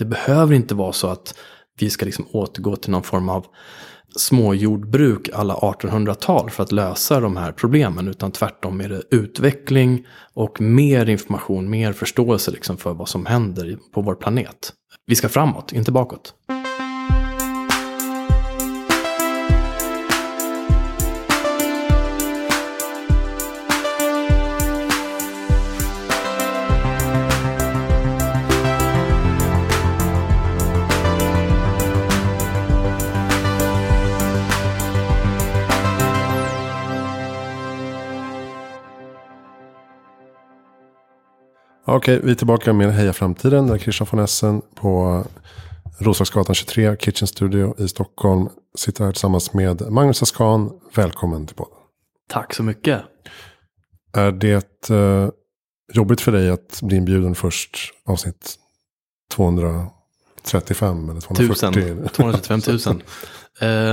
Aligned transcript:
Det 0.00 0.06
behöver 0.06 0.54
inte 0.54 0.74
vara 0.74 0.92
så 0.92 1.06
att 1.06 1.34
vi 1.78 1.90
ska 1.90 2.04
liksom 2.04 2.26
återgå 2.32 2.76
till 2.76 2.90
någon 2.90 3.02
form 3.02 3.28
av 3.28 3.46
småjordbruk 4.16 5.28
alla 5.34 5.54
1800-tal 5.54 6.50
för 6.50 6.62
att 6.62 6.72
lösa 6.72 7.20
de 7.20 7.36
här 7.36 7.52
problemen. 7.52 8.08
Utan 8.08 8.32
tvärtom 8.32 8.80
är 8.80 8.88
det 8.88 9.02
utveckling 9.10 10.06
och 10.34 10.60
mer 10.60 11.08
information, 11.08 11.70
mer 11.70 11.92
förståelse 11.92 12.50
liksom 12.50 12.76
för 12.76 12.94
vad 12.94 13.08
som 13.08 13.26
händer 13.26 13.78
på 13.94 14.00
vår 14.02 14.14
planet. 14.14 14.72
Vi 15.06 15.14
ska 15.14 15.28
framåt, 15.28 15.72
inte 15.72 15.92
bakåt. 15.92 16.34
Okej, 41.92 42.20
vi 42.24 42.30
är 42.30 42.34
tillbaka 42.34 42.72
med 42.72 42.94
Heja 42.94 43.12
Framtiden. 43.12 43.66
Där 43.66 43.78
Christian 43.78 44.08
von 44.10 44.20
Essen 44.20 44.62
på 44.74 45.24
Roslagsgatan 45.98 46.54
23, 46.54 46.96
Kitchen 46.96 47.28
Studio 47.28 47.74
i 47.78 47.88
Stockholm. 47.88 48.48
Sitter 48.78 49.04
här 49.04 49.12
tillsammans 49.12 49.52
med 49.52 49.90
Magnus 49.90 50.22
Askan. 50.22 50.70
Välkommen 50.94 51.46
till 51.46 51.56
podden. 51.56 51.74
Tack 52.28 52.54
så 52.54 52.62
mycket. 52.62 53.02
Är 54.12 54.32
det 54.32 54.90
eh, 54.90 55.28
jobbigt 55.92 56.20
för 56.20 56.32
dig 56.32 56.50
att 56.50 56.80
bli 56.82 56.96
inbjuden 56.96 57.34
först 57.34 57.76
avsnitt 58.06 58.54
235 59.32 61.10
eller 61.10 61.20
240? 61.20 61.82
1000, 61.82 62.08
235 62.08 62.60
000. 62.66 63.02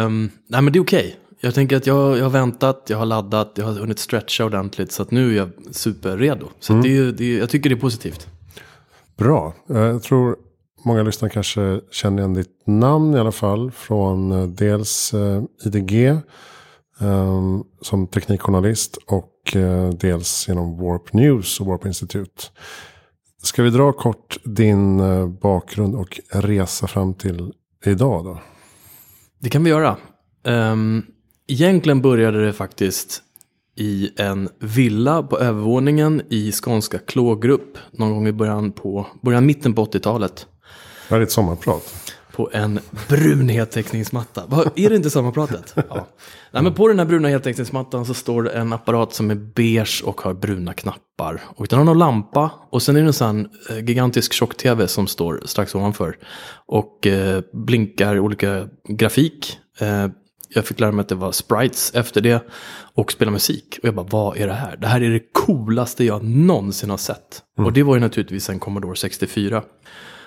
um, 0.05 0.31
nej 0.47 0.61
men 0.61 0.73
det 0.73 0.79
är 0.79 0.83
okej. 0.83 1.19
Jag 1.41 1.53
tänker 1.55 1.77
att 1.77 1.87
jag, 1.87 2.17
jag 2.17 2.23
har 2.23 2.29
väntat, 2.29 2.83
jag 2.87 2.97
har 2.97 3.05
laddat, 3.05 3.51
jag 3.55 3.65
har 3.65 3.73
hunnit 3.73 3.99
stretcha 3.99 4.45
ordentligt. 4.45 4.91
Så 4.91 5.01
att 5.01 5.11
nu 5.11 5.31
är 5.33 5.37
jag 5.37 5.49
superredo. 5.71 6.47
Så 6.59 6.73
Mm. 6.73 6.83
det 6.83 6.97
är, 6.97 7.11
det 7.11 7.23
är, 7.35 7.39
jag 7.39 7.49
tycker 7.49 7.69
det 7.69 7.75
är 7.75 7.79
positivt. 7.79 8.27
Bra. 9.17 9.53
Eh, 9.69 9.77
Jag 9.77 10.03
tror 10.03 10.35
många 10.85 11.03
lyssnare 11.03 11.31
kanske 11.31 11.79
känner 11.91 12.17
igen 12.17 12.33
ditt 12.33 12.61
namn 12.67 13.15
i 13.15 13.19
alla 13.19 13.31
fall. 13.31 13.71
Från 13.71 14.31
eh, 14.31 14.47
dels 14.47 15.13
eh, 15.13 15.43
IDG 15.65 15.93
eh, 16.05 16.21
som 17.81 18.07
teknikjournalist 18.07 18.97
och 19.07 19.33
dels 19.99 20.47
genom 20.47 20.77
Warp 20.77 21.13
News 21.13 21.59
och 21.59 21.65
Warp 21.67 21.85
Institute. 21.85 22.43
Ska 23.43 23.63
vi 23.63 23.69
dra 23.69 23.91
kort 23.93 24.37
din 24.43 24.97
bakgrund 25.39 25.95
och 25.95 26.19
resa 26.29 26.87
fram 26.87 27.13
till 27.13 27.53
idag 27.85 28.25
då? 28.25 28.39
Det 29.39 29.49
kan 29.49 29.63
vi 29.63 29.69
göra. 29.69 29.97
Um, 30.43 31.05
egentligen 31.47 32.01
började 32.01 32.45
det 32.45 32.53
faktiskt 32.53 33.23
i 33.75 34.11
en 34.17 34.49
villa 34.59 35.23
på 35.23 35.39
övervåningen 35.39 36.21
i 36.29 36.51
skånska 36.51 36.99
Klågrupp. 36.99 37.77
Någon 37.91 38.11
gång 38.13 38.27
i 38.27 38.31
början 38.31 38.71
på, 38.71 39.07
början 39.21 39.45
mitten 39.45 39.73
på 39.73 39.85
80-talet. 39.85 40.47
Det 41.09 41.15
här 41.15 41.21
är 41.21 41.23
ett 41.23 41.31
sommarprat. 41.31 42.13
På 42.31 42.49
en 42.53 42.79
brun 43.09 43.49
heltäckningsmatta. 43.49 44.43
Är 44.75 44.89
det 44.89 44.95
inte 44.95 45.09
sommarpratet? 45.09 45.75
Ja. 45.89 46.07
Nej, 46.51 46.63
men 46.63 46.73
på 46.73 46.87
den 46.87 46.99
här 46.99 47.05
bruna 47.05 47.27
heltäckningsmattan 47.27 48.05
så 48.05 48.13
står 48.13 48.43
det 48.43 48.49
en 48.49 48.73
apparat 48.73 49.13
som 49.13 49.31
är 49.31 49.35
beige 49.35 50.03
och 50.05 50.21
har 50.21 50.33
bruna 50.33 50.73
knappar. 50.73 51.41
Och 51.47 51.67
den 51.67 51.77
har 51.77 51.85
någon 51.85 51.97
lampa 51.97 52.51
och 52.69 52.81
sen 52.81 52.95
är 52.95 53.01
det 53.01 53.07
en 53.07 53.13
sån 53.13 53.47
eh, 53.69 53.85
gigantisk 53.85 54.33
tjock-tv 54.33 54.87
som 54.87 55.07
står 55.07 55.41
strax 55.45 55.75
ovanför. 55.75 56.17
Och 56.65 57.07
eh, 57.07 57.41
blinkar 57.53 58.19
olika 58.19 58.67
grafik. 58.87 59.59
Eh, 59.79 60.07
jag 60.49 60.65
fick 60.65 60.79
lära 60.79 60.91
mig 60.91 61.01
att 61.01 61.09
det 61.09 61.15
var 61.15 61.31
sprites 61.31 61.95
efter 61.95 62.21
det. 62.21 62.47
Och 62.93 63.11
spela 63.11 63.31
musik. 63.31 63.79
Och 63.81 63.87
jag 63.87 63.95
bara, 63.95 64.07
vad 64.09 64.37
är 64.37 64.47
det 64.47 64.53
här? 64.53 64.77
Det 64.77 64.87
här 64.87 65.01
är 65.01 65.09
det 65.09 65.23
coolaste 65.33 66.03
jag 66.03 66.23
någonsin 66.23 66.89
har 66.89 66.97
sett. 66.97 67.43
Och 67.57 67.73
det 67.73 67.83
var 67.83 67.95
ju 67.95 68.01
naturligtvis 68.01 68.49
en 68.49 68.59
Commodore 68.59 68.95
64. 68.95 69.63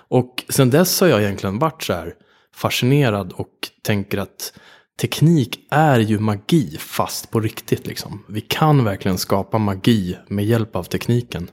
Och 0.09 0.45
sen 0.49 0.71
dess 0.71 1.01
har 1.01 1.09
jag 1.09 1.23
egentligen 1.23 1.59
varit 1.59 1.83
så 1.83 1.93
här 1.93 2.15
fascinerad 2.55 3.33
och 3.33 3.55
tänker 3.83 4.19
att 4.19 4.53
teknik 5.01 5.67
är 5.71 5.99
ju 5.99 6.19
magi 6.19 6.77
fast 6.79 7.31
på 7.31 7.41
riktigt 7.41 7.87
liksom. 7.87 8.25
Vi 8.29 8.41
kan 8.41 8.85
verkligen 8.85 9.19
skapa 9.19 9.59
magi 9.59 10.17
med 10.29 10.45
hjälp 10.45 10.77
av 10.77 10.85
tekniken. 10.85 11.51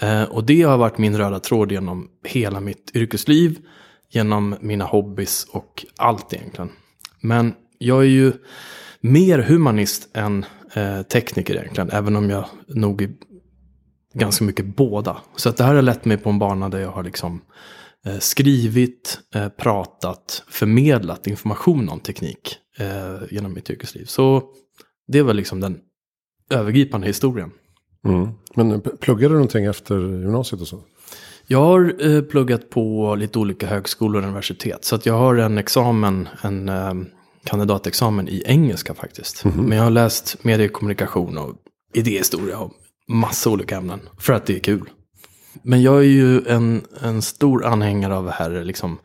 Eh, 0.00 0.22
och 0.22 0.44
det 0.44 0.62
har 0.62 0.78
varit 0.78 0.98
min 0.98 1.18
röda 1.18 1.40
tråd 1.40 1.72
genom 1.72 2.08
hela 2.24 2.60
mitt 2.60 2.90
yrkesliv, 2.94 3.58
genom 4.10 4.56
mina 4.60 4.84
hobbys 4.84 5.46
och 5.50 5.86
allt 5.96 6.34
egentligen. 6.34 6.70
Men 7.20 7.54
jag 7.78 8.00
är 8.00 8.08
ju 8.08 8.32
mer 9.00 9.38
humanist 9.38 10.08
än 10.12 10.44
eh, 10.74 11.02
tekniker 11.02 11.54
egentligen, 11.54 11.90
även 11.90 12.16
om 12.16 12.30
jag 12.30 12.44
nog 12.68 13.02
är 13.02 13.10
ganska 14.14 14.44
mycket 14.44 14.76
båda. 14.76 15.16
Så 15.36 15.48
att 15.48 15.56
det 15.56 15.64
här 15.64 15.74
har 15.74 15.82
lett 15.82 16.04
mig 16.04 16.16
på 16.16 16.30
en 16.30 16.38
bana 16.38 16.68
där 16.68 16.78
jag 16.78 16.90
har 16.90 17.02
liksom 17.02 17.40
eh, 18.06 18.18
skrivit, 18.18 19.20
eh, 19.34 19.48
pratat, 19.48 20.42
förmedlat 20.48 21.26
information 21.26 21.88
om 21.88 22.00
teknik 22.00 22.58
eh, 22.78 23.26
genom 23.30 23.52
mitt 23.52 23.70
yrkesliv. 23.70 24.04
Så 24.04 24.42
det 25.08 25.22
var 25.22 25.34
liksom 25.34 25.60
den 25.60 25.78
övergripande 26.50 27.06
historien. 27.06 27.50
Mm. 28.04 28.28
Men 28.54 28.80
pluggade 28.80 29.34
du 29.34 29.38
någonting 29.38 29.64
efter 29.64 29.98
gymnasiet 29.98 30.60
och 30.60 30.68
så? 30.68 30.80
Jag 31.46 31.58
har 31.58 32.06
eh, 32.06 32.22
pluggat 32.22 32.70
på 32.70 33.14
lite 33.14 33.38
olika 33.38 33.66
högskolor 33.66 34.22
och 34.22 34.28
universitet. 34.28 34.84
Så 34.84 34.94
att 34.94 35.06
jag 35.06 35.14
har 35.14 35.36
en 35.36 35.58
examen, 35.58 36.28
en 36.42 36.68
eh, 36.68 36.94
kandidatexamen 37.46 38.28
i 38.28 38.42
engelska 38.46 38.94
faktiskt. 38.94 39.44
Men 39.44 39.78
jag 39.78 39.84
har 39.84 39.90
läst 39.90 40.44
mediekommunikation 40.44 41.38
och 41.38 41.54
idéhistoria 41.94 42.58
och 42.58 42.72
massa 43.08 43.50
olika 43.50 43.76
ämnen. 43.76 44.00
För 44.18 44.32
att 44.32 44.46
det 44.46 44.56
är 44.56 44.60
kul. 44.60 44.90
Men 45.62 45.82
jag 45.82 45.98
är 45.98 46.08
ju 46.08 46.46
en, 46.48 46.84
en 47.02 47.22
stor 47.22 47.64
anhängare 47.64 48.16
av 48.16 48.24
det 48.24 48.30
här 48.30 48.64
liksom, 48.64 48.98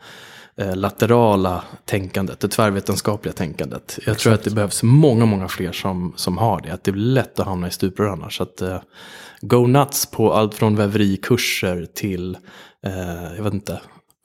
eh, 0.57 0.75
laterala 0.75 1.63
tänkandet, 1.85 2.39
det 2.39 2.47
tvärvetenskapliga 2.47 3.33
tänkandet. 3.33 3.99
Jag 4.05 4.17
tror 4.17 4.33
att 4.33 4.43
det 4.43 4.51
behövs 4.51 4.83
många, 4.83 5.25
många 5.25 5.47
fler 5.47 5.71
som, 5.71 6.13
som 6.15 6.37
har 6.37 6.61
det. 6.61 6.73
Att 6.73 6.83
det 6.83 6.91
blir 6.91 7.03
lätt 7.03 7.39
att 7.39 7.45
hamna 7.45 7.67
i 7.67 7.71
stuprör 7.71 8.07
annars. 8.07 8.37
Så 8.37 8.43
att, 8.43 8.61
eh, 8.61 8.81
go 9.41 9.67
nuts 9.67 10.05
på 10.05 10.33
allt 10.33 10.55
från 10.55 10.75
väverikurser 10.75 11.87
till, 11.93 12.37
eh, 12.85 13.35
jag 13.35 13.43
vet 13.43 13.53
inte, 13.53 13.81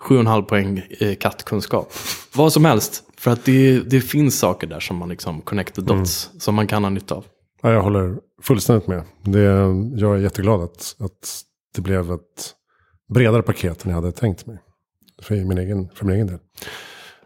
7,5 0.08 0.42
poäng 0.42 0.82
eh, 1.00 1.14
kattkunskap. 1.14 1.92
Vad 2.34 2.52
som 2.52 2.64
helst. 2.64 3.02
För 3.26 3.30
att 3.30 3.44
det, 3.44 3.80
det 3.80 4.00
finns 4.00 4.38
saker 4.38 4.66
där 4.66 4.80
som 4.80 4.96
man 4.96 5.08
liksom 5.08 5.40
connect 5.40 5.74
the 5.74 5.80
dots, 5.80 6.30
som 6.38 6.54
man 6.54 6.66
kan 6.66 6.84
ha 6.84 6.90
nytta 6.90 7.14
av. 7.14 7.24
Ja, 7.62 7.72
jag 7.72 7.82
håller 7.82 8.18
fullständigt 8.42 8.88
med. 8.88 9.02
Det, 9.22 9.42
jag 9.96 10.14
är 10.14 10.16
jätteglad 10.16 10.60
att, 10.60 10.96
att 10.98 11.42
det 11.74 11.80
blev 11.80 12.12
ett 12.12 12.54
bredare 13.14 13.42
paket 13.42 13.84
än 13.84 13.90
jag 13.90 14.00
hade 14.00 14.12
tänkt 14.12 14.46
mig. 14.46 14.58
För 15.22 15.34
min 15.34 15.58
egen, 15.58 15.88
för 15.94 16.06
min 16.06 16.14
egen 16.14 16.26
del. 16.26 16.38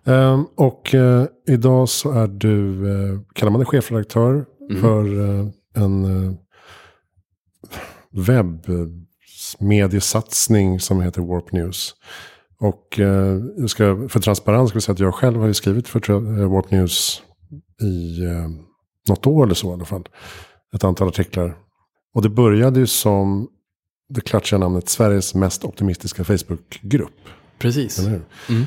Ehm, 0.04 0.44
och 0.54 0.94
eh, 0.94 1.26
idag 1.48 1.88
så 1.88 2.10
är 2.10 2.26
du, 2.26 2.88
eh, 2.90 3.20
kallar 3.32 3.50
man 3.50 3.60
det 3.60 3.66
chefredaktör 3.66 4.44
för 4.80 5.20
eh, 5.20 5.46
en 5.74 6.04
uh, 6.04 6.32
webbmediesatsning 8.10 10.80
som 10.80 11.00
heter 11.00 11.22
Warp 11.22 11.52
News. 11.52 11.94
Och 12.60 13.00
eh, 13.00 13.41
jag 13.56 13.71
ska, 13.71 14.09
för 14.09 14.21
transparens 14.21 14.69
ska 14.69 14.76
jag 14.76 14.82
säga 14.82 14.93
att 14.93 15.00
jag 15.00 15.15
själv 15.15 15.41
har 15.41 15.47
ju 15.47 15.54
skrivit 15.54 15.88
för 15.88 16.10
eh, 16.10 16.53
Warp 16.53 16.71
News 16.71 17.22
i 17.82 18.25
eh, 18.25 18.48
något 19.09 19.26
år 19.26 19.44
eller 19.44 19.54
så 19.54 19.71
i 19.71 19.72
alla 19.72 19.84
fall. 19.84 20.09
Ett 20.75 20.84
antal 20.84 21.09
artiklar. 21.09 21.56
Och 22.15 22.22
det 22.22 22.28
började 22.28 22.81
ju 22.81 22.87
som 22.87 23.48
det 24.09 24.21
klatschiga 24.21 24.59
namnet 24.59 24.88
Sveriges 24.88 25.34
mest 25.34 25.65
optimistiska 25.65 26.25
Facebookgrupp. 26.25 27.28
Precis. 27.59 28.09
Hur? 28.09 28.22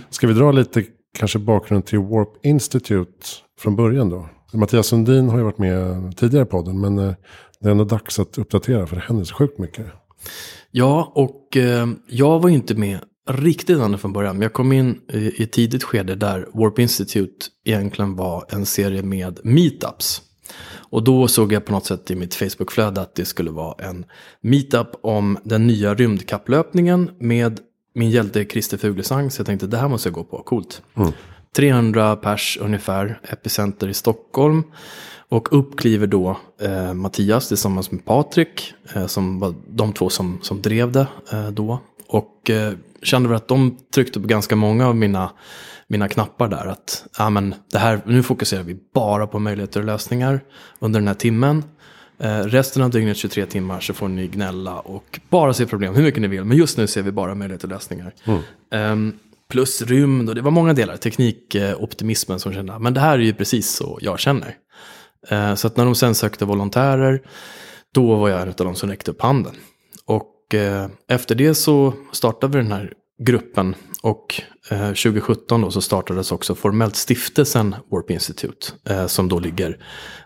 Ska 0.09 0.27
vi 0.27 0.33
dra 0.33 0.51
lite 0.51 0.83
kanske 1.17 1.39
bakgrund 1.39 1.85
till 1.85 1.99
Warp 1.99 2.45
Institute 2.45 3.27
från 3.59 3.75
början 3.75 4.09
då? 4.09 4.29
Mattias 4.53 4.87
Sundin 4.87 5.29
har 5.29 5.37
ju 5.37 5.43
varit 5.43 5.57
med 5.57 6.17
tidigare 6.17 6.45
i 6.45 6.49
podden 6.49 6.81
men 6.81 6.99
eh, 6.99 7.13
det 7.59 7.67
är 7.67 7.71
ändå 7.71 7.83
dags 7.83 8.19
att 8.19 8.37
uppdatera 8.37 8.87
för 8.87 8.95
det 8.95 9.01
händer 9.01 9.23
så 9.23 9.35
sjukt 9.35 9.57
mycket. 9.57 9.85
Ja, 10.71 11.11
och 11.15 11.57
eh, 11.57 11.87
jag 12.07 12.39
var 12.39 12.49
ju 12.49 12.55
inte 12.55 12.75
med 12.75 12.99
riktigt 13.29 13.79
ända 13.79 13.97
från 13.97 14.13
början. 14.13 14.41
Jag 14.41 14.53
kom 14.53 14.71
in 14.71 15.01
i, 15.13 15.43
ett 15.43 15.51
tidigt 15.51 15.83
skede 15.83 16.15
där 16.15 16.47
Warp 16.53 16.79
Institute 16.79 17.45
egentligen 17.63 18.15
var 18.15 18.45
en 18.49 18.65
serie 18.65 19.03
med 19.03 19.39
meetups. 19.43 20.21
Och 20.75 21.03
då 21.03 21.27
såg 21.27 21.53
jag 21.53 21.65
på 21.65 21.71
något 21.71 21.85
sätt 21.85 22.11
i 22.11 22.15
mitt 22.15 22.35
Facebookflöde 22.35 23.01
att 23.01 23.15
det 23.15 23.25
skulle 23.25 23.51
vara 23.51 23.85
en 23.85 24.05
meetup 24.41 24.87
om 25.01 25.37
den 25.43 25.67
nya 25.67 25.95
rymdkapplöpningen 25.95 27.11
med 27.19 27.59
min 27.95 28.09
hjälte 28.09 28.45
Christer 28.45 28.77
Fuglesang. 28.77 29.31
Så 29.31 29.39
jag 29.39 29.45
tänkte 29.45 29.67
det 29.67 29.77
här 29.77 29.87
måste 29.87 30.09
jag 30.09 30.13
gå 30.13 30.23
på, 30.23 30.43
coolt. 30.43 30.81
300 31.55 32.15
pers 32.15 32.57
ungefär, 32.61 33.19
epicenter 33.23 33.87
i 33.87 33.93
Stockholm. 33.93 34.63
Och 35.29 35.59
upp 35.59 35.77
kliver 35.77 36.07
då 36.07 36.37
eh, 36.61 36.93
Mattias 36.93 37.47
tillsammans 37.47 37.91
med 37.91 38.05
Patrik, 38.05 38.73
eh, 38.95 39.07
som 39.07 39.39
var 39.39 39.53
de 39.67 39.93
två 39.93 40.09
som, 40.09 40.39
som 40.41 40.61
drev 40.61 40.91
det 40.91 41.07
eh, 41.31 41.49
då. 41.49 41.79
Och 42.07 42.49
eh, 42.49 42.73
kände 43.03 43.29
väl 43.29 43.35
att 43.35 43.47
de 43.47 43.77
tryckte 43.95 44.19
på 44.19 44.27
ganska 44.27 44.55
många 44.55 44.87
av 44.87 44.95
mina, 44.95 45.31
mina 45.87 46.07
knappar 46.07 46.47
där. 46.47 46.65
Att 46.65 47.05
ja, 47.17 47.29
men 47.29 47.55
det 47.71 47.77
här, 47.77 48.01
nu 48.05 48.23
fokuserar 48.23 48.63
vi 48.63 48.77
bara 48.93 49.27
på 49.27 49.39
möjligheter 49.39 49.79
och 49.79 49.85
lösningar 49.85 50.41
under 50.79 50.99
den 50.99 51.07
här 51.07 51.15
timmen. 51.15 51.63
Eh, 52.19 52.39
resten 52.39 52.83
av 52.83 52.89
dygnet, 52.89 53.17
23 53.17 53.45
timmar, 53.45 53.79
så 53.79 53.93
får 53.93 54.07
ni 54.07 54.27
gnälla 54.27 54.79
och 54.79 55.19
bara 55.29 55.53
se 55.53 55.65
problem 55.65 55.95
hur 55.95 56.03
mycket 56.03 56.21
ni 56.21 56.27
vill. 56.27 56.43
Men 56.43 56.57
just 56.57 56.77
nu 56.77 56.87
ser 56.87 57.01
vi 57.01 57.11
bara 57.11 57.35
möjligheter 57.35 57.67
och 57.67 57.73
lösningar. 57.73 58.13
Mm. 58.23 59.09
Eh, 59.09 59.15
plus 59.49 59.81
rymd 59.81 60.29
och 60.29 60.35
det 60.35 60.41
var 60.41 60.51
många 60.51 60.73
delar. 60.73 60.97
Teknikoptimismen 60.97 62.39
som 62.39 62.53
kände, 62.53 62.79
men 62.79 62.93
det 62.93 62.99
här 62.99 63.13
är 63.13 63.23
ju 63.23 63.33
precis 63.33 63.69
så 63.69 63.99
jag 64.01 64.19
känner. 64.19 64.55
Eh, 65.29 65.55
så 65.55 65.67
att 65.67 65.77
när 65.77 65.85
de 65.85 65.95
sen 65.95 66.15
sökte 66.15 66.45
volontärer, 66.45 67.21
då 67.93 68.15
var 68.15 68.29
jag 68.29 68.41
en 68.41 68.47
av 68.47 68.53
de 68.55 68.75
som 68.75 68.89
räckte 68.89 69.11
upp 69.11 69.21
handen. 69.21 69.53
Och 70.05 70.32
efter 71.07 71.35
det 71.35 71.55
så 71.55 71.93
startade 72.11 72.57
vi 72.57 72.63
den 72.63 72.71
här 72.71 72.93
gruppen 73.23 73.75
och 74.03 74.41
eh, 74.69 74.87
2017 74.87 75.61
då 75.61 75.71
så 75.71 75.81
startades 75.81 76.31
också 76.31 76.55
formellt 76.55 76.95
stiftelsen 76.95 77.75
Warp 77.91 78.11
Institute 78.11 78.67
eh, 78.89 79.07
som 79.07 79.29
då 79.29 79.39
ligger 79.39 79.77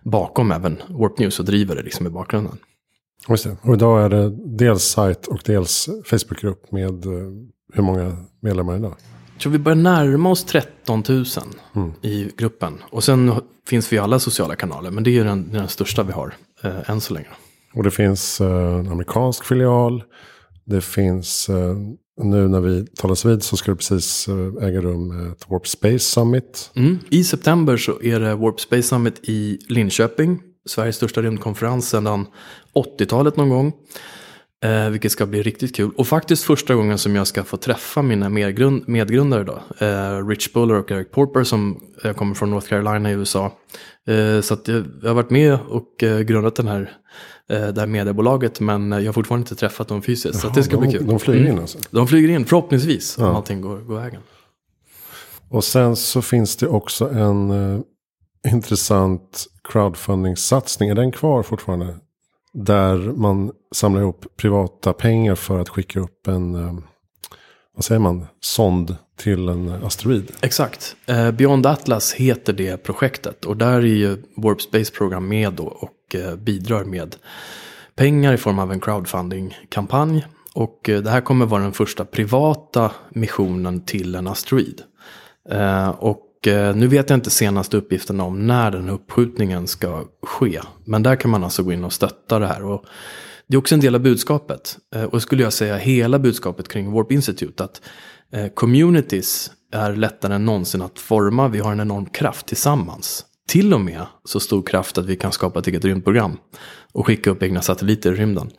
bakom 0.03 0.51
även 0.51 0.77
Warp 0.89 1.19
News 1.19 1.39
och 1.39 1.45
driver 1.45 1.75
det 1.75 1.81
liksom 1.81 2.07
i 2.07 2.09
bakgrunden. 2.09 2.57
Just 3.29 3.43
det. 3.43 3.57
Och 3.61 3.73
idag 3.73 4.05
är 4.05 4.09
det 4.09 4.57
dels 4.57 4.83
sajt 4.83 5.27
och 5.27 5.39
dels 5.45 5.89
Facebookgrupp 6.05 6.71
med 6.71 7.05
eh, 7.05 7.11
hur 7.73 7.83
många 7.83 8.17
medlemmar 8.41 8.75
idag? 8.75 8.95
Jag 9.33 9.41
tror 9.41 9.51
vi 9.51 9.59
börjar 9.59 9.75
närma 9.75 10.29
oss 10.29 10.43
13 10.43 11.03
000 11.09 11.25
mm. 11.75 11.91
i 12.01 12.31
gruppen. 12.37 12.73
Och 12.89 13.03
sen 13.03 13.33
finns 13.67 13.91
vi 13.91 13.95
i 13.95 13.99
alla 13.99 14.19
sociala 14.19 14.55
kanaler, 14.55 14.91
men 14.91 15.03
det 15.03 15.17
är 15.17 15.23
den, 15.23 15.51
den 15.51 15.67
största 15.67 16.03
vi 16.03 16.11
har 16.11 16.33
eh, 16.63 16.89
än 16.89 17.01
så 17.01 17.13
länge. 17.13 17.27
Och 17.77 17.83
det 17.83 17.91
finns 17.91 18.41
eh, 18.41 18.75
en 18.79 18.87
amerikansk 18.87 19.45
filial. 19.45 20.03
Det 20.65 20.81
finns, 20.81 21.49
eh, 21.49 21.75
nu 22.23 22.47
när 22.47 22.59
vi 22.59 22.85
talas 22.87 23.25
vid 23.25 23.43
så 23.43 23.57
ska 23.57 23.71
det 23.71 23.77
precis 23.77 24.27
eh, 24.27 24.67
äga 24.67 24.81
rum 24.81 25.31
ett 25.31 25.49
Warp 25.49 25.67
Space 25.67 25.99
Summit. 25.99 26.71
Mm. 26.75 26.99
I 27.09 27.23
september 27.23 27.77
så 27.77 28.01
är 28.01 28.19
det 28.19 28.35
Warp 28.35 28.59
Space 28.59 28.83
Summit 28.83 29.19
i 29.23 29.59
Linköping. 29.67 30.39
Sveriges 30.69 30.95
största 30.95 31.21
rymdkonferens 31.21 31.89
sedan 31.89 32.25
80-talet 32.73 33.37
någon 33.37 33.49
gång. 33.49 33.73
Eh, 34.63 34.89
vilket 34.89 35.11
ska 35.11 35.25
bli 35.25 35.41
riktigt 35.41 35.75
kul. 35.75 35.91
Och 35.97 36.07
faktiskt 36.07 36.43
första 36.43 36.75
gången 36.75 36.97
som 36.97 37.15
jag 37.15 37.27
ska 37.27 37.43
få 37.43 37.57
träffa 37.57 38.01
mina 38.01 38.29
medgrund 38.29 38.83
medgrundare 38.87 39.43
då. 39.43 39.85
Eh, 39.85 40.27
Rich 40.27 40.53
Buller 40.53 40.75
och 40.75 40.91
Eric 40.91 41.11
Porper 41.11 41.43
som 41.43 41.81
eh, 42.03 42.13
kommer 42.13 42.35
från 42.35 42.49
North 42.49 42.67
Carolina 42.67 43.11
i 43.11 43.13
USA. 43.13 43.51
Eh, 44.07 44.41
så 44.41 44.53
att 44.53 44.67
jag, 44.67 44.85
jag, 45.01 45.09
har 45.09 45.15
varit 45.15 45.29
med 45.29 45.59
och 45.69 46.03
eh, 46.03 46.19
grundat 46.19 46.55
den 46.55 46.67
här, 46.67 46.91
eh, 47.49 47.67
det 47.67 47.79
här 47.79 47.87
mediebolaget. 47.87 48.59
Men 48.59 48.91
jag 48.91 49.05
har 49.05 49.13
fortfarande 49.13 49.41
inte 49.41 49.55
träffat 49.55 49.87
dem 49.87 50.01
fysiskt. 50.01 50.43
Jaha, 50.43 50.53
så 50.53 50.59
det 50.59 50.63
ska 50.63 50.75
de, 50.75 50.87
bli 50.87 50.97
kul. 50.97 51.07
De 51.07 51.19
flyger 51.19 51.41
in 51.41 51.47
mm. 51.47 51.59
alltså? 51.59 51.79
De 51.91 52.07
flyger 52.07 52.29
in 52.29 52.45
förhoppningsvis 52.45 53.15
ja. 53.19 53.29
om 53.29 53.35
allting 53.35 53.61
går, 53.61 53.77
går 53.77 53.95
vägen. 53.95 54.21
Och 55.49 55.63
sen 55.63 55.95
så 55.95 56.21
finns 56.21 56.55
det 56.55 56.67
också 56.67 57.09
en 57.09 57.51
eh, 57.51 57.79
intressant 58.51 59.47
crowdfunding-satsning. 59.69 60.89
Är 60.89 60.95
den 60.95 61.11
kvar 61.11 61.43
fortfarande? 61.43 61.95
Där 62.65 62.97
man 62.97 63.51
samlar 63.75 64.01
ihop 64.01 64.25
privata 64.37 64.93
pengar 64.93 65.35
för 65.35 65.59
att 65.59 65.69
skicka 65.69 65.99
upp 65.99 66.27
en, 66.27 66.55
eh, 66.55 66.73
vad 67.75 67.83
säger 67.83 67.99
man, 67.99 68.25
sond 68.41 68.95
till 69.19 69.49
en 69.49 69.69
asteroid. 69.69 70.31
Exakt. 70.41 70.95
Eh, 71.05 71.31
Beyond 71.31 71.65
Atlas 71.65 72.13
heter 72.13 72.53
det 72.53 72.83
projektet. 72.83 73.45
Och 73.45 73.57
där 73.57 73.73
är 73.73 73.81
ju 73.81 74.17
Warp 74.35 74.61
Space 74.61 74.93
Program 74.93 75.27
med 75.27 75.53
då 75.53 75.63
och 75.63 76.15
eh, 76.15 76.35
bidrar 76.35 76.83
med 76.83 77.15
pengar 77.95 78.33
i 78.33 78.37
form 78.37 78.59
av 78.59 78.71
en 78.71 78.79
crowdfunding-kampanj. 78.79 80.25
Och 80.53 80.79
det 80.83 81.09
här 81.09 81.21
kommer 81.21 81.45
vara 81.45 81.63
den 81.63 81.73
första 81.73 82.05
privata 82.05 82.91
missionen 83.09 83.81
till 83.81 84.15
en 84.15 84.27
asteroid. 84.27 84.81
Och 85.97 86.26
Eh, 86.47 86.75
nu 86.75 86.87
vet 86.87 87.09
jag 87.09 87.17
inte 87.17 87.29
senaste 87.29 87.77
uppgiften 87.77 88.19
om 88.19 88.47
när 88.47 88.71
den 88.71 88.89
uppskjutningen 88.89 89.67
ska 89.67 90.05
ske. 90.21 90.61
Men 90.85 91.03
där 91.03 91.15
kan 91.15 91.31
man 91.31 91.43
alltså 91.43 91.63
gå 91.63 91.71
in 91.71 91.83
och 91.83 91.93
stötta 91.93 92.39
det 92.39 92.47
här. 92.47 92.63
Och 92.63 92.85
det 93.47 93.55
är 93.55 93.57
också 93.57 93.75
en 93.75 93.81
del 93.81 93.95
av 93.95 94.01
budskapet. 94.01 94.77
Eh, 94.95 95.03
och 95.03 95.21
skulle 95.21 95.43
jag 95.43 95.53
säga 95.53 95.77
hela 95.77 96.19
budskapet 96.19 96.67
kring 96.67 96.91
Warp 96.91 97.11
Institute. 97.11 97.63
Att 97.63 97.81
eh, 98.31 98.47
communities 98.47 99.51
är 99.73 99.95
lättare 99.95 100.35
än 100.35 100.45
någonsin 100.45 100.81
att 100.81 100.99
forma. 100.99 101.47
Vi 101.47 101.59
har 101.59 101.71
en 101.71 101.79
enorm 101.79 102.05
kraft 102.05 102.45
tillsammans. 102.45 103.25
Till 103.47 103.73
och 103.73 103.81
med 103.81 104.05
så 104.23 104.39
stor 104.39 104.63
kraft 104.63 104.97
att 104.97 105.05
vi 105.05 105.15
kan 105.15 105.31
skapa 105.31 105.59
ett 105.59 105.67
eget 105.67 105.85
rymdprogram. 105.85 106.37
Och 106.93 107.07
skicka 107.07 107.29
upp 107.29 107.43
egna 107.43 107.61
satelliter 107.61 108.11
i 108.13 108.15
rymden. 108.15 108.49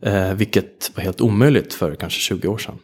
Eh, 0.00 0.34
vilket 0.34 0.92
var 0.94 1.02
helt 1.04 1.20
omöjligt 1.20 1.74
för 1.74 1.94
kanske 1.94 2.20
20 2.20 2.48
år 2.48 2.58
sedan. 2.58 2.78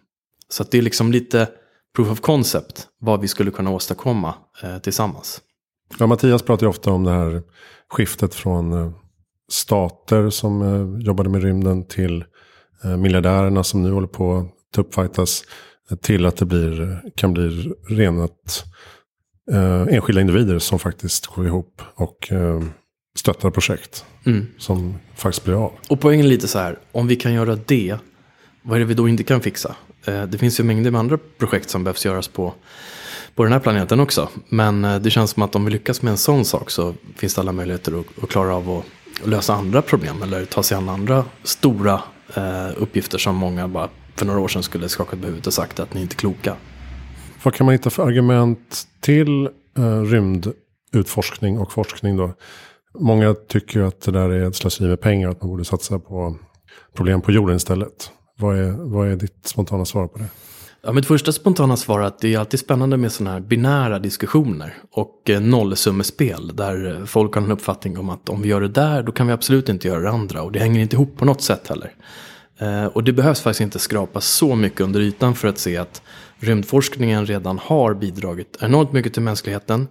Så 0.49 0.65
det 0.71 0.79
är 0.79 0.83
liksom 0.83 1.12
lite 1.12 1.49
proof 1.96 2.10
of 2.10 2.20
concept. 2.20 2.88
Vad 3.00 3.20
vi 3.20 3.28
skulle 3.28 3.50
kunna 3.50 3.70
åstadkomma 3.70 4.34
eh, 4.62 4.78
tillsammans. 4.78 5.40
Ja, 5.98 6.06
Mattias 6.06 6.42
pratar 6.42 6.66
ju 6.66 6.70
ofta 6.70 6.90
om 6.90 7.04
det 7.04 7.10
här 7.10 7.42
skiftet 7.88 8.34
från 8.34 8.72
eh, 8.72 8.92
stater 9.50 10.31
som 10.31 10.62
eh, 10.62 11.06
jobbade 11.06 11.28
med 11.28 11.42
rymden 11.42 11.87
till 11.87 12.25
eh, 12.84 12.96
miljardärerna 12.96 13.64
som 13.64 13.82
nu 13.82 13.92
håller 13.92 14.08
på 14.08 14.37
att 14.37 14.46
tuppfightas. 14.75 15.42
Eh, 15.90 15.96
till 15.96 16.26
att 16.26 16.37
det 16.37 16.44
blir, 16.44 17.02
kan 17.16 17.32
bli 17.32 17.72
renat 17.88 18.64
eh, 19.52 19.82
enskilda 19.94 20.20
individer 20.20 20.58
som 20.58 20.78
faktiskt 20.78 21.26
går 21.26 21.46
ihop 21.46 21.82
och 21.94 22.32
stöttar 23.16 23.50
projekt. 23.50 24.04
Mm. 24.26 24.46
Som 24.58 24.94
faktiskt 25.14 25.44
blir 25.44 25.64
av. 25.64 25.72
Och 25.88 26.00
poängen 26.00 26.26
är 26.26 26.31
lite 26.31 26.48
så 26.48 26.58
här, 26.58 26.78
om 26.92 27.06
vi 27.06 27.16
kan 27.16 27.32
göra 27.32 27.56
det, 27.66 27.96
vad 28.62 28.76
är 28.76 28.81
det 28.81 28.84
vi 28.84 28.94
då 28.94 29.08
inte 29.08 29.22
kan 29.22 29.40
fixa? 29.40 29.76
Eh, 30.11 30.23
det 30.23 30.39
finns 30.39 30.61
ju 30.61 30.65
mängder 30.65 30.91
med 30.91 30.99
andra 30.99 31.19
projekt 31.39 31.71
som 31.71 31.85
behövs 31.85 32.05
göras 32.05 32.29
på, 32.29 32.55
på 33.35 33.43
den 33.43 33.53
här 33.53 33.61
planeten 33.61 34.01
också. 34.01 34.29
Men 34.49 34.85
eh, 34.85 34.99
det 34.99 35.11
känns 35.11 35.31
som 35.31 35.43
att 35.43 35.55
om 35.55 35.65
vi 35.65 35.71
lyckas 35.71 36.03
med 36.03 36.11
en 36.11 36.19
sån 36.19 36.45
sak 36.45 36.71
så 36.71 36.95
finns 37.17 37.35
det 37.35 37.41
alla 37.41 37.53
möjligheter 37.53 38.01
att, 38.01 38.23
att 38.25 38.31
klara 38.31 38.55
av 38.55 38.71
att 38.71 38.85
lösa 39.29 39.55
andra 39.55 39.83
problem. 39.83 40.23
Eller 40.23 40.45
ta 40.45 40.62
sig 40.62 40.77
an 40.77 40.89
andra 40.89 41.25
stora 41.43 42.03
eh, 42.35 42.69
uppgifter 42.77 43.19
som 43.19 43.37
många 43.37 43.69
bara 43.69 43.89
för 44.17 44.27
några 44.27 44.41
år 44.41 44.49
sedan 44.49 44.62
skulle 44.62 44.89
skakat 44.89 45.21
på 45.21 45.27
huvudet 45.27 45.47
och 45.47 45.55
sagt 45.55 45.81
att 45.81 45.95
ni 45.95 46.01
är 46.01 46.03
inte 46.03 46.17
kloka. 46.17 46.57
Vad 47.43 47.55
kan 47.55 47.65
man 47.65 47.73
hitta 47.73 47.91
för 47.91 48.07
argument 48.07 48.87
till 49.01 49.49
eh, 49.79 50.01
rymdutforskning 50.03 51.59
och 51.59 51.73
forskning 51.73 52.17
då? 52.17 52.35
Många 52.99 53.35
tycker 53.35 53.81
att 53.81 54.01
det 54.01 54.11
där 54.11 54.31
är 54.31 54.49
ett 54.49 54.57
slöseri 54.57 54.89
med 54.89 55.01
pengar, 55.01 55.29
att 55.29 55.43
man 55.43 55.51
borde 55.51 55.65
satsa 55.65 55.99
på 55.99 56.37
problem 56.95 57.21
på 57.21 57.33
jorden 57.33 57.57
istället. 57.57 58.11
Vad 58.40 58.58
är, 58.58 58.70
vad 58.70 59.08
är 59.08 59.16
ditt 59.16 59.46
spontana 59.46 59.84
svar 59.84 60.06
på 60.06 60.19
det? 60.19 60.25
Ja, 60.82 60.92
mitt 60.92 61.06
första 61.06 61.32
spontana 61.32 61.76
svar 61.76 62.00
är 62.00 62.04
att 62.04 62.19
det 62.19 62.34
är 62.34 62.38
alltid 62.38 62.60
spännande 62.60 62.96
med 62.96 63.12
sådana 63.12 63.32
här 63.32 63.40
binära 63.40 63.98
diskussioner 63.98 64.75
och 64.90 65.30
eh, 65.30 65.40
nollsummespel 65.40 66.56
där 66.56 67.00
eh, 67.00 67.04
folk 67.04 67.35
har 67.35 67.42
en 67.42 67.52
uppfattning 67.52 67.99
om 67.99 68.11
att 68.11 68.28
om 68.28 68.42
vi 68.42 68.49
gör 68.49 68.61
det 68.61 68.68
där 68.68 69.02
då 69.02 69.12
kan 69.12 69.26
vi 69.26 69.32
absolut 69.32 69.68
inte 69.68 69.88
göra 69.88 70.00
det 70.00 70.11
andra 70.11 70.42
och 70.42 70.52
det 70.52 70.59
hänger 70.59 70.80
inte 70.80 70.97
ihop 70.97 71.16
på 71.16 71.25
något 71.25 71.42
sätt 71.42 71.68
heller. 71.68 71.94
Eh, 72.59 72.85
och 72.85 73.04
det 73.04 73.12
behövs 73.12 73.40
faktiskt 73.40 73.61
inte 73.61 73.78
skrapa 73.78 74.20
så 74.20 74.54
mycket 74.56 74.80
under 74.80 75.00
ytan 75.00 75.35
för 75.35 75.49
att 75.49 75.59
se 75.59 75.76
att 75.76 76.02
rymdforskningen 76.38 77.26
redan 77.26 77.59
har 77.59 77.94
bidragit 77.94 78.59
enormt 78.61 78.92
mycket 78.92 79.14
till 79.14 79.23
mänskligheten. 79.23 79.88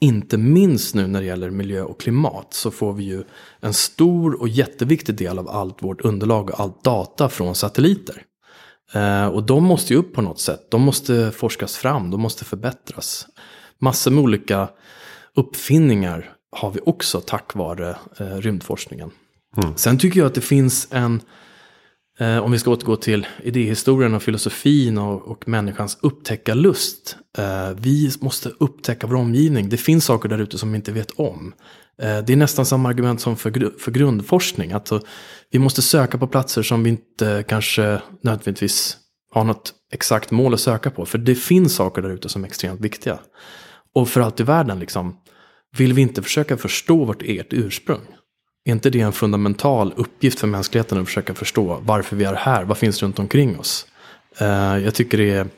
Inte 0.00 0.38
minst 0.38 0.94
nu 0.94 1.06
när 1.06 1.20
det 1.20 1.26
gäller 1.26 1.50
miljö 1.50 1.82
och 1.82 2.00
klimat 2.00 2.54
så 2.54 2.70
får 2.70 2.92
vi 2.92 3.04
ju 3.04 3.24
en 3.60 3.74
stor 3.74 4.40
och 4.40 4.48
jätteviktig 4.48 5.14
del 5.14 5.38
av 5.38 5.48
allt 5.48 5.82
vårt 5.82 6.00
underlag 6.00 6.50
och 6.50 6.60
allt 6.60 6.84
data 6.84 7.28
från 7.28 7.54
satelliter. 7.54 8.22
Eh, 8.92 9.26
och 9.26 9.42
de 9.42 9.64
måste 9.64 9.92
ju 9.92 9.98
upp 9.98 10.14
på 10.14 10.22
något 10.22 10.40
sätt. 10.40 10.70
De 10.70 10.82
måste 10.82 11.30
forskas 11.30 11.76
fram, 11.76 12.10
de 12.10 12.20
måste 12.20 12.44
förbättras. 12.44 13.26
Massor 13.78 14.10
med 14.10 14.24
olika 14.24 14.68
uppfinningar 15.34 16.32
har 16.56 16.70
vi 16.70 16.80
också 16.86 17.20
tack 17.20 17.54
vare 17.54 17.96
eh, 18.18 18.26
rymdforskningen. 18.26 19.10
Mm. 19.56 19.76
Sen 19.76 19.98
tycker 19.98 20.20
jag 20.20 20.26
att 20.26 20.34
det 20.34 20.40
finns 20.40 20.88
en 20.90 21.20
Eh, 22.18 22.38
om 22.38 22.52
vi 22.52 22.58
ska 22.58 22.70
återgå 22.70 22.96
till 22.96 23.26
idéhistorien 23.42 24.14
och 24.14 24.22
filosofin 24.22 24.98
och, 24.98 25.22
och 25.28 25.48
människans 25.48 25.98
upptäckarlust. 26.00 27.16
Eh, 27.38 27.70
vi 27.78 28.10
måste 28.20 28.48
upptäcka 28.48 29.06
vår 29.06 29.16
omgivning. 29.16 29.68
Det 29.68 29.76
finns 29.76 30.04
saker 30.04 30.28
där 30.28 30.38
ute 30.38 30.58
som 30.58 30.72
vi 30.72 30.76
inte 30.76 30.92
vet 30.92 31.10
om. 31.10 31.54
Eh, 32.02 32.18
det 32.18 32.32
är 32.32 32.36
nästan 32.36 32.66
samma 32.66 32.88
argument 32.88 33.20
som 33.20 33.36
för, 33.36 33.78
för 33.78 33.90
grundforskning. 33.90 34.72
Alltså, 34.72 35.00
vi 35.50 35.58
måste 35.58 35.82
söka 35.82 36.18
på 36.18 36.26
platser 36.26 36.62
som 36.62 36.82
vi 36.82 36.90
inte 36.90 37.44
kanske 37.48 38.00
nödvändigtvis 38.22 38.96
har 39.32 39.44
något 39.44 39.74
exakt 39.92 40.30
mål 40.30 40.54
att 40.54 40.60
söka 40.60 40.90
på. 40.90 41.06
För 41.06 41.18
det 41.18 41.34
finns 41.34 41.74
saker 41.74 42.02
där 42.02 42.10
ute 42.10 42.28
som 42.28 42.44
är 42.44 42.48
extremt 42.48 42.80
viktiga. 42.80 43.18
Och 43.94 44.08
för 44.08 44.20
allt 44.20 44.40
i 44.40 44.42
världen, 44.42 44.78
liksom, 44.78 45.16
vill 45.76 45.92
vi 45.92 46.02
inte 46.02 46.22
försöka 46.22 46.56
förstå 46.56 47.04
vårt 47.04 47.22
eget 47.22 47.52
ursprung? 47.52 48.15
Är 48.66 48.72
inte 48.72 48.90
det 48.90 49.00
en 49.00 49.12
fundamental 49.12 49.92
uppgift 49.96 50.40
för 50.40 50.46
mänskligheten 50.46 50.98
att 50.98 51.06
försöka 51.06 51.34
förstå 51.34 51.78
varför 51.82 52.16
vi 52.16 52.24
är 52.24 52.34
här? 52.34 52.64
Vad 52.64 52.78
finns 52.78 53.02
runt 53.02 53.18
omkring 53.18 53.58
oss? 53.58 53.86
Uh, 54.40 54.48
jag 54.84 54.94
tycker 54.94 55.18
det 55.18 55.30
är 55.30 55.48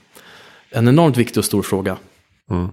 en 0.70 0.88
enormt 0.88 1.16
viktig 1.16 1.38
och 1.38 1.44
stor 1.44 1.62
fråga. 1.62 1.96
Mm. 2.50 2.68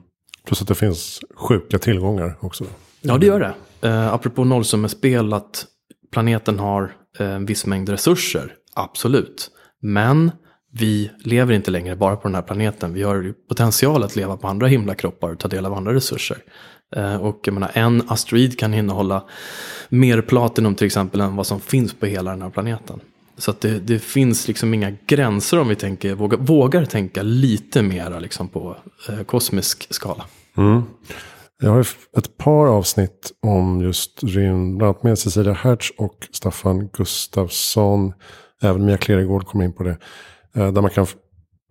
Plus 0.45 0.61
att 0.61 0.67
det 0.67 0.75
finns 0.75 1.19
sjuka 1.35 1.79
tillgångar 1.79 2.37
också. 2.41 2.65
Ja, 3.01 3.17
det 3.17 3.25
gör 3.25 3.39
det. 3.39 3.87
Uh, 3.87 4.13
apropå 4.13 4.43
nollsummespel, 4.43 5.33
att 5.33 5.65
planeten 6.11 6.59
har 6.59 6.95
en 7.19 7.45
viss 7.45 7.65
mängd 7.65 7.89
resurser. 7.89 8.53
Absolut. 8.73 9.51
Men 9.81 10.31
vi 10.71 11.11
lever 11.19 11.53
inte 11.53 11.71
längre 11.71 11.95
bara 11.95 12.15
på 12.15 12.27
den 12.27 12.35
här 12.35 12.41
planeten. 12.41 12.93
Vi 12.93 13.03
har 13.03 13.33
potential 13.47 14.03
att 14.03 14.15
leva 14.15 14.37
på 14.37 14.47
andra 14.47 14.67
himlakroppar 14.67 15.29
och 15.29 15.39
ta 15.39 15.47
del 15.47 15.65
av 15.65 15.73
andra 15.73 15.93
resurser. 15.93 16.37
Eh, 16.95 17.15
och 17.15 17.39
jag 17.43 17.53
menar, 17.53 17.71
en 17.73 18.03
asteroid 18.07 18.59
kan 18.59 18.73
innehålla 18.73 19.23
mer 19.89 20.21
platinum 20.21 20.75
till 20.75 20.87
exempel 20.87 21.21
än 21.21 21.35
vad 21.35 21.47
som 21.47 21.59
finns 21.59 21.93
på 21.93 22.05
hela 22.05 22.31
den 22.31 22.41
här 22.41 22.49
planeten. 22.49 22.99
Så 23.37 23.51
att 23.51 23.61
det, 23.61 23.79
det 23.79 23.99
finns 23.99 24.47
liksom 24.47 24.73
inga 24.73 24.93
gränser 25.05 25.59
om 25.59 25.67
vi 25.67 25.75
tänker, 25.75 26.15
vågar, 26.15 26.37
vågar 26.37 26.85
tänka 26.85 27.21
lite 27.21 27.81
mera 27.81 28.19
liksom 28.19 28.47
på 28.47 28.77
eh, 29.09 29.23
kosmisk 29.23 29.93
skala. 29.93 30.25
Mm. 30.57 30.83
Jag 31.61 31.69
har 31.69 31.87
ett 32.17 32.37
par 32.37 32.67
avsnitt 32.67 33.31
om 33.41 33.81
just 33.81 34.23
rymd, 34.23 34.77
bland 34.77 34.89
annat 34.89 35.03
med 35.03 35.19
Cecilia 35.19 35.53
Hertz 35.53 35.91
och 35.97 36.27
Staffan 36.31 36.89
Gustafsson. 36.93 38.13
Även 38.61 38.85
Mia 38.85 38.97
Kleregård 38.97 39.47
kom 39.47 39.61
in 39.61 39.73
på 39.73 39.83
det. 39.83 39.97
Eh, 40.55 40.71
där 40.71 40.81
man 40.81 40.91
kan 40.91 41.07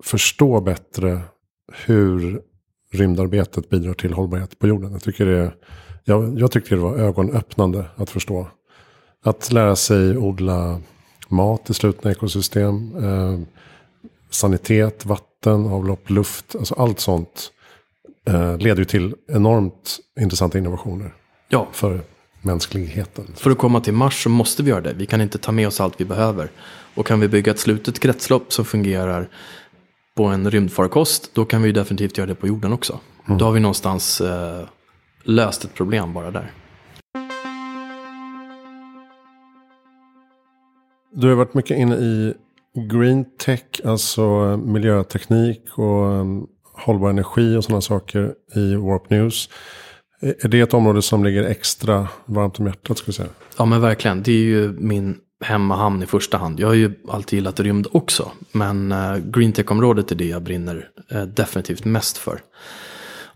förstå 0.02 0.60
bättre 0.60 1.20
hur 1.86 2.40
rymdarbetet 2.94 3.70
bidrar 3.70 3.94
till 3.94 4.12
hållbarhet 4.12 4.58
på 4.58 4.66
jorden. 4.66 4.92
Jag, 4.92 5.02
tycker 5.02 5.26
det, 5.26 5.52
jag, 6.04 6.38
jag 6.38 6.50
tyckte 6.50 6.74
det 6.74 6.80
var 6.80 6.96
ögonöppnande 6.96 7.84
att 7.96 8.10
förstå. 8.10 8.46
Att 9.24 9.52
lära 9.52 9.76
sig 9.76 10.16
odla 10.16 10.80
mat 11.28 11.70
i 11.70 11.74
slutna 11.74 12.10
ekosystem. 12.10 12.96
Eh, 12.96 13.40
sanitet, 14.30 15.06
vatten, 15.06 15.66
avlopp, 15.66 16.10
luft. 16.10 16.54
Alltså 16.58 16.74
allt 16.74 17.00
sånt 17.00 17.50
eh, 18.26 18.58
leder 18.58 18.78
ju 18.78 18.84
till 18.84 19.14
enormt 19.28 19.98
intressanta 20.20 20.58
innovationer. 20.58 21.14
Ja. 21.48 21.68
För 21.72 22.00
mänskligheten. 22.44 23.24
För 23.36 23.50
att 23.50 23.58
komma 23.58 23.80
till 23.80 23.92
Mars 23.92 24.22
så 24.22 24.28
måste 24.28 24.62
vi 24.62 24.70
göra 24.70 24.80
det. 24.80 24.92
Vi 24.92 25.06
kan 25.06 25.20
inte 25.20 25.38
ta 25.38 25.52
med 25.52 25.68
oss 25.68 25.80
allt 25.80 26.00
vi 26.00 26.04
behöver. 26.04 26.50
Och 26.94 27.06
kan 27.06 27.20
vi 27.20 27.28
bygga 27.28 27.52
ett 27.52 27.58
slutet 27.58 27.98
kretslopp 28.00 28.52
som 28.52 28.64
fungerar 28.64 29.28
på 30.16 30.24
en 30.24 30.50
rymdfarkost, 30.50 31.34
då 31.34 31.44
kan 31.44 31.62
vi 31.62 31.72
definitivt 31.72 32.18
göra 32.18 32.26
det 32.26 32.34
på 32.34 32.46
jorden 32.46 32.72
också. 32.72 33.00
Mm. 33.26 33.38
Då 33.38 33.44
har 33.44 33.52
vi 33.52 33.60
någonstans 33.60 34.20
eh, 34.20 34.64
löst 35.22 35.64
ett 35.64 35.74
problem 35.74 36.12
bara 36.12 36.30
där. 36.30 36.50
Du 41.12 41.28
har 41.28 41.34
varit 41.34 41.54
mycket 41.54 41.78
inne 41.78 41.94
i 41.94 42.34
green 42.90 43.24
tech, 43.38 43.64
alltså 43.84 44.56
miljöteknik 44.64 45.78
och 45.78 46.06
um, 46.06 46.46
hållbar 46.72 47.10
energi 47.10 47.56
och 47.56 47.64
sådana 47.64 47.80
saker 47.80 48.34
i 48.54 48.74
Warp 48.74 49.10
News. 49.10 49.48
Är 50.20 50.48
det 50.48 50.60
ett 50.60 50.74
område 50.74 51.02
som 51.02 51.24
ligger 51.24 51.44
extra 51.44 52.08
varmt 52.26 52.60
om 52.60 52.66
hjärtat? 52.66 52.98
Ska 52.98 53.12
säga? 53.12 53.28
Ja 53.58 53.64
men 53.64 53.80
verkligen, 53.80 54.22
det 54.22 54.32
är 54.32 54.44
ju 54.44 54.72
min 54.72 55.16
hemmahamn 55.44 56.02
i 56.02 56.06
första 56.06 56.38
hand. 56.38 56.60
Jag 56.60 56.66
har 56.66 56.74
ju 56.74 56.92
alltid 57.08 57.36
gillat 57.36 57.60
rymd 57.60 57.86
också. 57.92 58.30
Men 58.52 58.92
uh, 58.92 59.16
green 59.16 59.52
tech-området 59.52 60.12
är 60.12 60.16
det 60.16 60.26
jag 60.26 60.42
brinner 60.42 60.88
uh, 61.14 61.22
definitivt 61.22 61.84
mest 61.84 62.18
för. 62.18 62.40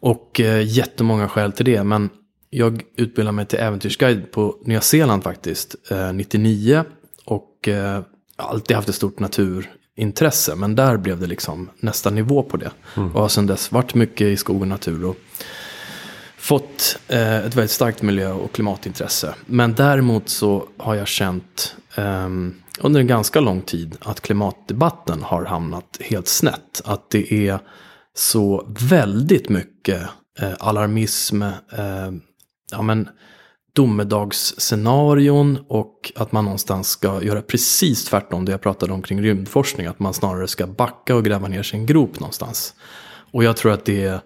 Och 0.00 0.40
uh, 0.44 0.62
jättemånga 0.62 1.28
skäl 1.28 1.52
till 1.52 1.64
det. 1.64 1.84
Men 1.84 2.10
jag 2.50 2.82
utbildade 2.96 3.34
mig 3.36 3.46
till 3.46 3.58
äventyrsguide 3.58 4.32
på 4.32 4.56
Nya 4.64 4.80
Zeeland 4.80 5.22
faktiskt. 5.22 5.74
Uh, 5.92 6.12
99. 6.12 6.84
Och 7.24 7.68
alltid 8.36 8.76
haft 8.76 8.88
ett 8.88 8.94
stort 8.94 9.20
naturintresse. 9.20 10.54
Men 10.54 10.74
där 10.74 10.96
blev 10.96 11.20
det 11.20 11.26
liksom 11.26 11.70
nästa 11.80 12.10
nivå 12.10 12.42
på 12.42 12.56
det. 12.56 12.70
Mm. 12.96 13.14
Och 13.14 13.20
har 13.20 13.28
sedan 13.28 13.46
dess 13.46 13.72
varit 13.72 13.94
mycket 13.94 14.26
i 14.26 14.36
skog 14.36 14.60
och 14.60 14.68
natur. 14.68 15.04
Och 15.04 15.16
fått 16.48 16.98
eh, 17.08 17.36
ett 17.36 17.54
väldigt 17.54 17.70
starkt 17.70 18.02
miljö 18.02 18.32
och 18.32 18.52
klimatintresse. 18.52 19.34
Men 19.46 19.74
däremot 19.74 20.28
så 20.28 20.68
har 20.76 20.94
jag 20.94 21.08
känt 21.08 21.76
eh, 21.87 21.87
Ehm, 21.98 22.54
under 22.80 23.00
en 23.00 23.06
ganska 23.06 23.40
lång 23.40 23.62
tid 23.62 23.96
att 24.00 24.20
klimatdebatten 24.20 25.22
har 25.22 25.44
hamnat 25.44 25.98
helt 26.00 26.28
snett. 26.28 26.82
Att 26.84 27.10
det 27.10 27.32
är 27.48 27.58
så 28.14 28.68
väldigt 28.90 29.48
mycket 29.48 30.02
eh, 30.40 30.52
alarmism, 30.58 31.42
eh, 31.42 32.10
ja 32.70 32.82
men 32.82 33.08
domedagsscenarion 33.74 35.58
och 35.68 36.12
att 36.16 36.32
man 36.32 36.44
någonstans 36.44 36.88
ska 36.88 37.22
göra 37.22 37.42
precis 37.42 38.04
tvärtom 38.04 38.44
det 38.44 38.52
jag 38.52 38.60
pratade 38.60 38.92
om 38.92 39.02
kring 39.02 39.22
rymdforskning. 39.22 39.86
Att 39.86 39.98
man 39.98 40.14
snarare 40.14 40.48
ska 40.48 40.66
backa 40.66 41.14
och 41.14 41.24
gräva 41.24 41.48
ner 41.48 41.62
sin 41.62 41.86
grop 41.86 42.20
någonstans. 42.20 42.74
Och 43.32 43.44
jag 43.44 43.56
tror 43.56 43.72
att 43.72 43.84
det 43.84 44.04
är 44.04 44.20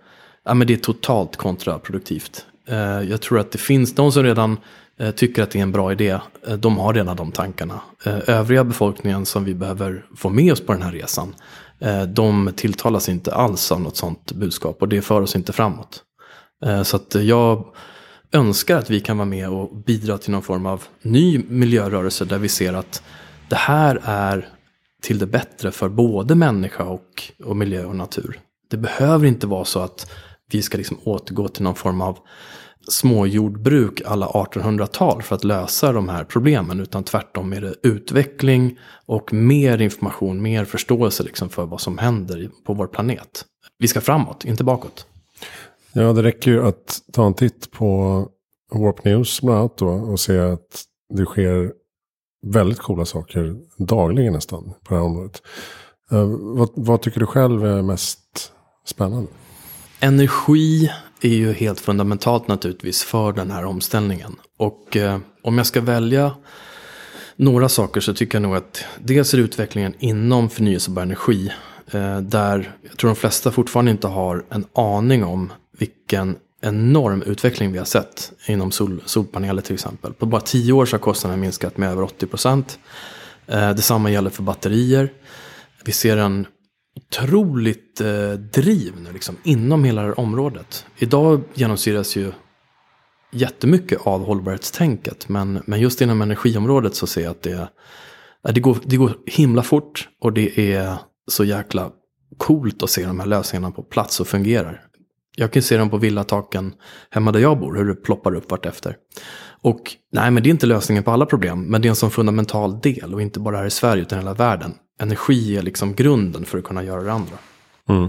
ja, 0.45 0.55
men 0.55 0.67
det 0.67 0.73
är 0.73 0.79
totalt 0.79 1.37
kontraproduktivt. 1.37 2.47
Eh, 2.69 3.03
jag 3.03 3.21
tror 3.21 3.39
att 3.39 3.53
det 3.53 3.59
finns 3.59 3.95
de 3.95 4.13
som 4.13 4.23
redan 4.23 4.57
Eh, 5.03 5.11
tycker 5.11 5.43
att 5.43 5.51
det 5.51 5.59
är 5.59 5.63
en 5.63 5.73
bra 5.73 5.93
idé. 5.93 6.19
Eh, 6.47 6.55
de 6.55 6.79
har 6.79 6.95
redan 6.95 7.17
de 7.17 7.33
tankarna. 7.33 7.81
Eh, 8.05 8.19
övriga 8.27 8.65
befolkningen 8.65 9.27
som 9.27 9.45
vi 9.45 9.55
behöver 9.55 10.05
få 10.17 10.29
med 10.29 10.53
oss 10.53 10.61
på 10.61 10.73
den 10.73 10.83
här 10.83 10.93
resan. 10.93 11.35
de 12.09 12.53
tilltalas 12.57 13.09
inte 13.09 13.35
alls 13.35 13.73
av 13.73 13.81
något 13.81 13.97
sånt 13.97 14.33
budskap 14.33 14.77
och 14.81 14.89
det 14.89 15.03
för 15.03 15.21
oss 15.21 15.37
inte 15.37 15.53
framåt. 15.53 16.03
så 16.85 16.97
att 16.97 17.15
jag 17.15 17.65
önskar 18.33 18.77
att 18.77 18.91
vi 18.91 19.01
kan 19.01 19.19
vara 19.19 19.29
med 19.29 19.49
och 19.49 19.77
bidra 19.77 20.19
till 20.19 20.31
någon 20.31 20.43
form 20.43 20.67
av 20.67 20.83
ny 21.03 21.45
miljörörelse 21.49 22.25
där 22.25 22.39
vi 22.39 22.49
ser 22.49 22.73
att 22.73 23.03
det 23.49 23.57
här 23.57 24.01
är 24.05 24.49
till 25.03 25.19
det 25.19 25.27
bättre 25.27 25.73
för 25.73 25.89
både 25.89 26.35
människa 26.35 26.85
och, 26.85 27.33
och 27.45 27.57
miljö 27.57 27.85
och 27.85 27.97
natur. 27.97 28.41
Det 28.71 28.77
behöver 28.77 29.27
inte 29.27 29.47
vara 29.47 29.65
så 29.65 29.81
att 29.81 30.11
vi 30.51 30.63
ska 30.63 30.79
liksom 30.79 30.99
återgå 31.05 31.49
till 31.49 31.63
någon 31.63 31.75
form 31.75 32.01
av 32.01 32.19
småjordbruk 32.89 34.03
alla 34.07 34.27
1800-tal 34.27 35.23
för 35.23 35.35
att 35.35 35.45
lösa 35.45 35.93
de 35.93 36.09
här 36.09 36.25
problemen. 36.25 36.81
Utan 36.81 37.05
tvärtom 37.05 37.53
är 37.53 37.61
det 37.61 37.75
utveckling 37.83 38.79
och 39.07 39.33
mer 39.33 39.81
information, 39.81 40.43
mer 40.43 40.65
förståelse 40.65 41.23
liksom 41.23 41.49
för 41.49 41.67
vad 41.67 41.81
som 41.81 41.99
händer 41.99 42.51
på 42.65 42.75
vår 42.75 42.87
planet. 42.87 43.45
Vi 43.79 43.89
ska 43.89 44.01
framåt, 44.01 44.45
inte 44.45 44.65
bakåt. 44.65 45.07
Ja, 45.93 46.13
det 46.13 46.23
räcker 46.23 46.51
ju 46.51 46.67
att 46.67 47.01
ta 47.13 47.27
en 47.27 47.35
titt 47.35 47.71
på 47.71 48.29
Warp 48.73 49.05
News 49.05 49.41
bland 49.41 49.59
annat 49.59 49.79
då 49.79 49.89
och 49.89 50.21
se 50.21 50.39
att 50.39 50.85
det 51.15 51.25
sker 51.25 51.73
väldigt 52.47 52.79
coola 52.79 53.05
saker 53.05 53.57
dagligen 53.79 54.33
nästan 54.33 54.65
på 54.65 54.95
det 54.95 55.01
här 55.01 55.07
området. 55.07 55.43
Uh, 56.13 56.37
vad, 56.41 56.69
vad 56.75 57.03
tycker 57.03 57.21
du 57.21 57.27
själv 57.27 57.67
är 57.67 57.83
mest 57.83 58.53
spännande? 58.87 59.31
Energi 60.01 60.91
är 61.25 61.35
ju 61.35 61.53
helt 61.53 61.81
fundamentalt 61.81 62.49
naturligtvis 62.49 63.03
för 63.03 63.33
den 63.33 63.51
här 63.51 63.65
omställningen. 63.65 64.37
Och 64.59 64.97
eh, 64.97 65.19
om 65.43 65.59
jag 65.59 65.67
ska 65.67 65.81
välja 65.81 66.35
några 67.37 67.69
saker 67.69 68.01
så 68.01 68.15
tycker 68.15 68.39
jag 68.39 68.43
nog 68.43 68.57
att 68.57 68.85
dels 68.99 69.35
är 69.35 69.39
utvecklingen 69.39 69.95
inom 69.99 70.51
förnyelsebar 70.51 71.03
energi. 71.03 71.53
Eh, 71.91 72.19
där 72.19 72.77
jag 72.83 72.99
tror 72.99 73.11
de 73.11 73.17
flesta 73.17 73.51
fortfarande 73.51 73.91
inte 73.91 74.09
har 74.09 74.45
en 74.51 74.65
aning 74.75 75.25
om 75.25 75.53
vilken 75.79 76.37
enorm 76.61 77.23
utveckling 77.23 77.73
vi 77.73 77.79
har 77.79 77.85
sett 77.85 78.33
inom 78.47 78.73
sol, 78.73 79.03
solpaneler 79.07 79.63
till 79.63 79.75
exempel. 79.75 80.13
På 80.13 80.27
bara 80.27 80.41
tio 80.41 80.73
år 80.73 80.87
så 80.87 80.95
har 80.95 81.01
kostnaden 81.01 81.41
minskat 81.41 81.77
med 81.77 81.91
över 81.91 82.03
80 82.03 82.27
procent. 82.27 82.79
Eh, 83.47 83.71
detsamma 83.71 84.11
gäller 84.11 84.31
för 84.31 84.43
batterier. 84.43 85.13
Vi 85.85 85.93
ser 85.93 86.17
en 86.17 86.47
otroligt 86.97 88.01
eh, 88.01 88.33
driv 88.33 88.93
nu 89.01 89.13
liksom, 89.13 89.37
inom 89.43 89.85
hela 89.85 90.03
det 90.03 90.09
här 90.09 90.21
området. 90.21 90.87
Idag 90.99 91.43
genomsyras 91.55 92.17
ju 92.17 92.33
jättemycket 93.33 94.07
av 94.07 94.25
hållbarhetstänket. 94.25 95.29
Men, 95.29 95.63
men 95.67 95.81
just 95.81 96.01
inom 96.01 96.23
energiområdet 96.23 96.95
så 96.95 97.07
ser 97.07 97.23
jag 97.23 97.31
att 97.31 97.43
det, 97.43 97.69
det, 98.53 98.61
går, 98.61 98.79
det 98.85 98.97
går 98.97 99.17
himla 99.27 99.63
fort. 99.63 100.09
Och 100.21 100.33
det 100.33 100.75
är 100.75 100.97
så 101.31 101.45
jäkla 101.45 101.91
coolt 102.37 102.83
att 102.83 102.91
se 102.91 103.07
de 103.07 103.21
här 103.21 103.27
lösningarna 103.27 103.71
på 103.71 103.83
plats 103.83 104.21
och 104.21 104.29
fungerar. 104.29 104.81
Jag 105.37 105.53
kan 105.53 105.63
se 105.63 105.77
dem 105.77 105.91
på 105.91 105.97
villataken 105.97 106.75
hemma 107.11 107.33
där 107.33 107.41
jag 107.41 107.59
bor, 107.59 107.77
hur 107.77 107.85
det 107.85 107.95
ploppar 107.95 108.35
upp 108.35 108.51
vartefter. 108.51 108.97
Och 109.63 109.97
nej, 110.13 110.31
men 110.31 110.43
det 110.43 110.49
är 110.49 110.51
inte 110.51 110.67
lösningen 110.67 111.05
på 111.05 111.11
alla 111.11 111.27
problem, 111.27 111.65
men 111.65 111.83
det 111.83 111.89
är 111.89 111.91
en 111.91 111.97
sån 111.97 112.11
fundamental 112.11 112.81
del 112.81 113.15
och 113.15 113.23
inte 113.23 113.41
bara 113.41 113.57
här 113.57 113.67
i 113.67 113.71
Sverige 113.71 114.03
utan 114.03 114.19
hela 114.19 114.35
världen 114.35 114.75
energi 115.01 115.57
är 115.57 115.63
liksom 115.63 115.95
grunden 115.95 116.45
för 116.45 116.59
att 116.59 116.65
kunna 116.65 116.83
göra 116.83 117.03
det 117.03 117.13
andra. 117.13 117.39
Mm. 117.89 118.09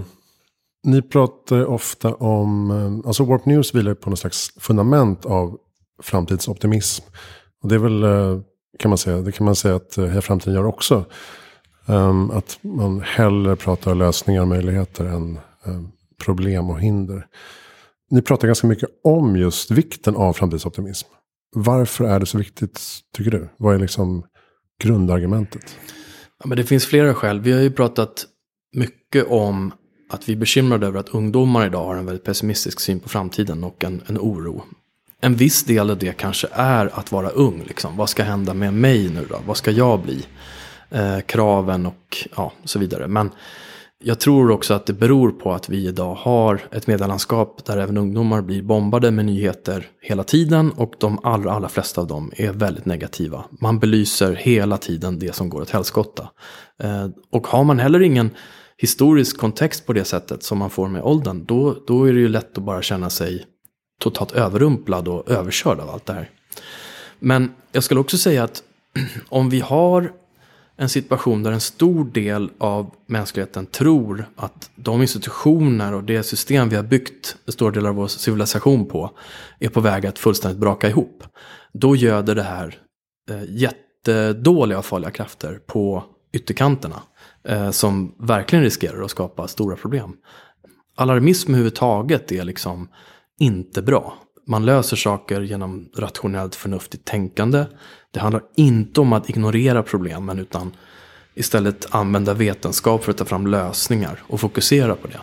Ni 0.84 1.02
pratar 1.02 1.64
ofta 1.64 2.14
om, 2.14 2.70
eh, 2.70 3.08
alltså 3.08 3.24
Warp 3.24 3.46
News 3.46 3.74
vilar 3.74 3.94
på 3.94 4.10
något 4.10 4.18
slags 4.18 4.50
fundament 4.60 5.26
av 5.26 5.58
framtidsoptimism. 6.02 7.04
Och 7.62 7.68
det 7.68 7.74
är 7.74 7.78
väl, 7.78 8.02
eh, 8.02 8.40
kan 8.78 8.88
man 8.88 8.98
säga, 8.98 9.16
det 9.16 9.32
kan 9.32 9.44
man 9.44 9.56
säga 9.56 9.76
att 9.76 9.98
eh, 9.98 10.06
Heja 10.06 10.22
Framtiden 10.22 10.54
gör 10.54 10.66
också. 10.66 11.04
Um, 11.86 12.30
att 12.30 12.58
man 12.62 13.00
hellre 13.00 13.56
pratar 13.56 13.94
lösningar 13.94 14.40
och 14.40 14.48
möjligheter 14.48 15.04
än 15.04 15.38
um, 15.64 15.92
problem 16.24 16.70
och 16.70 16.80
hinder. 16.80 17.26
Ni 18.10 18.22
pratar 18.22 18.46
ganska 18.46 18.66
mycket 18.66 18.88
om 19.04 19.36
just 19.36 19.70
vikten 19.70 20.16
av 20.16 20.32
framtidsoptimism. 20.32 21.08
Varför 21.56 22.04
är 22.04 22.20
det 22.20 22.26
så 22.26 22.38
viktigt, 22.38 22.80
tycker 23.16 23.30
du? 23.30 23.48
Vad 23.56 23.74
är 23.74 23.78
liksom 23.78 24.24
grundargumentet? 24.82 25.76
Ja, 26.42 26.48
men 26.48 26.56
det 26.56 26.64
finns 26.64 26.86
flera 26.86 27.14
skäl. 27.14 27.40
Vi 27.40 27.52
har 27.52 27.60
ju 27.60 27.70
pratat 27.70 28.26
mycket 28.76 29.26
om 29.28 29.72
att 30.10 30.28
vi 30.28 30.32
är 30.32 30.36
bekymrade 30.36 30.86
över 30.86 31.00
att 31.00 31.08
ungdomar 31.08 31.66
idag 31.66 31.84
har 31.84 31.96
en 31.96 32.06
väldigt 32.06 32.24
pessimistisk 32.24 32.80
syn 32.80 33.00
på 33.00 33.08
framtiden 33.08 33.64
och 33.64 33.84
en, 33.84 34.02
en 34.06 34.18
oro. 34.18 34.64
En 35.20 35.34
viss 35.34 35.64
del 35.64 35.90
av 35.90 35.98
det 35.98 36.16
kanske 36.16 36.48
är 36.52 36.98
att 36.98 37.12
vara 37.12 37.28
ung. 37.28 37.64
Liksom. 37.66 37.96
Vad 37.96 38.10
ska 38.10 38.22
hända 38.22 38.54
med 38.54 38.74
mig 38.74 39.08
nu 39.08 39.26
då? 39.28 39.40
Vad 39.46 39.56
ska 39.56 39.70
jag 39.70 40.00
bli? 40.00 40.26
eh, 40.94 41.20
kraven 41.20 41.86
och 41.86 42.28
ja, 42.36 42.52
så 42.64 42.78
vidare. 42.78 43.08
Men 43.08 43.30
jag 44.02 44.20
tror 44.20 44.50
också 44.50 44.74
att 44.74 44.86
det 44.86 44.92
beror 44.92 45.30
på 45.30 45.52
att 45.52 45.68
vi 45.68 45.88
idag 45.88 46.14
har 46.14 46.60
ett 46.72 46.86
medielandskap 46.86 47.64
där 47.64 47.76
även 47.76 47.96
ungdomar 47.96 48.42
blir 48.42 48.62
bombade 48.62 49.10
med 49.10 49.24
nyheter 49.24 49.86
hela 50.00 50.24
tiden 50.24 50.72
och 50.72 50.94
de 50.98 51.18
allra, 51.22 51.52
allra 51.52 51.68
flesta 51.68 52.00
av 52.00 52.06
dem 52.06 52.32
är 52.36 52.52
väldigt 52.52 52.84
negativa. 52.84 53.44
Man 53.50 53.78
belyser 53.78 54.34
hela 54.34 54.78
tiden 54.78 55.18
det 55.18 55.34
som 55.34 55.48
går 55.48 55.60
åt 55.60 55.70
helskotta. 55.70 56.30
Eh, 56.82 57.08
och 57.30 57.46
har 57.46 57.64
man 57.64 57.78
heller 57.78 58.02
ingen 58.02 58.30
historisk 58.76 59.38
kontext 59.38 59.86
på 59.86 59.92
det 59.92 60.04
sättet 60.04 60.42
som 60.42 60.58
man 60.58 60.70
får 60.70 60.88
med 60.88 61.02
åldern, 61.02 61.44
då, 61.44 61.76
då 61.86 62.04
är 62.04 62.12
det 62.12 62.20
ju 62.20 62.28
lätt 62.28 62.58
att 62.58 62.64
bara 62.64 62.82
känna 62.82 63.10
sig 63.10 63.44
totalt 64.00 64.32
överrumplad 64.32 65.08
och 65.08 65.30
överkörd 65.30 65.80
av 65.80 65.90
allt 65.90 66.06
det 66.06 66.12
här. 66.12 66.30
Men 67.18 67.50
jag 67.72 67.84
skulle 67.84 68.00
också 68.00 68.18
säga 68.18 68.44
att 68.44 68.62
om 69.28 69.50
vi 69.50 69.60
har 69.60 70.12
en 70.76 70.88
situation 70.88 71.42
där 71.42 71.52
en 71.52 71.60
stor 71.60 72.04
del 72.04 72.50
av 72.58 72.94
mänskligheten 73.06 73.66
tror 73.66 74.28
att 74.36 74.70
de 74.76 75.02
institutioner 75.02 75.94
och 75.94 76.04
det 76.04 76.22
system 76.22 76.68
vi 76.68 76.76
har 76.76 76.82
byggt 76.82 77.36
en 77.46 77.52
stor 77.52 77.70
del 77.70 77.86
av 77.86 77.94
vår 77.94 78.06
civilisation 78.06 78.86
på 78.86 79.10
är 79.58 79.68
på 79.68 79.80
väg 79.80 80.06
att 80.06 80.18
fullständigt 80.18 80.60
braka 80.60 80.88
ihop. 80.88 81.22
Då 81.72 81.96
göder 81.96 82.34
det 82.34 82.42
här 82.42 82.78
eh, 83.30 83.42
jättedåliga 83.48 84.78
och 84.78 84.84
farliga 84.84 85.10
krafter 85.10 85.60
på 85.66 86.04
ytterkanterna 86.32 87.02
eh, 87.48 87.70
som 87.70 88.14
verkligen 88.18 88.64
riskerar 88.64 89.02
att 89.02 89.10
skapa 89.10 89.48
stora 89.48 89.76
problem. 89.76 90.16
Alarmism 90.96 91.50
överhuvudtaget 91.50 92.32
är 92.32 92.44
liksom 92.44 92.88
inte 93.40 93.82
bra. 93.82 94.14
Man 94.46 94.66
löser 94.66 94.96
saker 94.96 95.40
genom 95.40 95.88
rationellt 95.96 96.54
förnuftigt 96.54 97.04
tänkande. 97.04 97.64
Det 98.14 98.20
handlar 98.20 98.42
inte 98.56 99.00
om 99.00 99.12
att 99.12 99.30
ignorera 99.30 99.82
problemen 99.82 100.38
utan 100.38 100.72
istället 101.34 101.94
använda 101.94 102.34
vetenskap 102.34 103.04
för 103.04 103.10
att 103.10 103.18
ta 103.18 103.24
fram 103.24 103.46
lösningar 103.46 104.22
och 104.26 104.40
fokusera 104.40 104.94
på 104.94 105.08
det. 105.08 105.20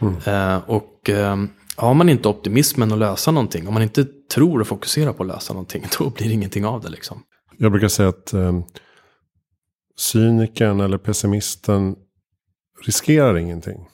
Mm. 0.00 0.16
Eh, 0.24 0.70
och 0.70 1.10
eh, 1.10 1.36
har 1.76 1.94
man 1.94 2.08
inte 2.08 2.28
optimismen 2.28 2.92
att 2.92 2.98
lösa 2.98 3.30
någonting, 3.30 3.68
om 3.68 3.74
man 3.74 3.82
inte 3.82 4.06
tror 4.34 4.60
och 4.60 4.66
fokuserar 4.66 5.12
på 5.12 5.22
att 5.22 5.28
lösa 5.28 5.52
någonting, 5.52 5.84
då 5.98 6.10
blir 6.10 6.26
det 6.26 6.32
ingenting 6.32 6.66
av 6.66 6.80
det. 6.80 6.88
Liksom. 6.88 7.22
Jag 7.58 7.72
brukar 7.72 7.88
säga 7.88 8.08
att 8.08 8.32
eh, 8.32 8.60
cynikern 9.98 10.80
eller 10.80 10.98
pessimisten 10.98 11.96
riskerar 12.86 13.38
ingenting. 13.38 13.86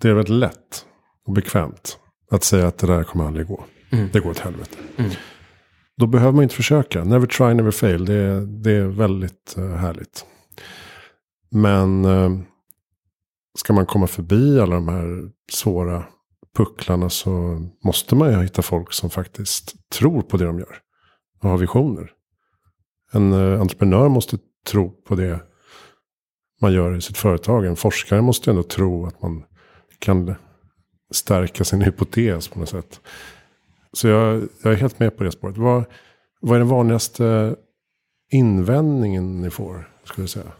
Det 0.00 0.08
är 0.08 0.14
väldigt 0.14 0.36
lätt 0.36 0.86
och 1.26 1.32
bekvämt 1.32 1.98
att 2.30 2.44
säga 2.44 2.66
att 2.66 2.78
det 2.78 2.86
där 2.86 3.04
kommer 3.04 3.26
aldrig 3.26 3.46
gå. 3.46 3.64
Mm. 3.90 4.08
Det 4.12 4.20
går 4.20 4.30
åt 4.30 4.38
helvete. 4.38 4.76
Mm. 4.96 5.10
Då 6.02 6.06
behöver 6.06 6.32
man 6.32 6.42
inte 6.42 6.54
försöka. 6.54 7.04
Never 7.04 7.26
try, 7.26 7.54
never 7.54 7.70
fail. 7.70 8.04
Det 8.04 8.14
är, 8.14 8.40
det 8.40 8.70
är 8.72 8.86
väldigt 8.86 9.54
eh, 9.58 9.70
härligt. 9.70 10.24
Men 11.50 12.04
eh, 12.04 12.30
ska 13.58 13.72
man 13.72 13.86
komma 13.86 14.06
förbi 14.06 14.60
alla 14.60 14.74
de 14.74 14.88
här 14.88 15.30
svåra 15.52 16.04
pucklarna 16.56 17.10
så 17.10 17.62
måste 17.84 18.14
man 18.14 18.30
ju 18.32 18.42
hitta 18.42 18.62
folk 18.62 18.92
som 18.92 19.10
faktiskt 19.10 19.90
tror 19.90 20.22
på 20.22 20.36
det 20.36 20.44
de 20.44 20.58
gör. 20.58 20.78
Och 21.42 21.50
har 21.50 21.58
visioner. 21.58 22.10
En 23.12 23.32
eh, 23.32 23.60
entreprenör 23.60 24.08
måste 24.08 24.38
tro 24.66 24.90
på 24.90 25.14
det 25.14 25.40
man 26.60 26.72
gör 26.72 26.96
i 26.96 27.00
sitt 27.00 27.18
företag. 27.18 27.66
En 27.66 27.76
forskare 27.76 28.22
måste 28.22 28.50
ändå 28.50 28.62
tro 28.62 29.06
att 29.06 29.22
man 29.22 29.44
kan 29.98 30.34
stärka 31.12 31.64
sin 31.64 31.80
hypotes 31.82 32.48
på 32.48 32.58
något 32.58 32.68
sätt. 32.68 33.00
Så 33.96 34.08
jag, 34.08 34.48
jag 34.62 34.72
är 34.72 34.76
helt 34.76 34.98
med 34.98 35.16
på 35.16 35.24
det 35.24 35.32
spåret. 35.32 35.56
Vad, 35.56 35.84
vad 36.40 36.54
är 36.54 36.58
den 36.58 36.68
vanligaste 36.68 37.56
invändningen 38.32 39.40
ni 39.40 39.50
får? 39.50 39.88
Skulle 40.04 40.22
jag, 40.22 40.30
säga? 40.30 40.52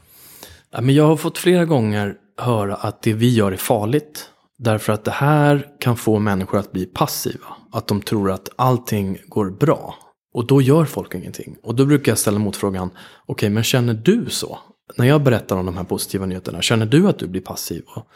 Ja, 0.70 0.80
men 0.80 0.94
jag 0.94 1.04
har 1.04 1.16
fått 1.16 1.38
flera 1.38 1.64
gånger 1.64 2.16
höra 2.36 2.74
att 2.74 3.02
det 3.02 3.12
vi 3.12 3.34
gör 3.34 3.52
är 3.52 3.56
farligt. 3.56 4.28
Därför 4.58 4.92
att 4.92 5.04
det 5.04 5.10
här 5.10 5.66
kan 5.80 5.96
få 5.96 6.18
människor 6.18 6.58
att 6.58 6.72
bli 6.72 6.86
passiva. 6.86 7.46
Att 7.72 7.86
de 7.86 8.00
tror 8.00 8.30
att 8.30 8.48
allting 8.56 9.18
går 9.26 9.50
bra. 9.50 9.94
Och 10.34 10.46
då 10.46 10.62
gör 10.62 10.84
folk 10.84 11.14
ingenting. 11.14 11.56
Och 11.62 11.74
då 11.74 11.86
brukar 11.86 12.12
jag 12.12 12.18
ställa 12.18 12.38
motfrågan. 12.38 12.88
Okej, 12.88 12.96
okay, 13.26 13.50
men 13.50 13.62
känner 13.62 13.94
du 13.94 14.26
så? 14.28 14.58
När 14.96 15.06
jag 15.06 15.22
berättar 15.22 15.56
om 15.56 15.66
de 15.66 15.76
här 15.76 15.84
positiva 15.84 16.26
nyheterna. 16.26 16.62
Känner 16.62 16.86
du 16.86 17.08
att 17.08 17.18
du 17.18 17.26
blir 17.26 17.40
passiv? 17.40 17.82
Och, 17.86 18.06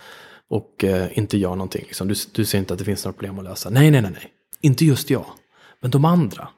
och 0.48 0.85
eh, 0.85 1.18
inte 1.18 1.38
gör 1.38 1.50
någonting. 1.50 1.85
Liksom. 1.87 2.09
Du, 2.09 2.14
du 2.33 2.44
ser 2.44 2.59
inte 2.59 2.72
att 2.72 2.79
det 2.79 2.85
finns 2.85 3.05
några 3.05 3.12
problem 3.12 3.38
att 3.38 3.44
lösa. 3.44 3.70
Nej, 3.70 3.90
nej, 3.90 4.02
nej, 4.02 4.11
nej. 4.11 4.33
Inte 4.61 4.85
just 4.85 5.11
jag. 5.11 5.27
Men 5.81 5.90
de 5.90 6.05
andra. 6.05 6.49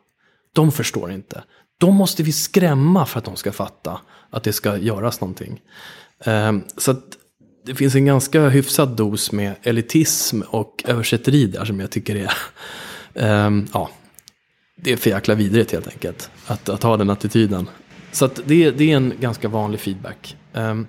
De 0.53 0.73
förstår 0.73 1.11
inte. 1.11 1.45
De 1.79 1.95
måste 1.95 2.23
vi 2.23 2.33
skrämma 2.33 3.07
för 3.07 3.19
att 3.19 3.25
de 3.25 3.37
ska 3.37 3.53
fatta 3.53 4.01
att 4.31 4.45
det 4.45 4.53
ska 4.53 4.77
göras 4.77 5.21
någonting. 5.21 5.61
Ehm, 6.25 6.63
så 6.77 6.91
att 6.91 7.05
det 7.67 7.75
finns 7.75 7.95
en 7.95 8.07
ganska 8.07 8.49
hyfsad 8.49 8.97
dos 8.97 9.33
med 9.33 9.55
elitism 9.63 10.41
och 10.41 10.85
översätteri 10.87 11.47
där 11.47 11.65
som 11.65 11.81
jag 11.81 11.91
tycker 11.91 12.17
är, 12.17 12.33
ehm, 13.15 13.69
ja, 13.73 13.91
det 14.77 14.93
är 14.93 14.97
för 14.97 15.11
jäkla 15.11 15.35
vidrigt 15.35 15.73
helt 15.73 15.89
enkelt. 15.89 16.31
Att, 16.47 16.69
att 16.69 16.83
ha 16.83 16.97
den 16.97 17.11
attityden. 17.11 17.69
Så 18.13 18.25
att 18.25 18.41
det, 18.45 18.71
det 18.71 18.93
är 18.93 18.97
en 18.97 19.13
ganska 19.21 19.49
vanlig 19.49 19.81
feedback. 19.81 20.37
Um, 20.53 20.87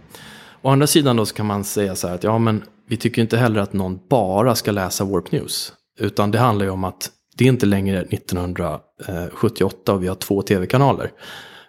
å 0.62 0.70
andra 0.70 0.88
sidan 0.88 1.16
då 1.16 1.26
så 1.26 1.36
kan 1.36 1.46
man 1.46 1.64
säga 1.64 1.96
så 1.96 2.08
här 2.08 2.16
att 2.16 2.24
ja 2.24 2.38
men 2.38 2.64
vi 2.88 2.98
tycker 2.98 3.22
inte 3.22 3.38
heller 3.38 3.60
att 3.60 3.74
någon 3.74 4.00
bara 4.10 4.56
ska 4.56 4.72
läsa 4.72 5.04
Warp 5.04 5.32
News. 5.32 5.74
Utan 6.00 6.32
det 6.32 6.40
handlar 6.40 6.66
ju 6.66 6.72
om 6.72 6.84
att 6.84 7.12
det 7.36 7.44
är 7.44 7.48
inte 7.48 7.66
längre 7.66 8.02
1978 8.02 9.94
och 9.94 10.04
vi 10.04 10.08
har 10.08 10.16
två 10.16 10.42
tv-kanaler. 10.42 11.12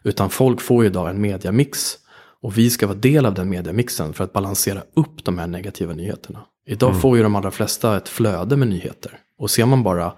Utan 0.02 0.30
folk 0.30 0.60
får 0.60 0.84
ju 0.84 0.90
idag 0.90 1.10
en 1.10 1.20
mediamix. 1.20 1.96
Och 2.42 2.58
vi 2.58 2.70
ska 2.70 2.86
vara 2.86 2.98
del 2.98 3.26
av 3.26 3.34
den 3.34 3.48
mediamixen 3.48 4.12
för 4.12 4.24
att 4.24 4.32
balansera 4.32 4.82
upp 4.94 5.24
de 5.24 5.38
här 5.38 5.46
negativa 5.46 5.92
nyheterna. 5.92 6.40
Idag 6.66 6.90
mm. 6.90 7.00
får 7.00 7.16
ju 7.16 7.22
de 7.22 7.36
allra 7.36 7.50
flesta 7.50 7.96
ett 7.96 8.08
flöde 8.08 8.56
med 8.56 8.68
nyheter. 8.68 9.18
Och 9.38 9.50
ser 9.50 9.66
man 9.66 9.82
bara 9.82 10.12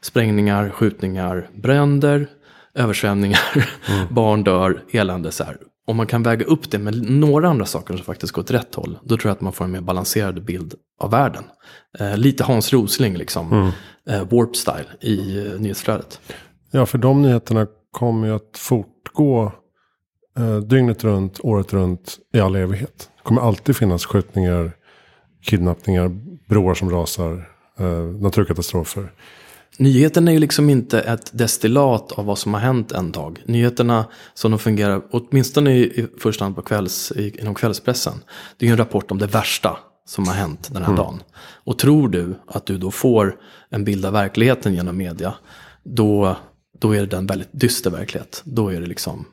sprängningar, 0.00 0.70
skjutningar, 0.70 1.48
bränder, 1.54 2.26
översvämningar, 2.74 3.40
mm. 3.88 4.06
barn 4.14 4.44
dör, 4.44 4.84
elände 4.92 5.32
så 5.32 5.44
här 5.44 5.56
om 5.86 5.96
man 5.96 6.06
kan 6.06 6.22
väga 6.22 6.44
upp 6.44 6.70
det 6.70 6.78
med 6.78 7.10
några 7.10 7.48
andra 7.48 7.66
saker 7.66 7.96
som 7.96 8.04
faktiskt 8.04 8.32
går 8.32 8.42
åt 8.42 8.50
rätt 8.50 8.74
håll, 8.74 8.98
då 9.02 9.16
tror 9.16 9.28
jag 9.28 9.34
att 9.36 9.40
man 9.40 9.52
får 9.52 9.64
en 9.64 9.70
mer 9.70 9.80
balanserad 9.80 10.44
bild 10.44 10.74
av 11.00 11.10
världen. 11.10 11.44
Eh, 11.98 12.16
lite 12.16 12.44
Hans 12.44 12.72
Rosling, 12.72 13.16
liksom, 13.16 13.52
mm. 13.52 13.70
eh, 14.08 14.28
warp 14.28 14.56
style 14.56 14.86
i 15.00 15.46
eh, 15.46 15.60
nyhetsflödet. 15.60 16.20
Ja, 16.70 16.86
för 16.86 16.98
de 16.98 17.22
nyheterna 17.22 17.66
kommer 17.90 18.26
ju 18.26 18.34
att 18.34 18.58
fortgå 18.58 19.52
eh, 20.38 20.56
dygnet 20.56 21.04
runt, 21.04 21.40
året 21.42 21.72
runt, 21.72 22.18
i 22.32 22.40
all 22.40 22.56
evighet. 22.56 23.10
Det 23.16 23.22
kommer 23.22 23.40
alltid 23.40 23.76
finnas 23.76 24.06
skjutningar, 24.06 24.72
kidnappningar, 25.42 26.08
broar 26.48 26.74
som 26.74 26.90
rasar, 26.90 27.48
eh, 27.78 28.04
naturkatastrofer. 28.04 29.12
Nyheterna 29.78 30.30
är 30.30 30.32
ju 30.32 30.40
liksom 30.40 30.70
inte 30.70 31.00
ett 31.00 31.38
destillat 31.38 32.12
av 32.12 32.24
vad 32.24 32.38
som 32.38 32.54
har 32.54 32.60
hänt 32.60 32.92
en 32.92 33.12
dag. 33.12 33.42
Nyheterna 33.46 34.06
som 34.34 34.50
de 34.50 34.58
fungerar, 34.58 35.02
åtminstone 35.10 35.76
i, 35.76 36.06
första 36.18 36.44
hand 36.44 36.56
på 36.56 36.62
kvälls, 36.62 37.12
inom 37.16 37.54
kvällspressen, 37.54 38.14
det 38.58 38.66
är 38.66 38.68
ju 38.68 38.72
en 38.72 38.78
rapport 38.78 39.10
om 39.10 39.18
det 39.18 39.26
värsta 39.26 39.78
som 40.06 40.28
har 40.28 40.34
hänt 40.34 40.68
den 40.72 40.82
här 40.82 40.90
mm. 40.90 40.96
dagen. 40.96 41.22
Och 41.64 41.78
tror 41.78 42.08
du 42.08 42.34
att 42.46 42.66
du 42.66 42.78
då 42.78 42.90
får 42.90 43.36
en 43.70 43.84
bild 43.84 44.06
av 44.06 44.12
verkligheten 44.12 44.74
genom 44.74 44.96
media, 44.96 45.34
då, 45.84 46.36
då 46.78 46.94
är 46.94 47.06
det 47.06 47.16
en 47.16 47.26
väldigt 47.26 47.52
dyster 47.52 47.90
verklighet. 47.90 48.42
Då 48.44 48.68
är 48.68 48.80
det 48.80 48.86
liksom, 48.86 49.24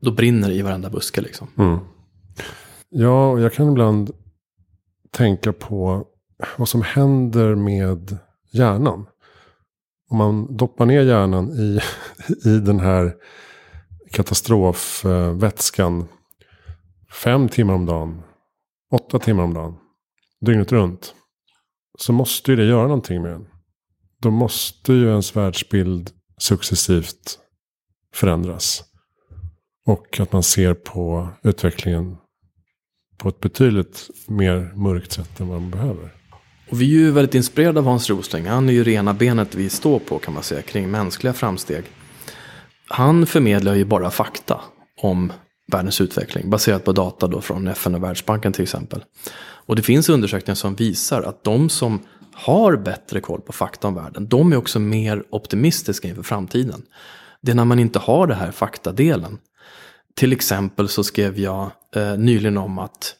då 0.00 0.10
brinner 0.10 0.48
det 0.48 0.54
i 0.54 0.62
varenda 0.62 0.90
buske 0.90 1.20
liksom. 1.20 1.48
Mm. 1.58 1.78
Ja, 2.90 3.30
och 3.30 3.40
jag 3.40 3.52
kan 3.52 3.70
ibland 3.70 4.10
tänka 5.10 5.52
på 5.52 6.04
vad 6.56 6.68
som 6.68 6.82
händer 6.82 7.54
med 7.54 8.18
hjärnan 8.50 9.06
om 10.08 10.18
man 10.18 10.56
doppar 10.56 10.86
ner 10.86 11.02
hjärnan 11.02 11.50
i, 11.50 11.80
i 12.48 12.58
den 12.58 12.80
här 12.80 13.14
katastrofvätskan 14.12 16.08
fem 17.22 17.48
timmar 17.48 17.74
om 17.74 17.86
dagen, 17.86 18.22
åtta 18.92 19.18
timmar 19.18 19.42
om 19.42 19.54
dagen, 19.54 19.74
dygnet 20.40 20.72
runt. 20.72 21.14
Så 21.98 22.12
måste 22.12 22.50
ju 22.50 22.56
det 22.56 22.64
göra 22.64 22.82
någonting 22.82 23.22
med 23.22 23.32
en. 23.32 23.46
Då 24.20 24.30
måste 24.30 24.92
ju 24.92 25.08
ens 25.08 25.36
världsbild 25.36 26.10
successivt 26.38 27.38
förändras. 28.14 28.84
Och 29.86 30.20
att 30.20 30.32
man 30.32 30.42
ser 30.42 30.74
på 30.74 31.28
utvecklingen 31.42 32.16
på 33.16 33.28
ett 33.28 33.40
betydligt 33.40 34.10
mer 34.26 34.72
mörkt 34.74 35.12
sätt 35.12 35.40
än 35.40 35.48
vad 35.48 35.60
man 35.60 35.70
behöver. 35.70 36.17
Och 36.70 36.80
vi 36.80 36.84
är 36.84 36.98
ju 36.98 37.10
väldigt 37.10 37.34
inspirerade 37.34 37.78
av 37.78 37.86
Hans 37.86 38.10
Rosling. 38.10 38.46
Han 38.46 38.68
är 38.68 38.72
ju 38.72 38.84
rena 38.84 39.14
benet 39.14 39.54
vi 39.54 39.68
står 39.68 39.98
på 39.98 40.18
kan 40.18 40.34
man 40.34 40.42
säga 40.42 40.62
kring 40.62 40.90
mänskliga 40.90 41.32
framsteg. 41.32 41.84
Han 42.88 43.26
förmedlar 43.26 43.74
ju 43.74 43.84
bara 43.84 44.10
fakta 44.10 44.60
om 45.00 45.32
världens 45.72 46.00
utveckling 46.00 46.50
baserat 46.50 46.84
på 46.84 46.92
data 46.92 47.26
då 47.26 47.40
från 47.40 47.68
FN 47.68 47.94
och 47.94 48.02
Världsbanken 48.02 48.52
till 48.52 48.62
exempel. 48.62 49.04
Och 49.40 49.76
det 49.76 49.82
finns 49.82 50.08
undersökningar 50.08 50.54
som 50.54 50.74
visar 50.74 51.22
att 51.22 51.44
de 51.44 51.68
som 51.68 52.00
har 52.32 52.76
bättre 52.76 53.20
koll 53.20 53.40
på 53.40 53.52
fakta 53.52 53.88
om 53.88 53.94
världen, 53.94 54.28
de 54.28 54.52
är 54.52 54.56
också 54.56 54.78
mer 54.78 55.24
optimistiska 55.30 56.08
inför 56.08 56.22
framtiden. 56.22 56.82
Det 57.40 57.50
är 57.50 57.56
när 57.56 57.64
man 57.64 57.78
inte 57.78 57.98
har 57.98 58.26
det 58.26 58.34
här 58.34 58.50
faktadelen. 58.50 59.38
till 60.14 60.32
exempel 60.32 60.88
så 60.88 61.04
skrev 61.04 61.38
jag 61.38 61.70
eh, 61.96 62.16
nyligen 62.16 62.58
om 62.58 62.78
att 62.78 63.14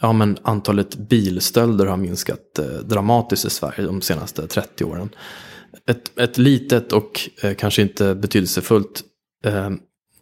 ja, 0.00 0.12
men 0.12 0.38
antalet 0.42 0.96
bilstölder 0.96 1.86
har 1.86 1.96
minskat 1.96 2.58
eh, 2.58 2.64
dramatiskt 2.64 3.44
i 3.44 3.50
Sverige 3.50 3.86
de 3.86 4.00
senaste 4.00 4.46
30 4.46 4.84
åren. 4.84 5.08
Ett, 5.86 6.18
ett 6.18 6.38
litet 6.38 6.92
och 6.92 7.20
eh, 7.42 7.54
kanske 7.54 7.82
inte 7.82 8.14
betydelsefullt 8.14 9.02
eh, 9.44 9.70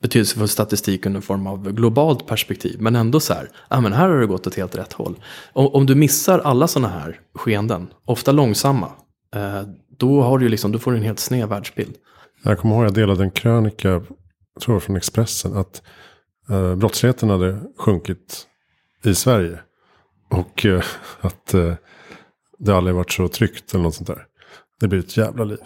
betydelsefull 0.00 0.48
statistik 0.48 1.06
under 1.06 1.20
form 1.20 1.46
av 1.46 1.72
globalt 1.72 2.26
perspektiv. 2.26 2.76
Men 2.80 2.96
ändå 2.96 3.20
så 3.20 3.34
här, 3.34 3.50
ja 3.68 3.80
men 3.80 3.92
här 3.92 4.08
har 4.08 4.20
det 4.20 4.26
gått 4.26 4.46
åt 4.46 4.54
helt 4.54 4.76
rätt 4.76 4.92
håll. 4.92 5.16
Om, 5.52 5.66
om 5.66 5.86
du 5.86 5.94
missar 5.94 6.38
alla 6.38 6.68
sådana 6.68 6.88
här 6.88 7.20
skeenden, 7.34 7.88
ofta 8.04 8.32
långsamma, 8.32 8.90
eh, 9.34 9.62
då, 9.98 10.22
har 10.22 10.38
du 10.38 10.48
liksom, 10.48 10.72
då 10.72 10.78
får 10.78 10.92
du 10.92 10.96
en 10.96 11.04
helt 11.04 11.20
sned 11.20 11.48
världsbild. 11.48 11.94
Jag 12.42 12.58
kommer 12.58 12.74
ihåg 12.74 12.84
att 12.84 12.96
jag 12.96 13.06
delade 13.06 13.24
en 13.24 13.30
krönika, 13.30 13.88
jag 13.88 14.06
tror 14.60 14.80
från 14.80 14.96
Expressen, 14.96 15.56
att 15.56 15.82
eh, 16.50 16.74
brottsligheten 16.74 17.30
hade 17.30 17.60
sjunkit 17.78 18.46
i 19.04 19.14
Sverige. 19.14 19.58
Och 20.28 20.66
eh, 20.66 20.84
att 21.20 21.54
eh, 21.54 21.74
det 22.58 22.76
aldrig 22.76 22.96
varit 22.96 23.12
så 23.12 23.28
tryggt 23.28 23.74
eller 23.74 23.84
något 23.84 23.94
sånt 23.94 24.06
där. 24.06 24.24
Det 24.80 24.88
blir 24.88 24.98
ett 24.98 25.16
jävla 25.16 25.44
liv. 25.44 25.58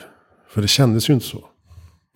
För 0.48 0.62
det 0.62 0.68
kändes 0.68 1.10
ju 1.10 1.14
inte 1.14 1.26
så. 1.26 1.44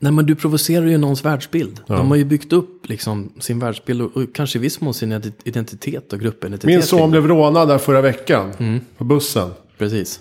Nej 0.00 0.12
men 0.12 0.26
du 0.26 0.34
provocerar 0.34 0.86
ju 0.86 0.98
någons 0.98 1.24
världsbild. 1.24 1.80
Ja. 1.86 1.96
De 1.96 2.08
har 2.08 2.16
ju 2.16 2.24
byggt 2.24 2.52
upp 2.52 2.88
liksom 2.88 3.32
sin 3.40 3.58
världsbild 3.58 4.02
och, 4.02 4.16
och 4.16 4.34
kanske 4.34 4.58
i 4.58 4.62
viss 4.62 4.80
mån 4.80 4.94
sin 4.94 5.12
identitet 5.44 6.12
och 6.12 6.20
gruppidentitet. 6.20 6.66
Min 6.66 6.82
son 6.82 7.10
blev 7.10 7.28
rånad 7.28 7.68
där 7.68 7.78
förra 7.78 8.00
veckan. 8.00 8.52
Mm. 8.58 8.80
På 8.98 9.04
bussen. 9.04 9.50
Precis. 9.78 10.20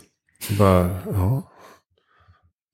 Bara, 0.57 0.97
ja. 1.05 1.51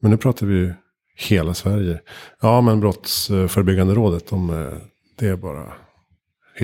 Men 0.02 0.12
nu 0.12 0.18
pratar 0.18 0.46
vi 0.46 0.54
ju 0.54 0.74
hela 1.16 1.54
Sverige. 1.54 2.00
Ja 2.42 2.62
men 2.62 2.80
Brottsförebyggande 2.80 3.94
rådet, 3.94 4.30
de, 4.30 4.50
eh, 4.50 4.74
det 5.20 5.28
är 5.28 5.36
bara 5.36 5.74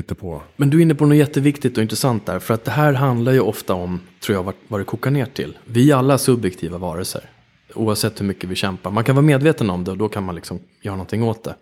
på. 0.02 0.42
Men 0.56 0.70
du 0.70 0.78
är 0.78 0.82
inne 0.82 0.96
på 0.96 1.06
något 1.06 1.18
jätteviktigt 1.18 1.78
och 1.78 1.84
intressant 1.84 2.26
där. 2.26 2.40
För 2.40 2.54
att 2.54 2.66
det 2.66 2.72
här 2.72 2.94
handlar 2.94 3.32
ju 3.32 3.40
ofta 3.40 3.74
om, 3.74 4.00
tror 4.20 4.36
jag, 4.36 4.54
vad 4.68 4.80
det 4.80 4.84
kokar 4.84 5.12
ner 5.12 5.26
till. 5.26 5.58
Vi 5.66 5.92
är 5.92 5.96
alla 5.96 6.18
subjektiva 6.18 6.78
varelser. 6.78 7.30
Oavsett 7.76 8.22
hur 8.22 8.26
mycket 8.26 8.50
vi 8.50 8.56
kämpar. 8.56 8.92
Man 8.92 9.04
kan 9.04 9.16
vara 9.16 9.26
medveten 9.26 9.70
om 9.70 9.84
det 9.84 9.92
och 9.92 9.98
då 9.98 10.10
kan 10.10 10.24
man 10.24 10.36
liksom 10.36 10.60
göra 10.82 10.96
någonting 10.96 11.24
åt 11.24 11.44
det. 11.44 11.56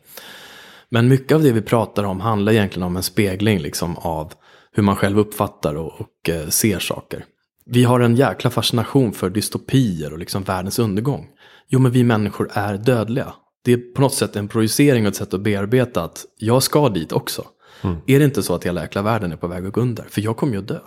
Men 0.89 1.08
mycket 1.08 1.36
av 1.36 1.43
det 1.43 1.52
vi 1.52 1.62
pratar 1.62 2.04
om 2.04 2.19
handlar 2.19 2.52
egentligen 2.52 2.88
om 2.88 2.95
en 2.95 3.04
spegling 3.04 3.60
liksom 3.60 3.98
av 3.98 4.34
hur 4.71 4.84
man 4.84 4.95
själv 4.95 5.19
uppfattar 5.19 5.76
och, 5.76 6.02
och 6.02 6.30
eh, 6.30 6.48
ser 6.48 6.80
saker. 6.80 7.26
Vi 7.65 7.84
har 7.84 8.00
en 8.00 8.15
jäkla 8.15 8.50
fascination 8.50 9.13
för 9.13 9.30
dystopier 9.30 10.13
och 10.13 10.19
liksom 10.19 10.43
världens 10.43 10.80
undergång. 10.80 11.28
Jo, 11.67 11.80
men 11.80 11.91
vi 11.91 12.04
människor 12.04 12.50
är 12.54 12.78
dödliga. 12.78 13.34
Det 13.63 13.74
är 13.74 13.78
på 13.78 14.02
något 14.02 14.13
sätt 14.13 14.36
en 14.36 14.48
projicering 14.48 15.06
och 15.06 15.10
ett 15.10 15.15
sätt 15.15 15.34
att 15.34 15.41
bearbeta 15.41 16.04
att 16.04 16.26
jag 16.38 16.63
ska 16.63 16.89
dit 16.89 17.12
också. 17.12 17.45
Mm. 17.86 17.98
Är 18.06 18.19
det 18.19 18.26
inte 18.26 18.43
så 18.43 18.56
att 18.56 18.65
hela 18.65 18.82
jäkla 18.82 19.02
världen 19.02 19.32
är 19.32 19.36
på 19.36 19.48
väg 19.48 19.65
att 19.65 19.74
gå 19.74 19.82
under? 19.82 20.04
För 20.04 20.21
jag 20.21 20.38
kommer 20.38 20.54
ju 20.54 20.60
att 20.60 20.67
dö. 20.67 20.80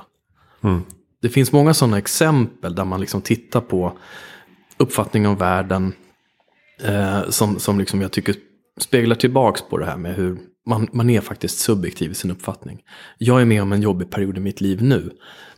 Mm. 0.61 0.83
Det 1.23 1.29
finns 1.29 1.53
många 1.53 1.75
sådana 1.75 1.99
exempel 1.99 2.75
där 2.75 2.85
man 2.85 3.01
liksom 3.01 3.21
tittar 3.21 3.61
på 3.61 3.99
uppfattning 4.77 5.27
om 5.27 5.37
världen 5.37 5.93
eh, 6.83 7.29
som, 7.29 7.59
som 7.59 7.79
liksom 7.79 8.01
jag 8.01 8.13
tycker 8.13 8.35
speglar 8.81 9.17
tillbaks 9.17 9.63
på 9.63 9.79
det 9.79 9.87
här 9.87 9.97
med 9.97 10.15
hur 10.15 10.39
man, 10.67 10.89
man 10.93 11.11
är 11.11 11.21
faktiskt 11.21 11.59
subjektiv 11.59 12.11
i 12.11 12.15
sin 12.15 12.31
uppfattning. 12.31 12.83
Jag 13.19 13.41
är 13.41 13.45
med 13.45 13.63
om 13.63 13.73
en 13.73 13.83
jobbig 13.83 14.11
period 14.11 14.37
i 14.37 14.41
mitt 14.41 14.61
liv 14.61 14.83
nu. 14.83 15.11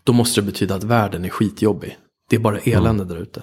Då 0.04 0.12
måste 0.12 0.40
det 0.40 0.46
betyda 0.46 0.74
att 0.74 0.84
världen 0.84 1.24
är 1.24 1.28
skitjobbig. 1.28 1.96
Det 2.30 2.36
är 2.36 2.40
bara 2.40 2.58
elände 2.58 3.04
mm. 3.04 3.08
där 3.08 3.22
ute. 3.22 3.42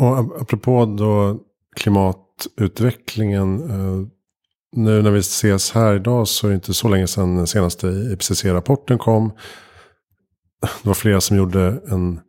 Och 0.00 0.18
apropå 0.18 0.84
då 0.84 1.40
klimatutvecklingen. 1.76 3.70
Eh, 3.70 4.08
nu 4.76 5.02
när 5.02 5.10
vi 5.10 5.18
ses 5.18 5.72
här 5.72 5.94
idag 5.94 6.28
så 6.28 6.46
är 6.46 6.50
det 6.50 6.54
inte 6.54 6.74
så 6.74 6.88
länge 6.88 7.06
sedan 7.06 7.36
den 7.36 7.46
senaste 7.46 7.86
IPCC-rapporten 7.88 8.98
kom. 8.98 9.32
Det 10.82 10.88
var 10.88 10.94
flera 10.94 11.20
som 11.20 11.36
gjorde 11.36 11.80
en 11.88 12.20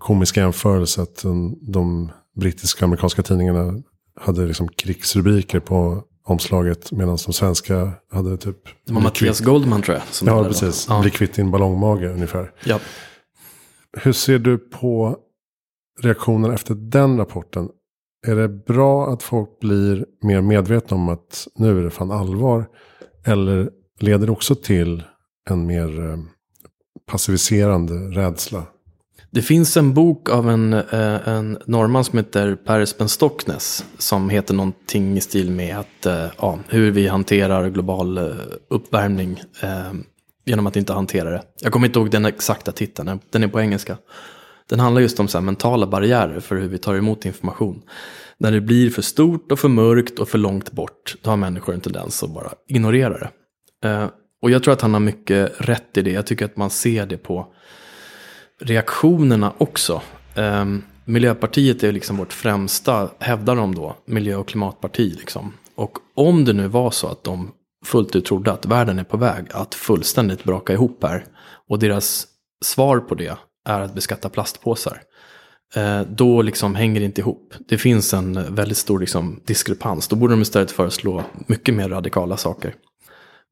komisk 0.00 0.36
jämförelse 0.36 1.02
att 1.02 1.24
de 1.60 2.12
brittiska 2.36 2.78
och 2.78 2.88
amerikanska 2.88 3.22
tidningarna 3.22 3.82
hade 4.20 4.46
liksom 4.46 4.68
krigsrubriker 4.68 5.60
på 5.60 6.04
omslaget 6.24 6.92
medan 6.92 7.18
de 7.26 7.32
svenska 7.32 7.92
hade 8.12 8.36
typ... 8.36 8.56
Det 8.86 8.92
var 8.92 9.00
Mattias 9.00 9.40
Goldman 9.40 9.82
tror 9.82 9.96
jag. 9.96 10.28
ja, 10.28 10.44
precis. 10.44 10.86
Ja. 10.88 11.00
Bli 11.00 11.10
kvitt 11.10 11.34
din 11.34 11.50
ballongmage 11.50 12.04
ungefär. 12.04 12.52
Ja. 12.64 12.80
Hur 13.98 14.12
ser 14.12 14.38
du 14.38 14.58
på 14.58 15.16
reaktionen 16.02 16.50
efter 16.50 16.74
den 16.74 17.18
rapporten? 17.18 17.68
Är 18.26 18.36
det 18.36 18.48
bra 18.48 19.12
att 19.12 19.22
folk 19.22 19.60
blir 19.60 20.04
mer 20.22 20.40
medvetna 20.40 20.96
om 20.96 21.08
att 21.08 21.48
nu 21.54 21.78
är 21.78 21.84
det 21.84 21.90
fan 21.90 22.10
allvar? 22.10 22.66
Eller 23.26 23.70
leder 24.00 24.26
det 24.26 24.32
också 24.32 24.54
till 24.54 25.02
en 25.50 25.66
mer 25.66 26.10
eh, 26.10 26.18
passiviserande 27.10 27.94
rädsla? 27.94 28.62
Det 29.30 29.42
finns 29.42 29.76
en 29.76 29.94
bok 29.94 30.28
av 30.28 30.50
en, 30.50 30.72
eh, 30.72 31.28
en 31.28 31.58
norrman 31.66 32.04
som 32.04 32.18
heter 32.18 32.56
Per 32.56 32.80
Espen 32.80 33.08
Stocknes. 33.08 33.84
Som 33.98 34.30
heter 34.30 34.54
någonting 34.54 35.16
i 35.16 35.20
stil 35.20 35.50
med 35.50 35.78
att, 35.78 36.06
eh, 36.06 36.26
ja, 36.38 36.58
hur 36.68 36.90
vi 36.90 37.08
hanterar 37.08 37.68
global 37.68 38.18
uppvärmning. 38.68 39.40
genom 40.44 40.66
att 40.66 40.76
inte 40.76 40.92
hantera 40.92 41.30
det. 41.30 41.42
Jag 41.60 41.72
kommer 41.72 41.86
inte 41.86 41.98
ihåg 41.98 42.10
den 42.10 42.24
exakta 42.24 42.72
titeln, 42.72 43.20
den 43.30 43.42
är 43.42 43.48
på 43.48 43.60
engelska. 43.60 43.96
Den 44.70 44.80
handlar 44.80 45.02
just 45.02 45.20
om 45.20 45.28
så 45.28 45.40
mentala 45.40 45.86
barriärer 45.86 46.40
för 46.40 46.56
hur 46.56 46.68
vi 46.68 46.78
tar 46.78 46.94
emot 46.94 47.24
information. 47.24 47.82
När 48.38 48.52
det 48.52 48.60
blir 48.60 48.90
för 48.90 49.02
stort 49.02 49.52
och 49.52 49.58
för 49.58 49.68
mörkt 49.68 50.18
och 50.18 50.28
för 50.28 50.38
långt 50.38 50.72
bort, 50.72 51.16
då 51.22 51.30
har 51.30 51.36
människor 51.36 51.74
en 51.74 51.80
tendens 51.80 52.22
att 52.22 52.30
bara 52.30 52.52
ignorera 52.68 53.18
det. 53.18 53.30
Eh, 53.88 54.06
och 54.42 54.50
jag 54.50 54.62
tror 54.62 54.74
att 54.74 54.80
han 54.80 54.92
har 54.92 55.00
mycket 55.00 55.52
rätt 55.58 55.96
i 55.96 56.02
det. 56.02 56.10
Jag 56.10 56.26
tycker 56.26 56.44
att 56.44 56.56
man 56.56 56.70
ser 56.70 57.06
det 57.06 57.16
på 57.16 57.54
reaktionerna 58.60 59.52
också. 59.58 60.02
Eh, 60.34 60.64
Miljöpartiet 61.04 61.82
är 61.82 61.92
liksom 61.92 62.16
vårt 62.16 62.32
främsta, 62.32 63.10
hävdar 63.18 63.56
de 63.56 63.74
då, 63.74 63.96
miljö 64.04 64.36
och 64.36 64.48
klimatparti. 64.48 65.16
Liksom. 65.18 65.52
Och 65.74 65.98
om 66.14 66.44
det 66.44 66.52
nu 66.52 66.68
var 66.68 66.90
så 66.90 67.06
att 67.06 67.24
de 67.24 67.50
fullt 67.84 68.16
ut 68.16 68.24
trodde 68.24 68.52
att 68.52 68.66
världen 68.66 68.98
är 68.98 69.04
på 69.04 69.16
väg 69.16 69.44
att 69.50 69.74
fullständigt 69.74 70.44
braka 70.44 70.72
ihop 70.72 71.02
här. 71.02 71.24
Och 71.68 71.78
deras 71.78 72.26
svar 72.64 72.98
på 72.98 73.14
det 73.14 73.36
är 73.64 73.80
att 73.80 73.94
beskatta 73.94 74.28
plastpåsar. 74.28 75.02
Eh, 75.74 76.00
då 76.00 76.42
liksom 76.42 76.74
hänger 76.74 77.00
det 77.00 77.06
inte 77.06 77.20
ihop. 77.20 77.54
Det 77.68 77.78
finns 77.78 78.14
en 78.14 78.54
väldigt 78.54 78.78
stor 78.78 79.00
liksom 79.00 79.40
diskrepans. 79.46 80.08
Då 80.08 80.16
borde 80.16 80.32
de 80.32 80.42
istället 80.42 80.70
föreslå 80.70 81.24
mycket 81.46 81.74
mer 81.74 81.88
radikala 81.88 82.36
saker. 82.36 82.74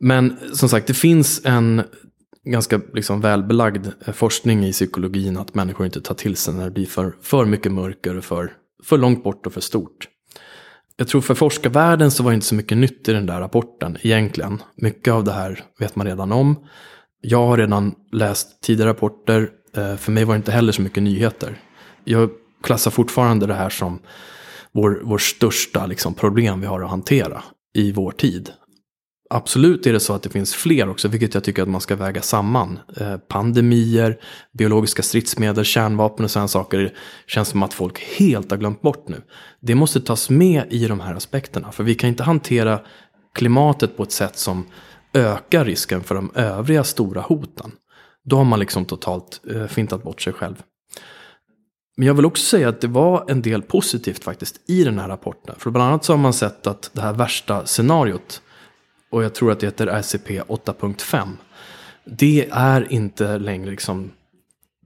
Men 0.00 0.36
som 0.52 0.68
sagt, 0.68 0.86
det 0.86 0.94
finns 0.94 1.40
en 1.44 1.82
ganska 2.44 2.80
liksom 2.94 3.20
välbelagd 3.20 3.86
eh, 4.06 4.12
forskning 4.12 4.64
i 4.64 4.72
psykologin 4.72 5.36
att 5.36 5.54
människor 5.54 5.86
inte 5.86 6.00
tar 6.00 6.14
till 6.14 6.36
sig 6.36 6.54
när 6.54 6.64
det 6.64 6.70
blir 6.70 6.86
för, 6.86 7.14
för 7.22 7.44
mycket 7.44 7.72
mörker 7.72 8.16
och 8.16 8.24
för, 8.24 8.52
för 8.84 8.98
långt 8.98 9.24
bort 9.24 9.46
och 9.46 9.52
för 9.52 9.60
stort. 9.60 10.08
Jag 10.96 11.08
tror 11.08 11.20
för 11.20 11.34
forskarvärlden 11.34 12.10
så 12.10 12.22
var 12.22 12.30
det 12.30 12.34
inte 12.34 12.46
så 12.46 12.54
mycket 12.54 12.78
nytt 12.78 13.08
i 13.08 13.12
den 13.12 13.26
där 13.26 13.40
rapporten 13.40 13.98
egentligen. 14.02 14.62
Mycket 14.76 15.12
av 15.12 15.24
det 15.24 15.32
här 15.32 15.64
vet 15.78 15.96
man 15.96 16.06
redan 16.06 16.32
om. 16.32 16.56
Jag 17.20 17.46
har 17.46 17.56
redan 17.56 17.94
läst 18.12 18.62
tidigare 18.62 18.90
rapporter 18.90 19.50
Eh, 19.78 19.96
för 19.96 20.12
mig 20.12 20.24
var 20.24 20.34
det 20.34 20.36
inte 20.36 20.52
heller 20.52 20.72
så 20.72 20.82
mycket 20.82 21.02
nyheter. 21.02 21.60
Jag 22.04 22.30
klassar 22.62 22.90
fortfarande 22.90 23.46
det 23.46 23.54
här 23.54 23.70
som 23.70 23.98
vår, 24.72 25.00
vår 25.04 25.18
största 25.18 25.86
liksom, 25.86 26.14
problem 26.14 26.60
vi 26.60 26.66
har 26.66 26.80
att 26.80 26.90
hantera 26.90 27.42
i 27.74 27.92
vår 27.92 28.10
tid. 28.10 28.50
Absolut 29.30 29.86
är 29.86 29.92
det 29.92 30.00
så 30.00 30.14
att 30.14 30.22
det 30.22 30.30
finns 30.30 30.54
fler 30.54 30.88
också, 30.88 31.08
vilket 31.08 31.34
jag 31.34 31.44
tycker 31.44 31.62
att 31.62 31.68
man 31.68 31.80
ska 31.80 31.96
väga 31.96 32.22
samman. 32.22 32.78
Eh, 32.96 33.16
pandemier, 33.16 34.18
biologiska 34.58 35.02
stridsmedel, 35.02 35.64
kärnvapen 35.64 36.24
och 36.24 36.30
sådana 36.30 36.48
saker 36.48 36.94
känns 37.26 37.48
som 37.48 37.62
att 37.62 37.74
folk 37.74 37.98
helt 38.18 38.50
har 38.50 38.58
glömt 38.58 38.82
bort 38.82 39.08
nu. 39.08 39.22
Det 39.60 39.74
måste 39.74 40.00
tas 40.00 40.30
med 40.30 40.64
i 40.70 40.86
de 40.86 41.00
här 41.00 41.14
aspekterna, 41.14 41.72
för 41.72 41.84
vi 41.84 41.94
kan 41.94 42.08
inte 42.08 42.22
hantera 42.22 42.80
klimatet 43.34 43.96
på 43.96 44.02
ett 44.02 44.12
sätt 44.12 44.38
som 44.38 44.66
ökar 45.14 45.64
risken 45.64 46.02
för 46.02 46.14
de 46.14 46.30
övriga 46.34 46.84
stora 46.84 47.20
hoten. 47.20 47.72
Då 48.28 48.36
har 48.36 48.44
man 48.44 48.60
liksom 48.60 48.84
totalt 48.84 49.40
eh, 49.50 49.66
fintat 49.66 50.02
bort 50.02 50.22
sig 50.22 50.32
själv. 50.32 50.62
Men 51.96 52.06
jag 52.06 52.14
vill 52.14 52.26
också 52.26 52.44
säga 52.44 52.68
att 52.68 52.80
det 52.80 52.88
var 52.88 53.24
en 53.30 53.42
del 53.42 53.62
positivt 53.62 54.24
faktiskt 54.24 54.60
i 54.66 54.84
den 54.84 54.98
här 54.98 55.08
rapporten. 55.08 55.54
För 55.58 55.70
bland 55.70 55.88
annat 55.88 56.04
så 56.04 56.12
har 56.12 56.18
man 56.18 56.32
sett 56.32 56.66
att 56.66 56.90
det 56.92 57.00
här 57.00 57.12
värsta 57.12 57.66
scenariot, 57.66 58.42
och 59.10 59.24
jag 59.24 59.34
tror 59.34 59.52
att 59.52 59.60
det 59.60 59.66
heter 59.66 59.86
RCP 59.86 60.40
8.5, 60.40 61.28
det 62.04 62.48
är 62.50 62.92
inte 62.92 63.38
längre 63.38 63.70
liksom 63.70 64.10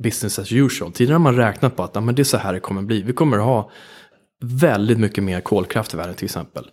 business 0.02 0.38
as 0.38 0.52
usual. 0.52 0.92
Tidigare 0.92 1.14
har 1.14 1.20
man 1.20 1.36
räknat 1.36 1.76
på 1.76 1.82
att 1.82 1.90
ja, 1.94 2.00
men 2.00 2.14
det 2.14 2.22
är 2.22 2.24
så 2.24 2.36
här 2.36 2.52
det 2.52 2.60
kommer 2.60 2.82
bli. 2.82 3.02
Vi 3.02 3.12
kommer 3.12 3.38
ha 3.38 3.70
väldigt 4.42 4.98
mycket 4.98 5.24
mer 5.24 5.40
kolkraft 5.40 5.94
i 5.94 5.96
världen 5.96 6.14
till 6.14 6.24
exempel. 6.24 6.70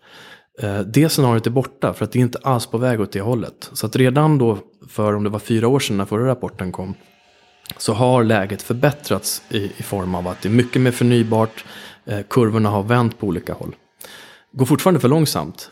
Eh, 0.62 0.80
det 0.80 1.10
scenariot 1.10 1.48
är 1.48 1.52
borta 1.52 1.94
för 1.94 2.06
att 2.06 2.12
det 2.12 2.20
är 2.20 2.22
inte 2.22 2.40
alls 2.44 2.66
på 2.66 2.78
väg 2.78 3.02
åt 3.02 3.12
det 3.12 3.22
hållet. 3.22 3.70
Så 3.74 3.86
att 3.86 3.96
redan 3.96 4.38
då 4.38 4.58
för 4.90 5.14
om 5.14 5.24
det 5.24 5.30
var 5.30 5.40
fyra 5.40 5.68
år 5.68 5.80
sedan 5.80 5.98
när 5.98 6.06
förra 6.06 6.28
rapporten 6.28 6.72
kom 6.72 6.94
så 7.78 7.94
har 7.94 8.24
läget 8.24 8.62
förbättrats 8.62 9.44
i, 9.50 9.72
i 9.78 9.84
form 9.84 10.16
av 10.16 10.28
att 10.28 10.42
det 10.42 10.50
är 10.50 10.54
mycket 10.54 10.82
mer 10.82 10.92
förnybart, 10.92 11.66
eh, 12.06 12.20
kurvorna 12.30 12.70
har 12.70 12.84
vänt 12.84 13.20
på 13.20 13.28
olika 13.28 13.54
håll. 13.54 13.76
Går 14.52 14.66
fortfarande 14.66 15.00
för 15.00 15.08
långsamt. 15.08 15.70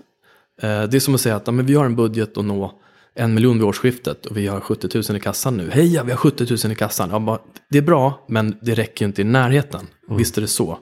Eh, 0.62 0.84
det 0.84 0.98
är 0.98 1.00
som 1.00 1.16
att 1.16 1.22
säga 1.22 1.36
att 1.36 1.48
ja, 1.48 1.52
men 1.52 1.66
vi 1.66 1.74
har 1.74 1.86
en 1.86 1.96
budget 1.96 2.38
att 2.38 2.46
nå 2.46 2.80
en 3.16 3.34
miljon 3.34 3.58
vid 3.58 3.68
årsskiftet 3.68 4.26
och 4.26 4.38
vi 4.38 4.48
har 4.48 4.60
70 4.60 5.12
000 5.12 5.18
i 5.18 5.20
kassan 5.20 5.58
nu. 5.58 5.70
Heja, 5.72 6.04
vi 6.04 6.12
har 6.12 6.18
70 6.18 6.46
000 6.66 6.72
i 6.72 6.76
kassan. 6.76 7.10
Jag 7.10 7.22
bara, 7.22 7.40
det 7.70 7.78
är 7.78 7.82
bra, 7.82 8.26
men 8.28 8.58
det 8.62 8.74
räcker 8.74 9.06
ju 9.06 9.08
inte 9.08 9.22
i 9.22 9.26
närheten. 9.26 9.88
Mm. 10.08 10.18
Visst 10.18 10.38
är 10.38 10.42
det 10.42 10.48
så. 10.48 10.80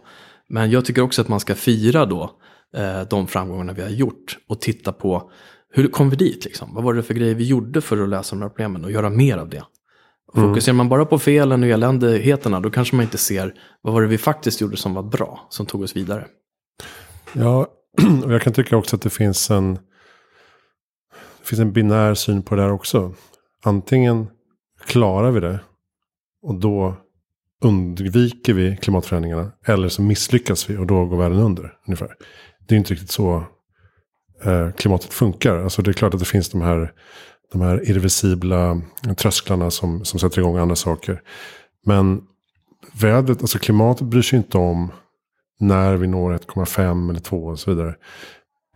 Men 0.50 0.72
jag 0.72 0.86
tycker 0.86 1.02
också 1.02 1.22
att 1.22 1.28
man 1.28 1.40
ska 1.40 1.56
fira 1.56 2.06
då 2.06 2.32
eh, 2.78 3.02
de 3.02 3.28
framgångarna 3.28 3.74
vi 3.74 3.82
har 3.82 3.90
gjort 3.90 4.38
och 4.50 4.62
titta 4.62 4.92
på 4.92 5.32
hur 5.76 5.88
kom 5.88 6.10
vi 6.10 6.16
dit? 6.16 6.46
Liksom? 6.46 6.74
Vad 6.74 6.84
var 6.84 6.94
det 6.94 7.04
för 7.04 7.14
grejer 7.14 7.36
vi 7.36 7.44
gjorde 7.44 7.82
för 7.82 8.04
att 8.04 8.10
lösa 8.10 8.36
de 8.36 8.42
här 8.42 8.50
problemen 8.50 8.86
och 8.86 8.92
göra 8.92 9.10
mer 9.10 9.38
av 9.38 9.50
det? 9.50 9.64
Mm. 10.36 10.50
Fokuserar 10.50 10.76
man 10.76 10.90
bara 10.90 11.06
på 11.06 11.20
felen 11.20 11.64
och 11.64 11.70
eländigheterna 11.70 12.60
då 12.60 12.70
kanske 12.70 12.96
man 12.96 13.04
inte 13.04 13.18
ser 13.18 13.54
vad 13.82 13.94
var 13.94 14.02
det 14.02 14.08
vi 14.08 14.18
faktiskt 14.18 14.62
gjorde 14.62 14.78
som 14.78 14.94
var 14.94 15.04
bra, 15.04 15.48
som 15.50 15.66
tog 15.66 15.82
oss 15.82 15.96
vidare. 15.96 16.28
Ja, 17.34 17.68
och 18.26 18.34
jag 18.34 18.42
kan 18.42 18.54
tycka 18.54 18.78
också 18.78 18.96
att 18.96 19.02
det 19.02 19.10
finns 19.10 19.52
en, 19.52 19.74
det 19.74 21.48
finns 21.48 21.60
en 21.60 21.74
binär 21.74 22.14
syn 22.14 22.44
på 22.44 22.56
det 22.56 22.62
här 22.62 22.72
också. 22.72 23.14
Antingen 23.64 24.28
klarar 24.86 25.32
vi 25.32 25.40
det 25.40 25.60
och 26.42 26.60
då 26.60 26.96
undviker 27.64 28.54
vi 28.54 28.78
klimatförändringarna. 28.78 29.52
Eller 29.66 29.90
så 29.90 30.02
misslyckas 30.02 30.70
vi 30.70 30.78
och 30.78 30.88
då 30.88 31.06
går 31.06 31.18
världen 31.18 31.40
under. 31.40 31.74
Ungefär. 31.88 32.16
Det 32.68 32.76
är 32.76 32.78
inte 32.78 32.94
riktigt 32.94 33.12
så 33.12 33.44
Eh, 34.44 34.72
klimatet 34.72 35.14
funkar. 35.14 35.64
Alltså 35.64 35.82
det 35.82 35.92
är 35.92 35.94
klart 35.94 36.14
att 36.14 36.20
det 36.20 36.26
finns 36.26 36.50
de 36.50 36.62
här, 36.62 36.92
de 37.52 37.62
här 37.62 37.90
irreversibla 37.90 38.82
trösklarna 39.18 39.72
som, 39.72 40.06
som 40.06 40.20
sätter 40.20 40.40
igång 40.40 40.58
andra 40.58 40.76
saker. 40.76 41.22
Men 41.86 42.22
vädret, 43.02 43.42
alltså 43.42 43.60
klimatet 43.60 44.08
bryr 44.08 44.22
sig 44.22 44.38
inte 44.38 44.58
om 44.58 44.92
när 45.60 45.96
vi 45.96 46.08
når 46.08 46.34
1,5 46.34 47.10
eller 47.10 47.20
2 47.20 47.46
och 47.46 47.60
så 47.60 47.74
vidare. 47.74 47.96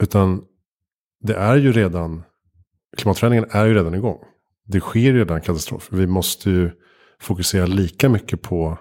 Utan 0.01 0.41
det 1.21 1.35
är 1.35 1.55
ju 1.55 1.71
redan, 1.71 2.23
klimatförändringen 2.97 3.49
är 3.51 3.65
ju 3.65 3.73
redan 3.73 3.95
igång. 3.95 4.19
Det 4.67 4.79
sker 4.79 5.13
redan 5.13 5.41
katastrofer. 5.41 5.97
Vi 5.97 6.07
måste 6.07 6.49
ju 6.49 6.71
fokusera 7.21 7.65
lika 7.65 8.09
mycket 8.09 8.41
på 8.41 8.77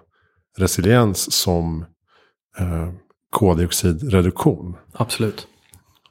resiliens 0.58 1.32
som 1.32 1.84
eh, 2.58 2.92
koldioxidreduktion. 3.30 4.76
Absolut. 4.92 5.48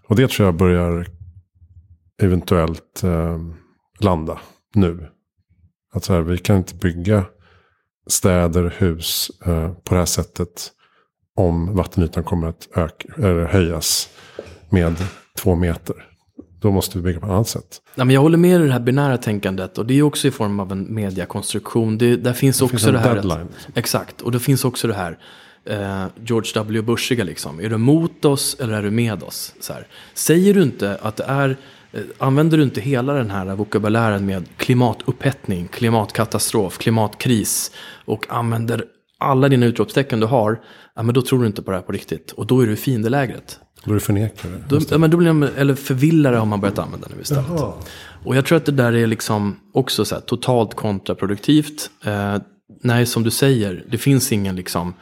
Och 0.08 0.16
det 0.16 0.30
tror 0.30 0.46
jag 0.48 0.56
börjar 0.56 1.08
eventuellt 2.22 3.04
eh, 3.04 3.40
landa 4.00 4.40
nu. 4.76 5.10
Att 5.94 6.04
så 6.04 6.14
här, 6.14 6.22
vi 6.22 6.38
kan 6.38 6.58
inte 6.58 6.76
bygga 6.76 7.26
städer, 8.08 8.74
hus 8.78 9.32
eh, 9.46 9.72
på 9.72 9.94
det 9.94 10.00
här 10.00 10.06
sättet. 10.06 10.72
Om 11.36 11.76
vattenytan 11.76 12.24
kommer 12.24 12.48
att 12.48 12.68
öka, 12.76 13.14
eller 13.18 13.46
höjas 13.46 14.10
med 14.70 14.96
två 15.38 15.56
meter. 15.56 15.96
Då 16.62 16.72
måste 16.72 16.98
vi 16.98 17.04
bygga 17.04 17.20
på 17.20 17.26
ett 17.26 17.32
annat 17.32 17.48
sätt. 17.48 17.82
Ja, 17.96 18.06
men 18.06 18.14
jag 18.14 18.22
håller 18.22 18.38
med 18.38 18.62
i 18.62 18.66
det 18.66 18.72
här 18.72 18.80
binära 18.80 19.18
tänkandet. 19.18 19.78
Och 19.78 19.86
det 19.86 19.94
är 19.94 20.02
också 20.02 20.28
i 20.28 20.32
form 20.32 20.60
av 20.60 20.72
en 20.72 20.94
mediakonstruktion. 20.94 21.98
Det, 21.98 22.16
där 22.16 22.34
finns 22.34 22.58
det 22.58 22.66
också 22.66 22.78
finns 22.78 22.92
det 22.92 23.00
här. 23.00 23.14
Deadline. 23.14 23.48
Att, 23.68 23.78
exakt. 23.78 24.22
Och 24.22 24.32
det 24.32 24.40
finns 24.40 24.66
också 24.66 24.88
det 24.88 24.94
här 24.94 25.18
eh, 25.70 26.06
George 26.26 26.52
W. 26.56 26.82
Bushiga 26.82 27.24
liksom. 27.24 27.60
Är 27.60 27.70
du 27.70 27.78
mot 27.78 28.26
oss 28.26 28.58
eller 28.60 28.74
är 28.74 28.84
du 28.84 28.92
med 28.92 29.24
oss? 29.24 29.54
Så 29.60 29.74
här. 29.74 29.88
Säger 30.14 30.54
du 30.54 30.64
inte 30.64 30.98
att 31.02 31.16
det 31.16 31.24
är 31.24 31.58
eh, 31.92 32.02
Använder 32.18 32.58
du 32.58 32.64
inte 32.64 32.82
hela 32.82 33.14
den 33.14 33.32
här 33.32 33.56
vokabulären 33.56 34.26
med 34.26 34.46
klimatupphättning, 34.58 35.68
klimatkatastrof, 35.68 36.78
klimatkris 36.78 37.72
och 38.06 38.26
använder 38.30 38.84
alla 39.20 39.50
dina 39.50 39.66
utropstecken 39.66 40.20
du 40.20 40.26
har, 40.26 40.60
ja, 40.96 41.04
men 41.04 41.16
då 41.16 41.22
tror 41.22 41.42
du 41.42 41.48
inte 41.48 41.62
på 41.62 41.72
det 41.72 41.78
här 41.78 41.84
på 41.84 41.92
riktigt. 41.92 42.32
Och 42.32 42.48
då 42.48 42.62
är 42.62 42.68
du 42.68 42.74
i 42.74 42.76
fiendelägret. 42.76 43.60
Då 43.84 43.92
är 43.92 43.94
du 43.94 44.00
förnekare. 44.00 44.52
Då, 44.70 44.80
ja, 44.90 44.98
men 44.98 45.12
då 45.12 45.18
blir 45.18 45.28
de, 45.28 45.44
eller 45.44 45.76
förvillare 45.76 46.36
har 46.36 46.46
man 46.46 46.62
börjat 46.62 46.80
använda 46.80 47.08
nu 47.16 47.22
istället. 47.22 47.46
Jaha. 47.50 47.74
Och 48.26 48.36
jag 48.36 48.46
tror 48.46 48.58
att 48.58 48.66
det 48.66 48.72
där 48.72 48.94
är 48.94 49.08
liksom 49.08 49.60
också 49.74 50.06
så 50.06 50.16
här, 50.16 50.22
totalt 50.22 50.74
kontraproduktivt. 50.74 51.90
Eh, 52.06 52.38
nej, 52.82 53.06
som 53.06 53.24
du 53.24 53.32
säger, 53.32 53.86
det 53.90 53.98
finns 53.98 54.32
ingen 54.32 54.56
liksom 54.56 54.94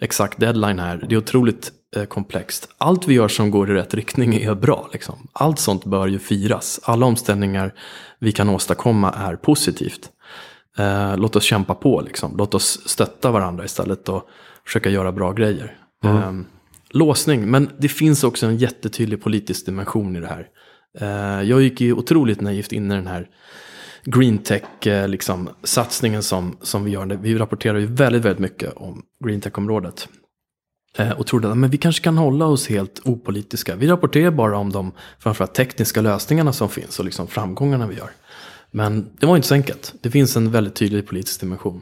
exakt 0.00 0.40
deadline 0.40 0.78
här. 0.78 1.06
Det 1.08 1.14
är 1.14 1.18
otroligt 1.18 1.72
eh, 1.96 2.04
komplext. 2.04 2.68
Allt 2.78 3.08
vi 3.08 3.14
gör 3.14 3.28
som 3.28 3.50
går 3.50 3.70
i 3.70 3.74
rätt 3.74 3.94
riktning 3.94 4.34
är 4.34 4.54
bra. 4.54 4.88
Liksom. 4.92 5.28
Allt 5.32 5.58
sånt 5.58 5.84
bör 5.84 6.06
ju 6.06 6.18
firas. 6.18 6.80
Alla 6.82 7.06
omställningar 7.06 7.74
vi 8.18 8.32
kan 8.32 8.48
åstadkomma 8.48 9.10
är 9.12 9.36
positivt. 9.36 10.10
Eh, 10.78 11.16
låt 11.16 11.36
oss 11.36 11.44
kämpa 11.44 11.74
på, 11.74 12.00
liksom. 12.00 12.36
låt 12.36 12.54
oss 12.54 12.88
stötta 12.88 13.30
varandra 13.30 13.64
istället 13.64 14.08
och 14.08 14.28
försöka 14.66 14.90
göra 14.90 15.12
bra 15.12 15.32
grejer. 15.32 15.76
Mm. 16.04 16.16
Eh, 16.16 16.46
låsning, 16.90 17.50
men 17.50 17.70
det 17.78 17.88
finns 17.88 18.24
också 18.24 18.46
en 18.46 18.56
jättetydlig 18.56 19.22
politisk 19.22 19.66
dimension 19.66 20.16
i 20.16 20.20
det 20.20 20.26
här. 20.26 20.48
Eh, 21.00 21.48
jag 21.48 21.62
gick 21.62 21.80
ju 21.80 21.92
otroligt 21.92 22.40
naivt 22.40 22.72
in 22.72 22.92
i 22.92 22.94
den 22.94 23.06
här 23.06 23.28
green 24.04 24.38
tech 24.38 24.86
eh, 24.86 25.08
liksom, 25.08 25.48
satsningen 25.62 26.22
som, 26.22 26.56
som 26.62 26.84
vi 26.84 26.90
gör. 26.90 27.06
Vi 27.06 27.34
rapporterar 27.34 27.78
ju 27.78 27.86
väldigt, 27.86 28.24
väldigt 28.24 28.38
mycket 28.40 28.72
om 28.72 29.02
green 29.24 29.40
tech-området. 29.40 30.08
Eh, 30.98 31.10
och 31.10 31.26
trodde 31.26 31.50
att 31.50 31.58
men 31.58 31.70
vi 31.70 31.76
kanske 31.76 32.04
kan 32.04 32.18
hålla 32.18 32.46
oss 32.46 32.68
helt 32.68 33.00
opolitiska. 33.04 33.76
Vi 33.76 33.86
rapporterar 33.86 34.30
bara 34.30 34.58
om 34.58 34.72
de 34.72 34.92
framförallt 35.18 35.54
tekniska 35.54 36.00
lösningarna 36.00 36.52
som 36.52 36.68
finns 36.68 36.98
och 36.98 37.04
liksom 37.04 37.26
framgångarna 37.26 37.86
vi 37.86 37.96
gör. 37.96 38.10
Men 38.70 39.10
det 39.20 39.26
var 39.26 39.36
inte 39.36 39.48
så 39.48 39.54
enkelt. 39.54 39.94
Det 40.00 40.10
finns 40.10 40.36
en 40.36 40.50
väldigt 40.50 40.74
tydlig 40.74 41.06
politisk 41.06 41.40
dimension. 41.40 41.80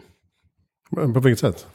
På 0.90 1.20
vilket 1.20 1.38
sätt? 1.38 1.66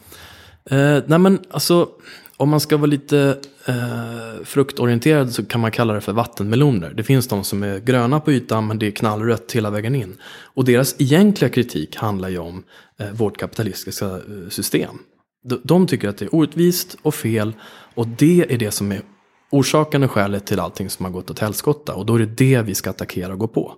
Eh, 0.69 1.03
nej 1.05 1.19
men 1.19 1.39
alltså, 1.51 1.89
om 2.37 2.49
man 2.49 2.59
ska 2.59 2.77
vara 2.77 2.85
lite 2.85 3.37
eh, 3.65 4.43
fruktorienterad 4.43 5.31
så 5.31 5.45
kan 5.45 5.61
man 5.61 5.71
kalla 5.71 5.93
det 5.93 6.01
för 6.01 6.13
vattenmeloner. 6.13 6.93
Det 6.93 7.03
finns 7.03 7.27
de 7.27 7.43
som 7.43 7.63
är 7.63 7.79
gröna 7.79 8.19
på 8.19 8.31
ytan 8.31 8.67
men 8.67 8.79
det 8.79 8.87
är 8.87 8.91
knallrött 8.91 9.51
hela 9.51 9.69
vägen 9.69 9.95
in. 9.95 10.17
Och 10.43 10.65
deras 10.65 10.95
egentliga 10.97 11.49
kritik 11.49 11.95
handlar 11.95 12.29
ju 12.29 12.37
om 12.37 12.63
eh, 12.99 13.11
vårt 13.11 13.37
kapitalistiska 13.37 14.05
eh, 14.05 14.49
system. 14.49 14.97
De, 15.43 15.61
de 15.63 15.87
tycker 15.87 16.09
att 16.09 16.17
det 16.17 16.25
är 16.25 16.35
orättvist 16.35 16.97
och 17.01 17.15
fel 17.15 17.53
och 17.95 18.07
det 18.07 18.45
är 18.49 18.57
det 18.57 18.71
som 18.71 18.91
är 18.91 19.01
orsaken 19.49 20.03
och 20.03 20.11
skälet 20.11 20.45
till 20.45 20.59
allting 20.59 20.89
som 20.89 21.05
har 21.05 21.11
gått 21.11 21.29
åt 21.29 21.39
helskotta. 21.39 21.95
Och 21.95 22.05
då 22.05 22.15
är 22.15 22.19
det 22.19 22.25
det 22.25 22.61
vi 22.61 22.75
ska 22.75 22.89
attackera 22.89 23.33
och 23.33 23.39
gå 23.39 23.47
på. 23.47 23.75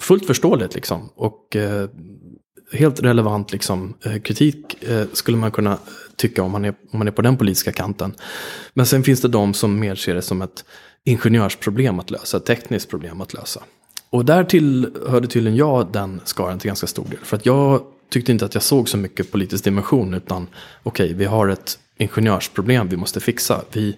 Fullt 0.00 0.26
förståeligt 0.26 0.74
liksom. 0.74 1.10
Och 1.14 1.56
eh, 1.56 1.88
helt 2.72 3.00
relevant 3.00 3.52
liksom, 3.52 3.94
eh, 4.04 4.18
kritik 4.18 4.82
eh, 4.82 5.06
skulle 5.12 5.36
man 5.36 5.50
kunna 5.50 5.78
tycka 6.16 6.42
om 6.42 6.50
man, 6.50 6.64
är, 6.64 6.74
om 6.90 6.98
man 6.98 7.08
är 7.08 7.12
på 7.12 7.22
den 7.22 7.36
politiska 7.36 7.72
kanten. 7.72 8.14
Men 8.74 8.86
sen 8.86 9.02
finns 9.02 9.20
det 9.20 9.28
de 9.28 9.54
som 9.54 9.80
mer 9.80 9.94
ser 9.94 10.14
det 10.14 10.22
som 10.22 10.42
ett 10.42 10.64
ingenjörsproblem 11.04 12.00
att 12.00 12.10
lösa, 12.10 12.36
ett 12.36 12.46
tekniskt 12.46 12.90
problem 12.90 13.20
att 13.20 13.34
lösa. 13.34 13.60
Och 14.10 14.24
där 14.24 14.44
tillhörde 14.44 15.28
tydligen 15.28 15.56
jag 15.56 15.92
den 15.92 16.20
skaran 16.24 16.58
till 16.58 16.68
ganska 16.68 16.86
stor 16.86 17.04
del. 17.04 17.18
För 17.22 17.36
att 17.36 17.46
jag 17.46 17.82
tyckte 18.10 18.32
inte 18.32 18.44
att 18.44 18.54
jag 18.54 18.62
såg 18.62 18.88
så 18.88 18.96
mycket 18.96 19.32
politisk 19.32 19.64
dimension 19.64 20.14
utan 20.14 20.46
okej, 20.82 21.04
okay, 21.04 21.16
vi 21.16 21.24
har 21.24 21.48
ett 21.48 21.78
ingenjörsproblem 21.98 22.88
vi 22.88 22.96
måste 22.96 23.20
fixa. 23.20 23.64
Vi 23.72 23.96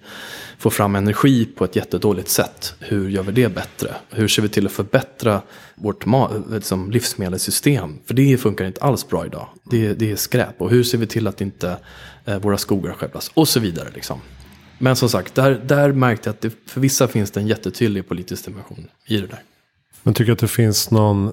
får 0.57 0.69
fram 0.69 0.95
energi 0.95 1.45
på 1.45 1.65
ett 1.65 1.75
jättedåligt 1.75 2.29
sätt. 2.29 2.73
Hur 2.79 3.09
gör 3.09 3.23
vi 3.23 3.31
det 3.31 3.49
bättre? 3.49 3.95
Hur 4.09 4.27
ser 4.27 4.41
vi 4.41 4.49
till 4.49 4.65
att 4.65 4.71
förbättra 4.71 5.41
vårt 5.75 6.05
liksom, 6.51 6.91
livsmedelssystem? 6.91 7.99
För 8.05 8.13
det 8.13 8.37
funkar 8.37 8.65
inte 8.65 8.81
alls 8.81 9.07
bra 9.07 9.25
idag. 9.25 9.47
Det, 9.71 9.93
det 9.93 10.11
är 10.11 10.15
skräp. 10.15 10.61
Och 10.61 10.69
hur 10.69 10.83
ser 10.83 10.97
vi 10.97 11.07
till 11.07 11.27
att 11.27 11.41
inte 11.41 11.77
eh, 12.25 12.39
våra 12.39 12.57
skogar 12.57 12.93
skövlas? 12.93 13.31
Och 13.33 13.47
så 13.47 13.59
vidare. 13.59 13.89
Liksom. 13.93 14.19
Men 14.77 14.95
som 14.95 15.09
sagt, 15.09 15.35
där, 15.35 15.51
där 15.65 15.91
märkte 15.91 16.29
jag 16.29 16.33
att 16.33 16.41
det, 16.41 16.51
för 16.67 16.81
vissa 16.81 17.07
finns 17.07 17.31
det 17.31 17.39
en 17.39 17.47
jättetydlig 17.47 18.07
politisk 18.07 18.45
dimension 18.45 18.87
i 19.07 19.17
det 19.17 19.27
där. 19.27 19.43
Men 20.03 20.13
tycker 20.13 20.25
du 20.25 20.33
att 20.33 20.39
det 20.39 20.47
finns 20.47 20.91
någon 20.91 21.31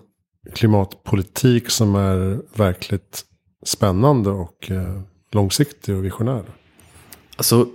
klimatpolitik 0.54 1.70
som 1.70 1.94
är 1.94 2.40
verkligt 2.58 3.24
spännande 3.66 4.30
och 4.30 4.70
eh, 4.70 5.00
långsiktig 5.34 5.96
och 5.96 6.04
visionär? 6.04 6.42
Alltså, 7.36 7.66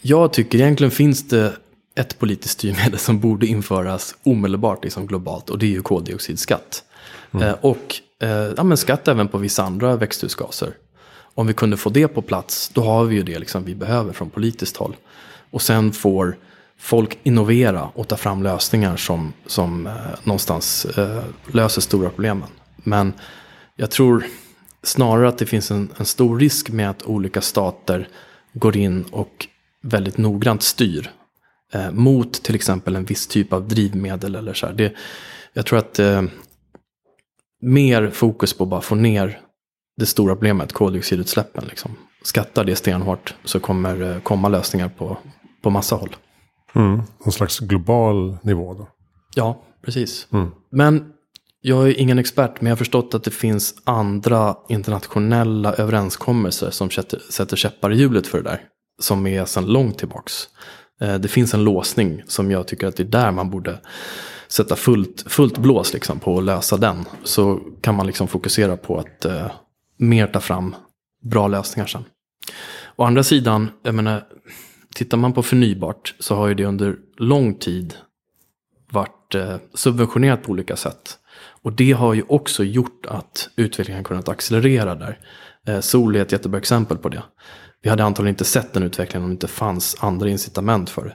jag 0.00 0.32
tycker 0.32 0.58
egentligen 0.58 0.90
finns 0.90 1.28
det 1.28 1.56
ett 1.94 2.18
politiskt 2.18 2.54
styrmedel 2.54 2.98
som 2.98 3.20
borde 3.20 3.46
införas 3.46 4.14
omedelbart 4.22 4.84
liksom 4.84 5.06
globalt 5.06 5.50
och 5.50 5.58
det 5.58 5.66
är 5.66 5.70
ju 5.70 5.82
koldioxidskatt. 5.82 6.84
Mm. 7.34 7.48
Eh, 7.48 7.54
och 7.60 7.96
eh, 8.22 8.28
ja, 8.56 8.62
men 8.62 8.76
skatt 8.76 9.08
även 9.08 9.28
på 9.28 9.38
vissa 9.38 9.62
andra 9.62 9.96
växthusgaser. 9.96 10.74
Om 11.34 11.46
vi 11.46 11.52
kunde 11.52 11.76
få 11.76 11.90
det 11.90 12.08
på 12.08 12.22
plats, 12.22 12.68
då 12.68 12.82
har 12.82 13.04
vi 13.04 13.16
ju 13.16 13.22
det 13.22 13.38
liksom 13.38 13.64
vi 13.64 13.74
behöver 13.74 14.12
från 14.12 14.30
politiskt 14.30 14.76
håll. 14.76 14.96
Och 15.50 15.62
sen 15.62 15.92
får 15.92 16.36
folk 16.78 17.18
innovera 17.22 17.84
och 17.94 18.08
ta 18.08 18.16
fram 18.16 18.42
lösningar 18.42 18.96
som, 18.96 19.32
som 19.46 19.86
eh, 19.86 19.92
någonstans 20.24 20.84
eh, 20.84 21.22
löser 21.52 21.80
stora 21.80 22.10
problemen. 22.10 22.48
Men 22.76 23.12
jag 23.76 23.90
tror 23.90 24.24
snarare 24.82 25.28
att 25.28 25.38
det 25.38 25.46
finns 25.46 25.70
en, 25.70 25.92
en 25.96 26.06
stor 26.06 26.38
risk 26.38 26.70
med 26.70 26.90
att 26.90 27.02
olika 27.02 27.40
stater 27.40 28.08
går 28.52 28.76
in 28.76 29.04
och 29.12 29.46
väldigt 29.82 30.18
noggrant 30.18 30.62
styr 30.62 31.10
eh, 31.72 31.90
mot 31.90 32.32
till 32.32 32.54
exempel 32.54 32.96
en 32.96 33.04
viss 33.04 33.26
typ 33.26 33.52
av 33.52 33.68
drivmedel 33.68 34.34
eller 34.34 34.54
så 34.54 34.66
här. 34.66 34.72
Det, 34.72 34.92
jag 35.52 35.66
tror 35.66 35.78
att 35.78 35.98
eh, 35.98 36.22
mer 37.60 38.10
fokus 38.10 38.54
på 38.54 38.64
att 38.64 38.70
bara 38.70 38.80
få 38.80 38.94
ner 38.94 39.40
det 39.96 40.06
stora 40.06 40.34
problemet, 40.34 40.72
koldioxidutsläppen. 40.72 41.64
Liksom. 41.68 41.96
Skattar 42.22 42.64
det 42.64 42.76
stenhårt 42.76 43.34
så 43.44 43.60
kommer 43.60 43.96
det 43.96 44.20
komma 44.22 44.48
lösningar 44.48 44.88
på, 44.88 45.18
på 45.62 45.70
massa 45.70 45.96
håll. 45.96 46.16
Mm. 46.74 47.02
Någon 47.24 47.32
slags 47.32 47.58
global 47.58 48.36
nivå 48.42 48.74
då. 48.74 48.88
Ja, 49.34 49.62
precis. 49.84 50.28
Mm. 50.32 50.50
Men 50.70 51.12
jag 51.60 51.88
är 51.88 52.00
ingen 52.00 52.18
expert, 52.18 52.60
men 52.60 52.66
jag 52.66 52.72
har 52.72 52.78
förstått 52.78 53.14
att 53.14 53.24
det 53.24 53.30
finns 53.30 53.74
andra 53.84 54.56
internationella 54.68 55.74
överenskommelser 55.74 56.70
som 56.70 56.90
sätter 57.30 57.56
käppar 57.56 57.92
i 57.92 57.96
hjulet 57.96 58.26
för 58.26 58.38
det 58.38 58.50
där. 58.50 58.62
Som 59.00 59.26
är 59.26 59.44
sedan 59.44 59.66
långt 59.66 59.98
tillbaks. 59.98 60.48
Eh, 61.00 61.14
det 61.14 61.28
finns 61.28 61.54
en 61.54 61.64
låsning 61.64 62.22
som 62.26 62.50
jag 62.50 62.68
tycker 62.68 62.86
att 62.86 62.96
det 62.96 63.02
är 63.02 63.04
där 63.04 63.30
man 63.30 63.50
borde 63.50 63.78
sätta 64.48 64.76
fullt, 64.76 65.24
fullt 65.26 65.58
blås 65.58 65.92
liksom 65.92 66.18
på 66.18 66.38
att 66.38 66.44
lösa 66.44 66.76
den. 66.76 67.04
Så 67.24 67.60
kan 67.80 67.94
man 67.94 68.06
liksom 68.06 68.28
fokusera 68.28 68.76
på 68.76 68.98
att 68.98 69.24
eh, 69.24 69.50
mer 69.96 70.26
ta 70.26 70.40
fram 70.40 70.74
bra 71.22 71.48
lösningar 71.48 71.86
sen. 71.86 72.04
Å 72.96 73.04
andra 73.04 73.22
sidan, 73.22 73.70
jag 73.82 73.94
menar, 73.94 74.24
tittar 74.94 75.18
man 75.18 75.32
på 75.32 75.42
förnybart 75.42 76.14
så 76.18 76.34
har 76.34 76.48
ju 76.48 76.54
det 76.54 76.64
under 76.64 76.96
lång 77.16 77.54
tid 77.54 77.94
varit 78.90 79.34
eh, 79.34 79.56
subventionerat 79.74 80.42
på 80.42 80.52
olika 80.52 80.76
sätt. 80.76 81.19
Och 81.64 81.72
det 81.72 81.92
har 81.92 82.14
ju 82.14 82.22
också 82.28 82.64
gjort 82.64 83.06
att 83.08 83.48
utvecklingen 83.56 84.04
kunnat 84.04 84.28
accelerera 84.28 84.94
där. 84.94 85.18
Eh, 85.66 85.80
sol 85.80 86.16
är 86.16 86.22
ett 86.22 86.32
jättebra 86.32 86.58
exempel 86.58 86.96
på 86.96 87.08
det. 87.08 87.22
Vi 87.82 87.90
hade 87.90 88.04
antagligen 88.04 88.34
inte 88.34 88.44
sett 88.44 88.72
den 88.72 88.82
utvecklingen 88.82 89.24
om 89.24 89.30
det 89.30 89.34
inte 89.34 89.48
fanns 89.48 89.96
andra 90.00 90.28
incitament 90.28 90.90
för 90.90 91.04
det. 91.04 91.14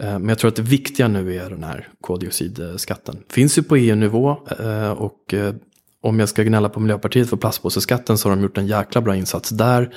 Eh, 0.00 0.18
men 0.18 0.28
jag 0.28 0.38
tror 0.38 0.48
att 0.48 0.56
det 0.56 0.62
viktiga 0.62 1.08
nu 1.08 1.36
är 1.36 1.50
den 1.50 1.64
här 1.64 1.88
koldioxidskatten. 2.00 3.22
Finns 3.28 3.58
ju 3.58 3.62
på 3.62 3.76
EU-nivå 3.76 4.36
eh, 4.60 4.90
och 4.90 5.34
eh, 5.34 5.54
om 6.02 6.20
jag 6.20 6.28
ska 6.28 6.42
gnälla 6.42 6.68
på 6.68 6.80
Miljöpartiet 6.80 7.30
för 7.30 7.36
plastpåseskatten 7.36 8.18
så 8.18 8.28
har 8.28 8.36
de 8.36 8.42
gjort 8.42 8.58
en 8.58 8.66
jäkla 8.66 9.00
bra 9.00 9.16
insats 9.16 9.50
där 9.50 9.94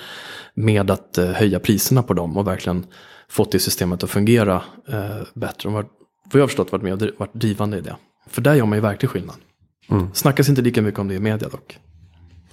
med 0.54 0.92
att 0.92 1.18
höja 1.18 1.60
priserna 1.60 2.04
på 2.04 2.14
dem 2.14 2.38
och 2.38 2.48
verkligen 2.48 2.86
fått 3.30 3.52
det 3.52 3.60
systemet 3.60 4.04
att 4.04 4.10
fungera 4.10 4.62
bättre. 5.34 5.70
De 5.70 5.74
har, 5.74 5.84
vad 5.84 6.34
jag 6.34 6.40
har 6.42 6.48
förstått, 6.48 6.72
varit 6.72 6.84
med 6.84 6.94
och 6.94 7.10
varit 7.18 7.34
drivande 7.34 7.78
i 7.78 7.82
det. 7.82 7.96
För 8.30 8.42
där 8.42 8.54
gör 8.54 8.66
man 8.66 8.78
ju 8.78 8.82
verklig 8.82 9.10
skillnad. 9.10 9.36
Mm. 9.90 10.08
Snackas 10.14 10.50
inte 10.50 10.62
lika 10.62 10.82
mycket 10.82 11.00
om 11.00 11.08
det 11.08 11.14
i 11.14 11.20
media 11.20 11.50
dock. 11.50 11.80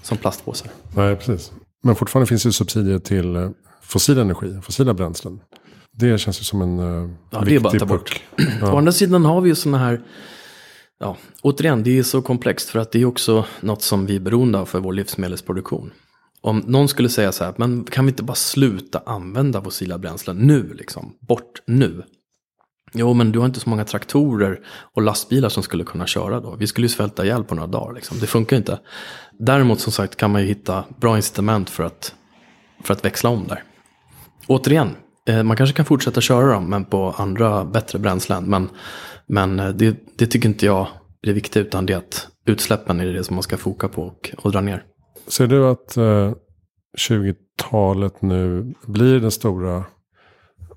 Som 0.03 0.19
plastpåsar. 0.19 0.71
Nej, 0.97 1.17
precis. 1.17 1.53
Men 1.83 1.97
fortfarande 1.97 2.27
finns 2.27 2.43
det 2.43 2.53
subsidier 2.53 2.99
till 2.99 3.51
fossil 3.83 4.19
energi, 4.19 4.61
fossila 4.63 4.95
bränslen. 4.95 5.41
Det 5.93 6.19
känns 6.19 6.41
ju 6.41 6.45
som 6.45 6.63
en 6.63 6.79
uh, 6.79 7.11
ja, 7.31 7.41
viktig 7.41 7.55
det 7.55 7.59
är 7.59 7.61
bara 7.61 7.73
att 7.73 7.79
ta 7.79 7.87
bort. 7.87 8.23
Ja. 8.61 8.73
Å 8.73 8.79
andra 8.79 8.93
sidan 8.93 9.25
har 9.25 9.41
vi 9.41 9.49
ju 9.49 9.55
sådana 9.55 9.79
här, 9.79 10.01
ja, 11.01 11.17
återigen, 11.43 11.83
det 11.83 11.99
är 11.99 12.03
så 12.03 12.23
komplext 12.23 12.69
för 12.69 12.79
att 12.79 12.93
det 12.93 13.01
är 13.01 13.05
också 13.05 13.45
något 13.61 13.83
som 13.83 14.07
vi 14.07 14.17
är 14.17 14.21
beroende 14.21 14.59
av 14.59 14.67
för 14.67 14.81
vår 14.81 14.93
livsmedelsproduktion. 14.93 15.91
Om 16.41 16.59
någon 16.59 16.89
skulle 16.89 17.09
säga 17.09 17.33
så 17.33 17.45
här, 17.45 17.55
men 17.57 17.85
kan 17.85 18.07
vi 18.07 18.11
inte 18.11 18.23
bara 18.23 18.35
sluta 18.35 19.03
använda 19.07 19.63
fossila 19.63 19.99
bränslen 19.99 20.37
nu, 20.37 20.75
liksom, 20.75 21.17
bort 21.21 21.63
nu? 21.67 22.03
Jo, 22.93 23.15
men 23.15 23.33
du 23.33 23.39
har 23.39 23.47
inte 23.47 23.61
så 23.61 23.71
många 23.71 23.85
traktorer 23.85 24.61
och 24.95 25.03
lastbilar 25.03 25.49
som 25.49 25.63
skulle 25.63 25.85
kunna 25.85 26.07
köra 26.07 26.41
då. 26.41 26.57
Vi 26.57 26.67
skulle 26.67 26.85
ju 26.85 26.89
svälta 26.89 27.25
ihjäl 27.25 27.45
på 27.45 27.55
några 27.55 27.67
dagar. 27.67 27.95
Liksom. 27.95 28.19
Det 28.21 28.27
funkar 28.27 28.57
inte. 28.57 28.81
Däremot 29.39 29.81
som 29.81 29.93
sagt 29.93 30.17
kan 30.17 30.31
man 30.31 30.41
ju 30.43 30.49
hitta 30.49 30.85
bra 31.01 31.17
incitament 31.17 31.71
för 31.71 31.85
att, 31.85 32.15
för 32.85 32.95
att 32.95 33.05
växla 33.05 33.31
om 33.31 33.47
där. 33.49 33.63
Återigen, 34.47 34.97
eh, 35.29 35.43
man 35.43 35.57
kanske 35.57 35.77
kan 35.77 35.85
fortsätta 35.85 36.21
köra 36.21 36.53
dem, 36.53 36.71
men 36.71 36.85
på 36.85 37.15
andra 37.19 37.65
bättre 37.65 37.99
bränslen. 37.99 38.45
Men, 38.45 38.69
men 39.27 39.61
eh, 39.61 39.69
det, 39.69 39.97
det 40.19 40.27
tycker 40.27 40.49
inte 40.49 40.67
jag 40.67 40.81
är 41.23 41.27
det 41.27 41.33
viktiga, 41.33 41.63
utan 41.63 41.87
det 41.87 41.93
är 41.93 41.99
att 41.99 42.29
utsläppen 42.47 43.01
är 43.01 43.07
det 43.07 43.25
som 43.25 43.37
man 43.37 43.43
ska 43.43 43.57
foka 43.57 43.89
på 43.89 44.03
och, 44.03 44.31
och 44.39 44.53
dra 44.53 44.61
ner. 44.61 44.85
Ser 45.27 45.47
du 45.47 45.67
att 45.69 45.97
eh, 45.97 46.33
20-talet 46.99 48.23
nu 48.23 48.75
blir 48.87 49.21
det 49.21 49.31
stora 49.31 49.85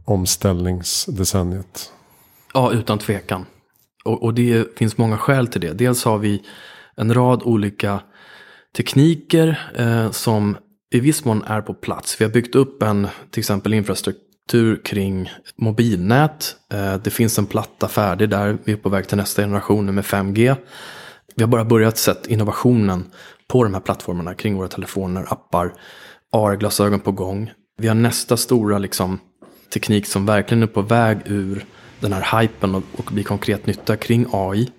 omställningsdecenniet? 0.05 1.91
Ja, 2.53 2.71
utan 2.73 2.99
tvekan. 2.99 3.45
Och, 4.03 4.23
och 4.23 4.33
det 4.33 4.77
finns 4.77 4.97
många 4.97 5.17
skäl 5.17 5.47
till 5.47 5.61
det. 5.61 5.73
Dels 5.73 6.05
har 6.05 6.17
vi 6.17 6.43
en 6.95 7.13
rad 7.13 7.43
olika 7.43 7.99
tekniker 8.77 9.71
eh, 9.75 10.11
som 10.11 10.57
i 10.93 10.99
viss 10.99 11.25
mån 11.25 11.43
är 11.43 11.61
på 11.61 11.73
plats. 11.73 12.21
Vi 12.21 12.25
har 12.25 12.31
byggt 12.31 12.55
upp 12.55 12.83
en 12.83 13.07
till 13.31 13.41
exempel 13.41 13.73
infrastruktur 13.73 14.81
kring 14.85 15.31
mobilnät. 15.55 16.55
Eh, 16.73 16.95
det 17.03 17.09
finns 17.09 17.39
en 17.39 17.45
platta 17.45 17.87
färdig 17.87 18.29
där. 18.29 18.57
Vi 18.63 18.71
är 18.71 18.77
på 18.77 18.89
väg 18.89 19.07
till 19.07 19.17
nästa 19.17 19.41
generation 19.41 19.95
med 19.95 20.03
5G. 20.03 20.55
Vi 21.35 21.43
har 21.43 21.47
bara 21.47 21.65
börjat 21.65 21.97
sett 21.97 22.27
innovationen 22.27 23.05
på 23.47 23.63
de 23.63 23.73
här 23.73 23.81
plattformarna 23.81 24.33
kring 24.33 24.55
våra 24.57 24.67
telefoner, 24.67 25.25
appar, 25.33 25.73
AR-glasögon 26.31 26.99
på 26.99 27.11
gång. 27.11 27.51
Vi 27.77 27.87
har 27.87 27.95
nästa 27.95 28.37
stora 28.37 28.77
liksom, 28.77 29.19
teknik 29.73 30.07
som 30.07 30.25
verkligen 30.25 30.63
är 30.63 30.67
på 30.67 30.81
väg 30.81 31.17
ur 31.25 31.65
den 32.03 32.13
här 32.13 32.41
hypen 32.41 32.75
och, 32.75 32.83
och 32.97 33.09
bli 33.11 33.23
konkret 33.23 33.65
nytta 33.65 33.97
kring 33.97 34.25
AI. 34.31 34.69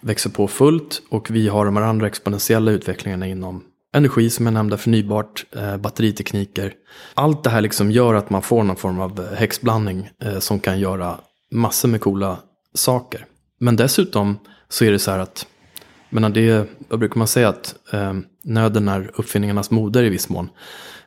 Växer 0.00 0.30
på 0.30 0.48
fullt 0.48 1.02
och 1.08 1.30
vi 1.30 1.48
har 1.48 1.64
de 1.64 1.76
här 1.76 1.84
andra 1.84 2.06
exponentiella 2.06 2.70
utvecklingarna 2.70 3.26
inom 3.26 3.64
energi 3.94 4.30
som 4.30 4.46
jag 4.46 4.52
nämnde, 4.52 4.78
förnybart, 4.78 5.44
eh, 5.56 5.76
batteritekniker. 5.76 6.72
Allt 7.14 7.44
det 7.44 7.50
här 7.50 7.60
liksom 7.60 7.90
gör 7.90 8.14
att 8.14 8.30
man 8.30 8.42
får 8.42 8.64
någon 8.64 8.76
form 8.76 9.00
av 9.00 9.34
häxblandning 9.34 10.10
eh, 10.22 10.38
som 10.38 10.60
kan 10.60 10.80
göra 10.80 11.20
massor 11.50 11.88
med 11.88 12.00
coola 12.00 12.38
saker. 12.74 13.26
Men 13.60 13.76
dessutom 13.76 14.38
så 14.68 14.84
är 14.84 14.92
det 14.92 14.98
så 14.98 15.10
här 15.10 15.18
att, 15.18 15.46
menar 16.10 16.30
det, 16.30 16.68
vad 16.88 16.98
brukar 16.98 17.18
man 17.18 17.28
säga 17.28 17.48
att 17.48 17.74
eh, 17.92 18.14
nöden 18.44 18.88
är 18.88 19.10
uppfinningarnas 19.14 19.70
moder 19.70 20.04
i 20.04 20.08
viss 20.08 20.28
mån. 20.28 20.48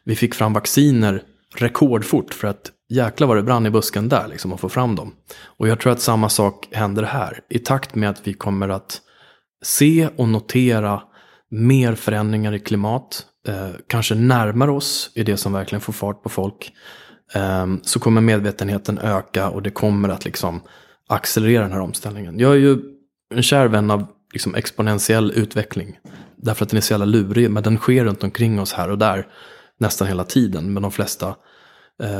Vi 0.03 0.15
fick 0.15 0.35
fram 0.35 0.53
vacciner 0.53 1.23
rekordfort 1.55 2.33
för 2.33 2.47
att 2.47 2.71
jäkla 2.89 3.27
vad 3.27 3.37
det 3.37 3.43
brann 3.43 3.65
i 3.65 3.69
busken 3.69 4.09
där 4.09 4.27
liksom 4.27 4.53
att 4.53 4.59
få 4.59 4.69
fram 4.69 4.95
dem. 4.95 5.13
Och 5.43 5.67
jag 5.67 5.79
tror 5.79 5.91
att 5.91 6.01
samma 6.01 6.29
sak 6.29 6.67
händer 6.71 7.03
här. 7.03 7.41
I 7.49 7.59
takt 7.59 7.95
med 7.95 8.09
att 8.09 8.27
vi 8.27 8.33
kommer 8.33 8.69
att 8.69 9.01
se 9.63 10.09
och 10.15 10.29
notera 10.29 11.01
mer 11.51 11.95
förändringar 11.95 12.53
i 12.53 12.59
klimat, 12.59 13.25
eh, 13.47 13.69
kanske 13.87 14.15
närmar 14.15 14.67
oss 14.67 15.11
i 15.15 15.23
det 15.23 15.37
som 15.37 15.53
verkligen 15.53 15.81
får 15.81 15.93
fart 15.93 16.23
på 16.23 16.29
folk, 16.29 16.71
eh, 17.33 17.67
så 17.81 17.99
kommer 17.99 18.21
medvetenheten 18.21 18.97
öka 18.97 19.49
och 19.49 19.63
det 19.63 19.69
kommer 19.69 20.09
att 20.09 20.25
liksom 20.25 20.61
accelerera 21.07 21.63
den 21.63 21.71
här 21.71 21.81
omställningen. 21.81 22.39
Jag 22.39 22.51
är 22.51 22.57
ju 22.57 22.77
en 23.33 23.43
kär 23.43 23.67
vän 23.67 23.91
av 23.91 24.07
liksom 24.33 24.55
exponentiell 24.55 25.31
utveckling. 25.31 25.99
Därför 26.35 26.65
att 26.65 26.69
den 26.69 26.77
är 26.77 26.81
så 26.81 26.93
jävla 26.93 27.05
lurig, 27.05 27.51
men 27.51 27.63
den 27.63 27.77
sker 27.77 28.05
runt 28.05 28.23
omkring 28.23 28.59
oss 28.59 28.73
här 28.73 28.89
och 28.89 28.97
där 28.97 29.27
nästan 29.79 30.07
hela 30.07 30.23
tiden. 30.23 30.73
Men 30.73 30.83
de 30.83 30.91
flesta 30.91 31.35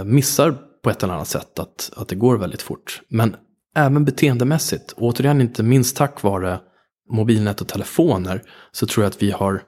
missar 0.05 0.57
på 0.83 0.89
ett 0.89 1.03
eller 1.03 1.13
annat 1.13 1.27
sätt 1.27 1.59
att, 1.59 1.91
att 1.95 2.07
det 2.07 2.15
går 2.15 2.37
väldigt 2.37 2.61
fort. 2.61 3.01
Men 3.07 3.35
även 3.75 4.05
beteendemässigt, 4.05 4.93
återigen 4.97 5.41
inte 5.41 5.63
minst 5.63 5.97
tack 5.97 6.23
vare 6.23 6.59
mobilnät 7.09 7.61
och 7.61 7.67
telefoner 7.67 8.41
så 8.71 8.87
tror 8.87 9.03
jag 9.03 9.09
att 9.09 9.21
vi 9.21 9.31
har 9.31 9.61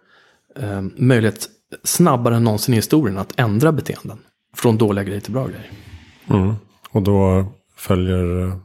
eh, 0.59 0.81
möjlighet 0.81 1.49
snabbare 1.83 2.35
än 2.35 2.43
någonsin 2.43 2.73
i 2.73 2.77
historien 2.77 3.17
att 3.17 3.39
ändra 3.39 3.71
beteenden. 3.71 4.17
Från 4.55 4.77
dåliga 4.77 5.03
grejer 5.03 5.21
till 5.21 5.33
bra 5.33 5.47
grejer. 5.47 5.71
Mm. 6.29 6.55
Och 6.91 7.01
då 7.01 7.45
följer 7.77 8.47
eh, 8.47 8.57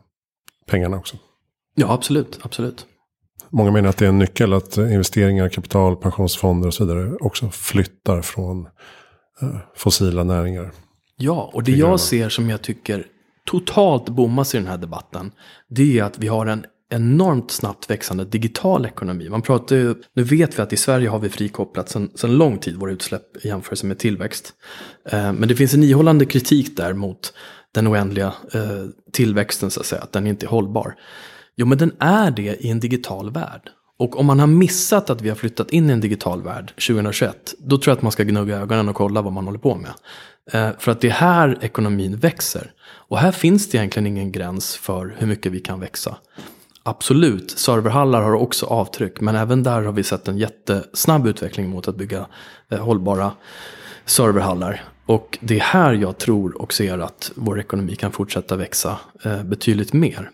pengarna 0.67 0.97
också. 0.97 1.17
Ja, 1.75 1.93
absolut. 1.93 2.39
absolut. 2.43 2.87
Många 3.51 3.71
menar 3.71 3.89
att 3.89 3.97
det 3.97 4.05
är 4.05 4.09
en 4.09 4.19
nyckel 4.19 4.53
att 4.53 4.77
investeringar, 4.77 5.49
kapital, 5.49 5.97
pensionsfonder 5.97 6.69
och 6.69 6.75
så 6.75 6.85
vidare 6.85 7.17
också 7.21 7.51
flyttar 7.51 8.23
från 8.23 8.67
eh, 9.43 9.57
fossila 9.75 10.25
näringar. 10.25 10.73
Ja, 11.17 11.51
och 11.53 11.63
det 11.63 11.73
jag 11.73 12.01
ser 12.01 12.29
som 12.29 12.51
jag 12.51 12.63
tycker 12.63 13.07
totalt 13.45 14.09
bommas 14.09 14.55
i 14.55 14.59
den 14.59 14.67
här 14.67 14.79
debatten. 14.79 15.33
Det 15.69 15.99
är 15.99 16.05
att 16.05 16.19
vi 16.19 16.29
har 16.29 16.47
en 16.47 16.65
enormt 16.91 17.51
snabbt 17.51 17.91
växande 17.91 18.25
digital 18.25 18.87
ekonomi. 18.87 19.29
Man 19.29 19.43
pratar 19.43 19.77
ju, 19.77 19.95
nu 20.15 20.23
vet 20.23 20.59
vi 20.59 20.63
att 20.63 20.73
i 20.73 20.77
Sverige 20.77 21.09
har 21.09 21.19
vi 21.19 21.29
frikopplat 21.29 21.89
sedan, 21.89 22.39
lång 22.39 22.59
tid 22.59 22.77
våra 22.77 22.93
utsläpp 22.93 23.37
i 23.45 23.49
jämförelse 23.49 23.87
med 23.87 23.99
tillväxt. 23.99 24.53
Eh, 25.05 25.33
men 25.33 25.49
det 25.49 25.55
finns 25.57 25.75
en 25.75 25.83
ihållande 25.83 26.27
kritik 26.27 26.77
där 26.77 26.93
mot 26.93 27.33
den 27.75 27.89
oändliga 27.89 28.33
eh, 28.55 28.85
tillväxten 29.13 29.71
så 29.71 29.81
att 29.81 29.87
säga, 29.87 30.03
att 30.03 30.13
den 30.13 30.27
inte 30.27 30.47
är 30.47 30.49
hållbar. 30.49 30.95
Jo 31.57 31.67
men 31.67 31.79
den 31.79 31.93
är 31.99 32.31
det 32.31 32.65
i 32.65 32.71
en 32.71 32.81
digital 32.81 33.31
värld. 33.31 33.71
Och 33.99 34.20
om 34.20 34.26
man 34.26 34.40
har 34.40 34.47
missat 34.47 35.11
att 35.11 35.20
vi 35.20 35.28
har 35.28 35.36
flyttat 35.36 35.70
in 35.70 35.90
i 35.90 35.92
en 35.92 36.01
digital 36.01 36.42
värld 36.42 36.68
2021, 36.68 37.55
då 37.59 37.78
tror 37.78 37.92
jag 37.92 37.97
att 37.97 38.03
man 38.03 38.12
ska 38.12 38.22
gnugga 38.22 38.57
ögonen 38.57 38.88
och 38.88 38.94
kolla 38.94 39.22
vad 39.22 39.32
man 39.32 39.44
håller 39.44 39.59
på 39.59 39.74
med. 39.74 39.90
Eh, 40.53 40.70
för 40.78 40.92
att 40.92 41.01
det 41.01 41.09
är 41.09 41.12
här 41.12 41.59
ekonomin 41.61 42.16
växer. 42.16 42.72
Och 42.86 43.18
här 43.18 43.32
finns 43.32 43.68
det 43.68 43.78
egentligen 43.78 44.07
ingen 44.07 44.32
gräns 44.32 44.76
för 44.76 45.16
hur 45.18 45.26
mycket 45.26 45.53
vi 45.53 45.61
kan 45.61 45.80
växa. 45.80 46.16
Absolut, 46.82 47.51
serverhallar 47.51 48.22
har 48.22 48.34
också 48.34 48.66
avtryck, 48.66 49.20
men 49.20 49.36
även 49.36 49.62
där 49.62 49.82
har 49.82 49.92
vi 49.92 50.03
sett 50.03 50.28
en 50.28 50.38
jättesnabb 50.38 51.26
utveckling 51.26 51.68
mot 51.68 51.88
att 51.88 51.97
bygga 51.97 52.26
eh, 52.70 52.78
hållbara 52.78 53.32
serverhallar. 54.05 54.84
Och 55.07 55.38
det 55.40 55.57
är 55.57 55.61
här 55.61 55.92
jag 55.92 56.18
tror 56.18 56.62
och 56.62 56.72
ser 56.72 56.99
att 56.99 57.32
vår 57.34 57.61
ekonomi 57.61 57.97
kan 57.97 58.12
fortsätta 58.12 58.57
växa 58.57 58.99
eh, 59.24 59.42
betydligt 59.42 59.92
mer. 59.92 60.30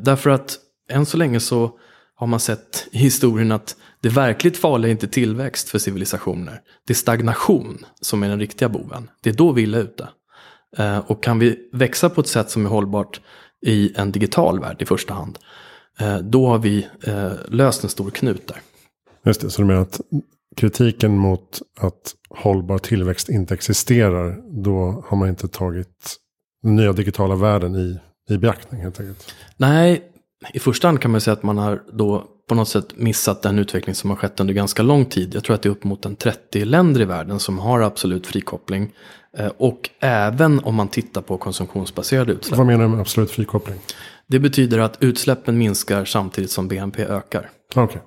Därför 0.00 0.30
att 0.30 0.58
än 0.88 1.06
så 1.06 1.16
länge 1.16 1.40
så 1.40 1.78
har 2.16 2.26
man 2.26 2.40
sett 2.40 2.88
i 2.90 2.98
historien 2.98 3.52
att 3.52 3.76
det 4.00 4.08
verkligt 4.08 4.56
farliga 4.56 4.88
är 4.88 4.92
inte 4.92 5.08
tillväxt 5.08 5.68
för 5.68 5.78
civilisationer. 5.78 6.60
Det 6.86 6.92
är 6.92 6.94
stagnation 6.94 7.84
som 8.00 8.22
är 8.22 8.28
den 8.28 8.38
riktiga 8.38 8.68
boven. 8.68 9.10
Det 9.22 9.30
är 9.30 9.34
då 9.34 9.52
vi 9.52 9.62
är 9.62 9.66
illa 9.66 9.78
ute. 9.78 10.08
Eh, 10.76 10.98
och 10.98 11.22
kan 11.22 11.38
vi 11.38 11.68
växa 11.72 12.10
på 12.10 12.20
ett 12.20 12.26
sätt 12.26 12.50
som 12.50 12.66
är 12.66 12.70
hållbart 12.70 13.20
i 13.66 13.92
en 13.96 14.12
digital 14.12 14.60
värld 14.60 14.82
i 14.82 14.86
första 14.86 15.14
hand. 15.14 15.38
Eh, 16.00 16.18
då 16.18 16.46
har 16.46 16.58
vi 16.58 16.86
eh, 17.02 17.32
löst 17.48 17.84
en 17.84 17.90
stor 17.90 18.10
knut 18.10 18.48
där. 18.48 18.60
Just 19.24 19.40
det, 19.40 19.50
så 19.50 19.62
du 19.62 19.68
menar 19.68 19.82
att 19.82 20.00
kritiken 20.56 21.18
mot 21.18 21.62
att 21.80 22.14
hållbar 22.28 22.78
tillväxt 22.78 23.28
inte 23.28 23.54
existerar, 23.54 24.40
då 24.62 25.04
har 25.06 25.16
man 25.16 25.28
inte 25.28 25.48
tagit 25.48 26.16
den 26.62 26.76
nya 26.76 26.92
digitala 26.92 27.34
världen 27.34 27.76
i, 27.76 27.98
i 28.34 28.38
beaktning 28.38 28.80
helt 28.82 29.00
enkelt? 29.00 29.34
Nej, 29.56 30.02
i 30.52 30.58
första 30.58 30.88
hand 30.88 31.00
kan 31.00 31.10
man 31.10 31.20
säga 31.20 31.32
att 31.32 31.42
man 31.42 31.58
har 31.58 31.82
då 31.92 32.24
på 32.48 32.54
något 32.54 32.68
sätt 32.68 32.86
missat 32.96 33.42
den 33.42 33.58
utveckling 33.58 33.94
som 33.94 34.10
har 34.10 34.16
skett 34.16 34.40
under 34.40 34.54
ganska 34.54 34.82
lång 34.82 35.04
tid. 35.04 35.34
Jag 35.34 35.44
tror 35.44 35.54
att 35.54 35.62
det 35.62 35.68
är 35.68 35.70
upp 35.70 35.84
mot 35.84 36.04
en 36.04 36.16
30 36.16 36.64
länder 36.64 37.00
i 37.00 37.04
världen 37.04 37.40
som 37.40 37.58
har 37.58 37.80
absolut 37.80 38.26
frikoppling. 38.26 38.92
Eh, 39.38 39.52
och 39.56 39.90
även 40.00 40.60
om 40.64 40.74
man 40.74 40.88
tittar 40.88 41.20
på 41.22 41.38
konsumtionsbaserade 41.38 42.32
utsläpp. 42.32 42.58
Vad 42.58 42.66
menar 42.66 42.84
du 42.84 42.90
med 42.90 43.00
absolut 43.00 43.30
frikoppling? 43.30 43.78
Det 44.26 44.38
betyder 44.38 44.78
att 44.78 44.96
utsläppen 45.00 45.58
minskar 45.58 46.04
samtidigt 46.04 46.50
som 46.50 46.68
BNP 46.68 47.04
ökar. 47.04 47.50
Okay. 47.74 48.00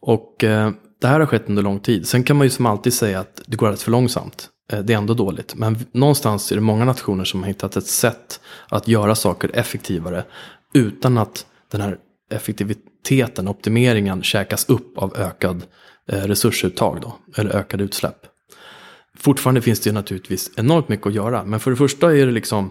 Och 0.00 0.44
eh, 0.44 0.70
det 1.00 1.06
här 1.06 1.20
har 1.20 1.26
skett 1.26 1.44
under 1.46 1.62
lång 1.62 1.80
tid. 1.80 2.08
Sen 2.08 2.22
kan 2.24 2.36
man 2.36 2.46
ju 2.46 2.50
som 2.50 2.66
alltid 2.66 2.94
säga 2.94 3.20
att 3.20 3.40
det 3.46 3.56
går 3.56 3.66
alldeles 3.66 3.84
för 3.84 3.90
långsamt. 3.90 4.48
Eh, 4.72 4.78
det 4.78 4.92
är 4.92 4.98
ändå 4.98 5.14
dåligt. 5.14 5.54
Men 5.54 5.86
någonstans 5.92 6.52
är 6.52 6.56
det 6.56 6.62
många 6.62 6.84
nationer 6.84 7.24
som 7.24 7.40
har 7.40 7.48
hittat 7.48 7.76
ett 7.76 7.86
sätt 7.86 8.40
att 8.68 8.88
göra 8.88 9.14
saker 9.14 9.50
effektivare. 9.54 10.24
Utan 10.74 11.18
att 11.18 11.46
den 11.70 11.80
här 11.80 11.98
effektiviteten, 12.30 13.48
optimeringen 13.48 14.22
käkas 14.22 14.68
upp 14.68 14.98
av 14.98 15.16
ökad 15.16 15.62
eh, 16.08 16.22
resursuttag 16.22 17.00
då, 17.00 17.16
eller 17.36 17.50
ökade 17.50 17.84
utsläpp. 17.84 18.26
Fortfarande 19.16 19.62
finns 19.62 19.80
det 19.80 19.92
naturligtvis 19.92 20.50
enormt 20.56 20.88
mycket 20.88 21.06
att 21.06 21.14
göra, 21.14 21.44
men 21.44 21.60
för 21.60 21.70
det 21.70 21.76
första 21.76 22.16
är 22.16 22.26
det 22.26 22.32
liksom 22.32 22.70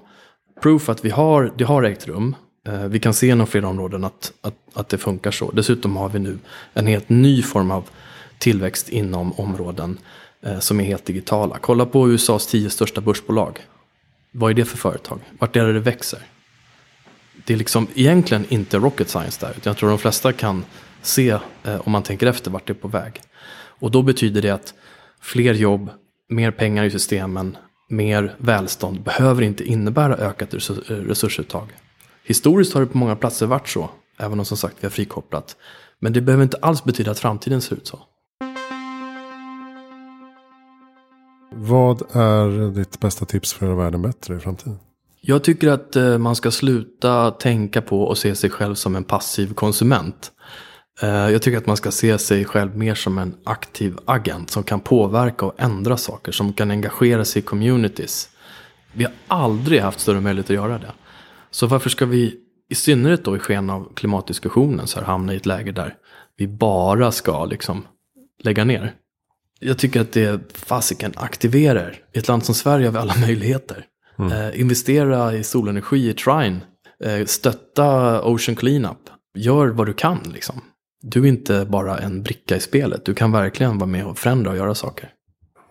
proof 0.62 0.90
att 0.90 1.06
vi 1.06 1.10
har, 1.10 1.54
det 1.58 1.64
har 1.64 1.84
ägt 1.84 2.08
rum. 2.08 2.36
Eh, 2.68 2.86
vi 2.86 3.00
kan 3.00 3.14
se 3.14 3.28
inom 3.28 3.48
flera 3.48 3.68
områden 3.68 4.04
att, 4.04 4.34
att, 4.42 4.56
att 4.74 4.90
det 4.90 4.98
funkar 4.98 5.32
så. 5.32 5.52
Dessutom 5.52 5.96
har 5.96 6.10
vi 6.10 6.20
nu 6.20 6.40
en 6.74 6.88
helt 6.88 7.10
ny 7.10 7.44
form 7.44 7.72
av 7.72 7.90
tillväxt 8.38 8.90
inom 8.90 9.34
områden 9.34 9.98
eh, 10.42 10.60
som 10.60 10.80
är 10.80 10.84
helt 10.84 11.06
digitala. 11.06 11.58
Kolla 11.62 11.86
på 11.86 12.10
USAs 12.10 12.48
tio 12.48 12.70
största 12.70 13.02
börsbolag. 13.02 13.60
Vad 14.32 14.52
är 14.52 14.56
det 14.56 14.66
för 14.66 14.78
företag? 14.78 15.20
Vart 15.40 15.56
är 15.56 15.66
det 15.66 15.74
det 15.74 15.80
växer? 15.80 16.20
Det 17.48 17.54
är 17.54 17.58
liksom 17.58 17.88
egentligen 17.96 18.46
inte 18.50 18.78
rocket 18.78 19.10
science 19.10 19.46
där. 19.46 19.56
Jag 19.64 19.78
tror 19.78 19.90
de 19.90 19.98
flesta 19.98 20.34
kan 20.34 20.66
se, 21.02 21.30
eh, 21.64 21.82
om 21.84 21.92
man 21.92 22.04
tänker 22.04 22.28
efter, 22.28 22.52
vart 22.52 22.68
det 22.68 22.74
är 22.74 22.76
på 22.76 22.88
väg. 22.88 23.22
Och 23.80 23.92
då 23.92 24.02
betyder 24.02 24.42
det 24.42 24.50
att 24.50 24.74
fler 25.22 25.54
jobb, 25.54 25.90
mer 26.30 26.52
pengar 26.52 26.84
i 26.84 26.92
systemen, 26.92 27.58
mer 27.90 28.36
välstånd 28.38 29.02
behöver 29.02 29.42
inte 29.42 29.64
innebära 29.64 30.16
ökat 30.16 30.54
eh, 30.54 30.58
resursuttag. 30.94 31.74
Historiskt 32.24 32.74
har 32.74 32.82
det 32.82 32.88
på 32.88 32.98
många 32.98 33.16
platser 33.16 33.46
varit 33.46 33.68
så, 33.68 33.90
även 34.18 34.40
om 34.40 34.46
som 34.46 34.58
sagt 34.58 34.76
vi 34.80 34.86
har 34.86 34.92
frikopplat. 34.92 35.56
Men 36.00 36.14
det 36.14 36.22
behöver 36.22 36.44
inte 36.44 36.58
alls 36.62 36.84
betyda 36.84 37.12
att 37.12 37.20
framtiden 37.20 37.62
ser 37.62 37.76
ut 37.76 37.88
så. 37.88 38.00
Vad 41.54 42.16
är 42.16 42.72
ditt 42.72 43.00
bästa 43.00 43.26
tips 43.26 43.54
för 43.54 43.66
att 43.66 43.70
göra 43.70 43.84
världen 43.84 44.02
bättre 44.02 44.36
i 44.36 44.40
framtiden? 44.40 44.80
Jag 45.30 45.44
tycker 45.44 45.70
att 45.70 45.96
eh, 45.96 46.18
man 46.18 46.36
ska 46.36 46.52
sluta 46.52 47.32
tänka 47.32 47.82
på 47.82 48.04
och 48.04 48.18
se 48.18 48.36
sig 48.36 48.50
själv 48.50 48.76
som 48.76 48.96
en 48.96 49.04
passiv 49.04 49.54
konsument. 49.54 50.32
Eh, 51.02 51.10
jag 51.10 51.42
tycker 51.42 51.58
att 51.58 51.66
man 51.66 51.78
ska 51.78 51.92
se 51.92 52.18
sig 52.18 52.46
själv 52.46 52.78
mer 52.78 52.96
som 52.96 53.18
en 53.18 53.36
aktiv 53.44 53.98
agent 54.06 54.52
som 54.52 54.64
kan 54.64 54.80
påverka 54.80 55.46
och 55.46 55.54
ändra 55.58 55.98
saker, 55.98 56.32
som 56.32 56.54
kan 56.54 56.72
engagera 56.72 57.26
sig 57.26 57.40
i 57.40 57.46
communities. 57.46 58.30
Vi 58.94 59.04
har 59.04 59.14
aldrig 59.28 59.82
haft 59.82 60.00
större 60.00 60.22
möjlighet 60.22 60.50
att 60.50 60.56
göra 60.56 60.78
det. 60.78 60.92
Så 61.52 61.68
varför 61.68 61.90
ska 61.90 62.06
vi, 62.06 62.36
i 62.70 62.76
synnerhet 62.76 63.26
då 63.26 63.36
i 63.36 63.40
sken 63.40 63.70
av 63.70 63.94
klimatdiskussionen, 63.96 64.88
så 64.88 65.00
här, 65.00 65.06
hamna 65.06 65.34
i 65.34 65.38
ett 65.38 65.46
läge 65.46 65.72
där 65.72 65.96
vi 66.38 66.48
bara 66.48 67.12
ska 67.12 67.46
liksom 67.46 67.86
lägga 68.44 68.64
ner? 68.64 68.94
Jag 69.60 69.78
tycker 69.78 70.02
att 70.02 70.12
det 70.12 70.58
fasiken 70.58 71.14
aktiverar. 71.16 72.00
I 72.14 72.20
ett 72.20 72.28
land 72.28 72.46
som 72.46 72.56
Sverige 72.56 72.88
har 72.88 72.92
vi 72.92 72.98
alla 72.98 73.16
möjligheter. 73.22 73.86
Mm. 74.20 74.32
Eh, 74.32 74.60
investera 74.62 75.34
i 75.34 75.44
solenergi 75.44 76.10
i 76.10 76.14
Trine. 76.14 76.60
Eh, 77.04 77.26
stötta 77.26 78.22
Ocean 78.24 78.56
Cleanup. 78.56 78.98
Gör 79.38 79.68
vad 79.68 79.88
du 79.88 79.94
kan 79.94 80.20
liksom. 80.34 80.62
Du 81.02 81.24
är 81.24 81.28
inte 81.28 81.66
bara 81.70 81.98
en 81.98 82.24
bricka 82.24 82.56
i 82.56 82.60
spelet. 82.60 83.06
Du 83.06 83.14
kan 83.14 83.32
verkligen 83.32 83.78
vara 83.78 83.90
med 83.90 84.06
och 84.06 84.18
förändra 84.18 84.52
och 84.52 84.58
göra 84.58 84.76
saker. 84.76 85.10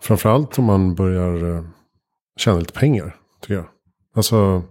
Framförallt 0.00 0.58
om 0.58 0.64
man 0.64 0.94
börjar 0.94 1.56
eh, 1.56 1.64
tjäna 2.38 2.58
lite 2.58 2.72
pengar, 2.72 3.16
tycker 3.40 3.54
jag. 3.54 3.66
Alltså, 4.14 4.62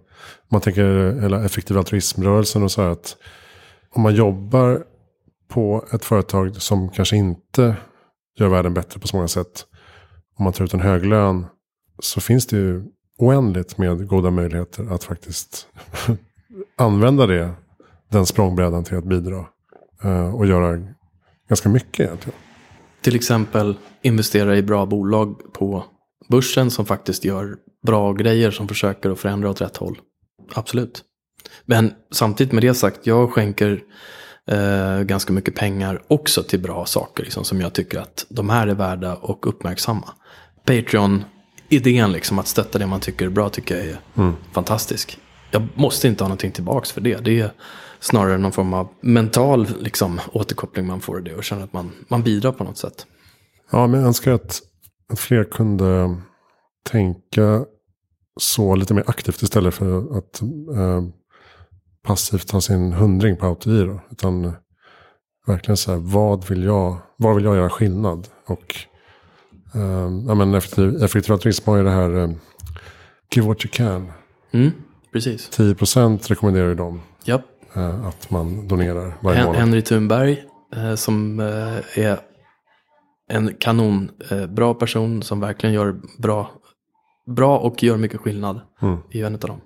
man 0.52 0.62
tänker 0.62 1.22
hela 1.22 1.46
effektiv 1.46 1.78
altruismrörelsen 1.78 2.64
och 2.64 2.72
så 2.72 2.82
här 2.82 2.90
att 2.90 3.18
om 3.90 4.02
man 4.02 4.16
jobbar 4.16 4.84
på 5.48 5.86
ett 5.94 6.06
företag 6.06 6.56
som 6.56 6.90
kanske 6.90 7.16
inte 7.18 7.76
gör 8.40 8.48
världen 8.48 8.74
bättre 8.74 9.00
på 9.00 9.08
så 9.08 9.16
många 9.16 9.28
sätt. 9.28 9.66
Om 10.38 10.44
man 10.44 10.54
tar 10.54 10.66
ut 10.66 10.74
en 10.74 10.80
hög 10.80 11.06
lön 11.06 11.46
så 12.00 12.22
finns 12.22 12.48
det 12.48 12.58
ju 12.58 12.84
oändligt 13.18 13.78
med 13.78 14.08
goda 14.08 14.30
möjligheter 14.30 14.94
att 14.94 15.04
faktiskt 15.04 15.68
använda 16.76 17.28
det, 17.28 17.52
den 18.12 18.26
språngbrädan 18.26 18.84
till 18.84 18.98
att 18.98 19.06
bidra. 19.06 19.46
Eh, 20.04 20.36
och 20.36 20.46
göra 20.46 20.82
ganska 21.50 21.70
mycket 21.70 22.00
egentligen. 22.00 22.40
Till 23.02 23.16
exempel 23.16 23.78
investera 24.02 24.58
i 24.58 24.62
bra 24.62 24.86
bolag 24.86 25.54
på 25.54 25.84
börsen 26.30 26.72
som 26.72 26.86
faktiskt 26.86 27.26
gör 27.26 27.56
bra 27.86 28.14
grejer 28.14 28.52
som 28.52 28.68
försöker 28.68 29.10
att 29.10 29.20
förändra 29.20 29.50
åt 29.50 29.62
rätt 29.62 29.78
håll. 29.78 29.98
Absolut. 30.54 31.04
Men 31.66 31.94
samtidigt 32.12 32.54
med 32.54 32.64
det 32.64 32.74
sagt, 32.74 33.08
jag 33.08 33.32
skänker 33.32 33.84
eh, 34.52 35.02
ganska 35.02 35.34
mycket 35.34 35.56
pengar 35.56 36.02
också 36.08 36.44
till 36.44 36.60
bra 36.60 36.86
saker 36.86 37.24
liksom, 37.24 37.44
som 37.44 37.62
jag 37.62 37.74
tycker 37.74 38.00
att 38.00 38.26
de 38.30 38.50
här 38.50 38.68
är 38.68 38.76
värda 38.76 39.16
och 39.16 39.48
uppmärksamma. 39.48 40.10
Patreon 40.66 41.24
idén 41.70 42.12
liksom 42.12 42.40
att 42.40 42.48
stötta 42.48 42.80
det 42.80 42.88
man 42.88 43.00
tycker 43.00 43.26
är 43.26 43.30
bra 43.30 43.50
tycker 43.50 43.78
jag 43.78 43.86
är 43.86 44.00
mm. 44.16 44.34
fantastisk. 44.52 45.20
Jag 45.52 45.68
måste 45.76 46.08
inte 46.08 46.24
ha 46.24 46.28
någonting 46.28 46.52
tillbaks 46.52 46.92
för 46.92 47.02
det. 47.02 47.26
Det 47.26 47.40
är 47.40 47.52
snarare 48.00 48.38
någon 48.38 48.52
form 48.52 48.74
av 48.74 48.88
mental 49.02 49.68
liksom, 49.80 50.20
återkoppling 50.32 50.88
man 50.88 51.02
får 51.02 51.20
i 51.20 51.22
det 51.22 51.36
och 51.36 51.44
känner 51.44 51.64
att 51.64 51.74
man, 51.74 51.92
man 52.08 52.24
bidrar 52.24 52.52
på 52.52 52.64
något 52.64 52.78
sätt. 52.78 53.06
Ja, 53.72 53.88
men 53.88 54.00
jag 54.00 54.08
önskar 54.08 54.32
att, 54.32 54.62
att 55.14 55.20
fler 55.20 55.44
kunde 55.44 56.18
tänka 56.90 57.66
så 58.40 58.76
lite 58.76 58.94
mer 58.94 59.04
aktivt 59.08 59.42
istället 59.42 59.74
för 59.74 60.18
att 60.18 60.42
eh, 60.78 61.04
passivt 62.04 62.48
ta 62.48 62.62
sin 62.62 62.94
hundring 62.94 63.38
på 63.38 63.46
autogiro. 63.46 64.00
Utan 64.12 64.54
verkligen 65.48 65.78
så 65.78 65.92
här, 65.92 66.00
vad 66.00 66.48
vill 66.48 66.64
jag, 66.64 66.98
vad 67.18 67.36
vill 67.36 67.46
jag 67.46 67.56
göra 67.56 67.70
skillnad? 67.70 68.28
Och 68.46 68.76
Uh, 69.76 70.24
ja, 70.28 70.36
men 70.36 70.54
effektiv, 70.54 71.04
effektiv 71.04 71.32
har 71.66 71.78
ju 71.78 71.84
det 71.84 71.90
här 71.90 72.10
uh, 72.16 72.32
Give 73.36 73.48
what 73.48 73.66
you 73.66 73.72
can. 73.74 74.12
Mm, 74.52 74.72
precis. 75.14 75.50
10% 75.50 76.28
rekommenderar 76.28 76.68
ju 76.68 76.76
de. 76.76 77.02
Yep. 77.26 77.42
Uh, 77.78 78.06
att 78.06 78.30
man 78.30 78.68
donerar 78.68 79.18
varje 79.22 79.38
Hen 79.38 79.46
månad. 79.46 79.62
Henry 79.62 79.82
Thunberg 79.82 80.44
uh, 80.76 80.96
som 80.96 81.40
är 81.96 82.20
en 83.32 83.54
kanonbra 83.60 84.74
person 84.74 85.24
som 85.24 85.40
verkligen 85.40 85.74
gör 85.74 86.02
bra, 86.18 86.52
bra 87.36 87.58
och 87.60 87.84
gör 87.84 87.98
mycket 87.98 88.22
skillnad. 88.22 88.62
Mm. 88.82 88.98
Är 89.12 89.26
en 89.26 89.34
av 89.34 89.40
dem. 89.40 89.62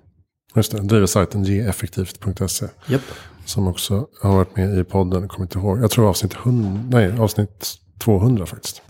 Just 0.54 0.72
det, 0.72 0.80
driver 0.80 1.06
sajten 1.06 1.44
geeffektivt.se. 1.44 2.66
Yep. 2.88 3.02
Som 3.44 3.68
också 3.68 4.06
har 4.22 4.36
varit 4.36 4.56
med 4.56 4.78
i 4.78 4.84
podden, 4.84 5.28
kommer 5.28 5.44
inte 5.44 5.58
ihåg. 5.58 5.82
Jag 5.82 5.90
tror 5.90 6.08
avsnitt, 6.08 6.34
100, 6.34 6.80
nej, 6.90 7.18
avsnitt 7.18 7.74
200 7.98 8.46
faktiskt. 8.46 8.82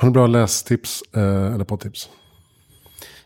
Har 0.00 0.08
du 0.08 0.12
bra 0.12 0.26
lästips 0.26 1.02
eh, 1.16 1.54
eller 1.54 1.64
poddtips? 1.64 2.08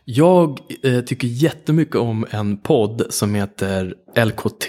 Jag 0.05 0.59
eh, 0.83 1.01
tycker 1.01 1.27
jättemycket 1.27 1.95
om 1.95 2.25
en 2.29 2.57
podd 2.57 3.05
som 3.09 3.35
heter 3.35 3.95
LKT, 4.25 4.65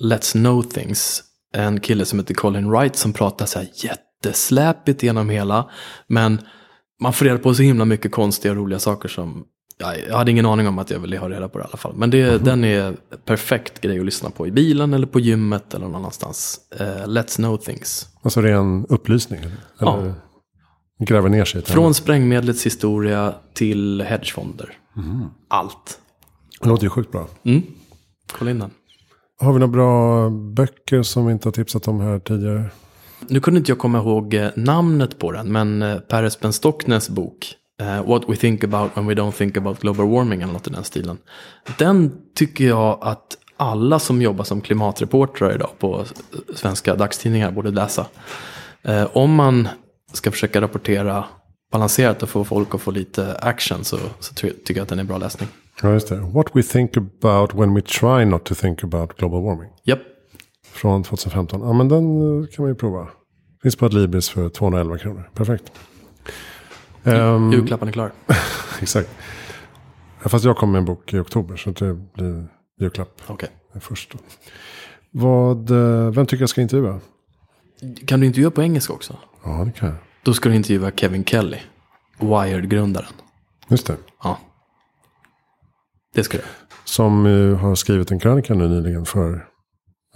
Let's 0.00 0.32
Know 0.32 0.62
Things. 0.62 1.22
En 1.54 1.80
kille 1.80 2.04
som 2.04 2.18
heter 2.18 2.34
Colin 2.34 2.70
Wright 2.70 2.96
som 2.96 3.12
pratar 3.12 3.46
så 3.46 3.58
här 3.58 3.68
jättesläpigt 3.74 5.02
genom 5.02 5.30
hela. 5.30 5.70
Men 6.06 6.40
man 7.02 7.12
får 7.12 7.24
reda 7.24 7.38
på 7.38 7.54
så 7.54 7.62
himla 7.62 7.84
mycket 7.84 8.12
konstiga 8.12 8.52
och 8.52 8.58
roliga 8.58 8.78
saker 8.78 9.08
som 9.08 9.44
ja, 9.78 9.94
jag 10.08 10.16
hade 10.16 10.30
ingen 10.30 10.46
aning 10.46 10.68
om 10.68 10.78
att 10.78 10.90
jag 10.90 10.98
ville 10.98 11.18
ha 11.18 11.28
reda 11.28 11.48
på 11.48 11.58
det 11.58 11.64
i 11.64 11.66
alla 11.66 11.76
fall. 11.76 11.94
Men 11.96 12.10
det, 12.10 12.22
mm 12.22 12.38
-hmm. 12.38 12.44
den 12.44 12.64
är 12.64 12.96
perfekt 13.24 13.80
grej 13.80 13.98
att 13.98 14.04
lyssna 14.04 14.30
på 14.30 14.46
i 14.46 14.50
bilen 14.50 14.94
eller 14.94 15.06
på 15.06 15.20
gymmet 15.20 15.74
eller 15.74 15.86
någon 15.86 15.94
annanstans. 15.94 16.60
Uh, 16.80 16.86
let's 16.86 17.36
know 17.36 17.56
things. 17.56 18.08
Alltså 18.22 18.40
ren 18.40 18.86
upplysning? 18.88 19.40
Eller? 19.40 19.56
Ja. 19.78 20.14
Gräver 20.98 21.28
ner 21.28 21.44
sig. 21.44 21.62
Från 21.62 21.94
sprängmedlets 21.94 22.66
historia 22.66 23.34
till 23.54 24.02
hedgefonder. 24.02 24.72
Mm. 24.96 25.26
Allt. 25.48 25.98
Det 26.60 26.68
låter 26.68 26.84
ju 26.84 26.90
sjukt 26.90 27.12
bra. 27.12 27.28
Mm. 27.44 27.62
Kolla 28.32 28.50
in 28.50 28.58
den. 28.58 28.70
Har 29.40 29.52
vi 29.52 29.58
några 29.58 29.72
bra 29.72 30.30
böcker 30.30 31.02
som 31.02 31.26
vi 31.26 31.32
inte 31.32 31.48
har 31.48 31.52
tipsat 31.52 31.88
om 31.88 32.00
här 32.00 32.18
tidigare? 32.18 32.70
Nu 33.28 33.40
kunde 33.40 33.58
inte 33.58 33.70
jag 33.70 33.78
komma 33.78 33.98
ihåg 33.98 34.34
eh, 34.34 34.48
namnet 34.56 35.18
på 35.18 35.32
den, 35.32 35.52
men 35.52 35.82
eh, 35.82 35.98
Per 35.98 36.22
Espen 36.22 36.52
Stocknes 36.52 37.10
bok. 37.10 37.54
Uh, 37.82 38.08
What 38.08 38.22
we 38.28 38.36
think 38.36 38.64
about 38.64 38.90
when 38.96 39.06
we 39.06 39.14
don't 39.14 39.32
think 39.32 39.56
about 39.56 39.80
global 39.80 40.08
warming 40.08 40.42
eller 40.42 40.52
något 40.52 40.66
i 40.66 40.70
den 40.70 40.84
stilen. 40.84 41.18
Den 41.78 42.12
tycker 42.34 42.66
jag 42.66 42.98
att 43.00 43.38
alla 43.56 43.98
som 43.98 44.22
jobbar 44.22 44.44
som 44.44 44.60
klimatreportrar 44.60 45.54
idag 45.54 45.70
på 45.78 46.04
svenska 46.54 46.94
dagstidningar 46.94 47.50
borde 47.50 47.70
läsa. 47.70 48.06
Eh, 48.82 49.16
om 49.16 49.34
man 49.34 49.68
ska 50.12 50.30
försöka 50.30 50.60
rapportera 50.60 51.24
balanserat 51.72 52.22
och 52.22 52.28
få 52.28 52.44
folk 52.44 52.74
att 52.74 52.80
få 52.80 52.90
lite 52.90 53.34
action 53.34 53.84
så, 53.84 53.98
så 54.20 54.34
ty 54.34 54.50
tycker 54.50 54.74
jag 54.74 54.82
att 54.82 54.88
den 54.88 54.98
är 54.98 55.04
bra 55.04 55.18
läsning. 55.18 55.48
Ja, 55.82 55.92
just 55.92 56.08
det. 56.08 56.16
What 56.16 56.46
we 56.54 56.62
think 56.62 56.96
about 56.96 57.54
when 57.54 57.74
we 57.74 57.80
try 57.80 58.24
not 58.24 58.44
to 58.44 58.54
think 58.54 58.84
about 58.84 59.16
global 59.16 59.42
warming. 59.42 59.70
Japp. 59.84 60.00
Från 60.72 61.02
2015. 61.02 61.60
Ja, 61.60 61.72
men 61.72 61.88
den 61.88 62.42
eh, 62.42 62.48
kan 62.48 62.62
man 62.62 62.70
ju 62.70 62.74
prova. 62.74 63.08
Finns 63.62 63.76
på 63.76 63.86
Adlibris 63.86 64.28
för 64.28 64.48
211 64.48 64.98
kronor. 64.98 65.30
Perfekt. 65.34 65.72
Um, 67.04 67.52
Julklappen 67.52 67.88
är 67.88 67.92
klar. 67.92 68.12
exakt. 68.80 69.10
Fast 70.20 70.44
jag 70.44 70.56
kommer 70.56 70.72
med 70.72 70.78
en 70.78 70.84
bok 70.84 71.14
i 71.14 71.18
oktober 71.18 71.56
så 71.56 71.70
det 71.70 71.94
blir 71.94 72.48
julklapp. 72.80 73.22
Okej. 73.26 73.48
Okay. 73.68 73.80
Först 73.80 74.12
då. 74.12 74.18
Vad, 75.10 75.70
eh, 75.70 76.10
vem 76.10 76.26
tycker 76.26 76.42
jag 76.42 76.48
ska 76.48 76.60
intervjua? 76.60 77.00
Kan 78.06 78.20
du 78.20 78.26
intervjua 78.26 78.50
på 78.50 78.62
engelska 78.62 78.92
också? 78.92 79.16
Ja, 79.44 79.64
det 79.64 79.72
kan 79.72 79.88
jag. 79.88 79.98
Då 80.22 80.34
ska 80.34 80.48
du 80.48 80.54
intervjua 80.54 80.90
Kevin 80.90 81.24
Kelly. 81.24 81.58
Wired-grundaren. 82.18 83.12
Just 83.68 83.86
det. 83.86 83.96
Ja. 84.22 84.38
Det 86.14 86.24
ska 86.24 86.38
du. 86.38 86.44
Som 86.84 87.26
uh, 87.26 87.56
har 87.56 87.74
skrivit 87.74 88.10
en 88.10 88.18
krönika 88.18 88.54
nu 88.54 88.68
nyligen 88.68 89.04
för 89.04 89.46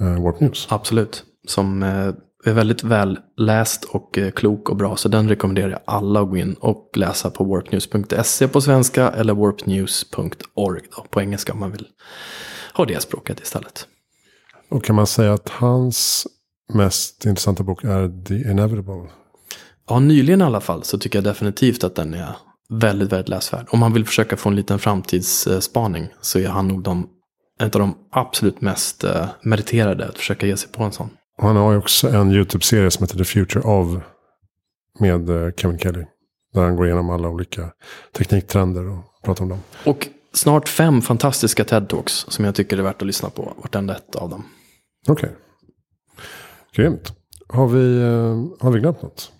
uh, 0.01 0.23
Warp 0.23 0.41
News. 0.41 0.67
Absolut. 0.71 1.25
Som 1.49 1.83
uh, 1.83 2.15
är 2.45 2.53
väldigt 2.53 2.85
väl 2.85 3.19
läst 3.37 3.85
och 3.85 4.19
uh, 4.19 4.31
klok 4.31 4.71
och 4.71 4.77
bra. 4.77 4.97
Så 4.97 5.09
den 5.09 5.29
rekommenderar 5.29 5.71
jag 5.71 5.81
alla 5.85 6.21
att 6.21 6.31
gå 6.31 6.37
in 6.37 6.55
och 6.55 6.91
läsa 6.97 7.31
på 7.31 7.45
warpnews.se 7.45 8.49
på 8.49 8.61
svenska. 8.61 9.11
Eller 9.11 9.35
warpnews.org 9.35 10.83
på 11.11 11.21
engelska 11.21 11.53
om 11.53 11.61
man 11.61 11.71
vill 11.71 11.87
ha 12.75 12.85
det 12.85 13.03
språket 13.03 13.41
istället. 13.41 13.87
Och 14.69 14.85
kan 14.85 14.97
man 14.97 15.07
säga 15.07 15.33
att 15.33 15.49
hans 15.49 16.27
mest 16.75 17.27
intressanta 17.27 17.63
bok 17.63 17.85
är 17.85 18.25
The 18.25 18.51
Inevitable? 18.51 19.11
Ja, 19.89 20.01
nyligen 20.01 20.41
i 20.41 20.45
alla 20.45 20.61
fall 20.61 20.85
så 20.85 20.99
tycker 20.99 21.19
jag 21.19 21.25
definitivt 21.25 21.85
att 21.85 21.95
den 21.95 22.15
är 22.15 22.37
väldigt, 22.71 23.13
väldigt 23.13 23.29
läsvärd. 23.29 23.67
Om 23.71 23.79
man 23.79 23.93
vill 23.93 24.05
försöka 24.05 24.37
få 24.37 24.49
en 24.49 24.57
liten 24.57 24.79
framtidsspaning 24.79 26.09
så 26.21 26.39
är 26.39 26.49
han 26.49 26.69
nog 26.69 26.83
de, 26.83 27.09
en 27.59 27.67
av 27.67 27.71
de 27.71 27.95
absolut 28.11 28.61
mest 28.61 29.05
eh, 29.05 29.29
meriterade 29.43 30.09
att 30.09 30.19
försöka 30.19 30.47
ge 30.47 30.57
sig 30.57 30.73
på 30.73 30.83
en 30.83 30.93
sån. 30.93 31.11
Och 31.39 31.47
han 31.47 31.57
har 31.57 31.73
ju 31.73 31.79
också 31.79 32.09
en 32.09 32.33
YouTube-serie 32.33 32.91
som 32.91 33.05
heter 33.05 33.19
The 33.19 33.25
Future 33.25 33.65
of 33.65 34.03
med 35.01 35.31
eh, 35.31 35.53
Kevin 35.57 35.79
Kelly. 35.79 36.05
Där 36.55 36.63
han 36.63 36.77
går 36.77 36.87
igenom 36.87 37.11
alla 37.11 37.29
olika 37.29 37.71
tekniktrender 38.17 38.89
och 38.89 39.05
pratar 39.25 39.43
om 39.43 39.49
dem. 39.49 39.61
Och 39.85 40.09
snart 40.33 40.69
fem 40.69 41.03
fantastiska 41.03 41.65
TED-talks 41.65 42.31
som 42.31 42.45
jag 42.45 42.55
tycker 42.55 42.79
är 42.79 42.83
värt 42.83 43.03
att 43.03 43.07
lyssna 43.07 43.31
på. 43.31 43.53
Vartenda 43.63 43.97
ett 43.97 44.17
av 44.17 44.31
dem. 44.31 44.45
Okej. 45.09 45.29
Okay. 45.29 45.39
Grymt. 46.77 47.13
Har 47.49 47.69
vi, 47.69 48.03
eh, 48.03 48.65
har 48.65 48.71
vi 48.71 48.81
glömt 48.81 49.03
något? 49.03 49.33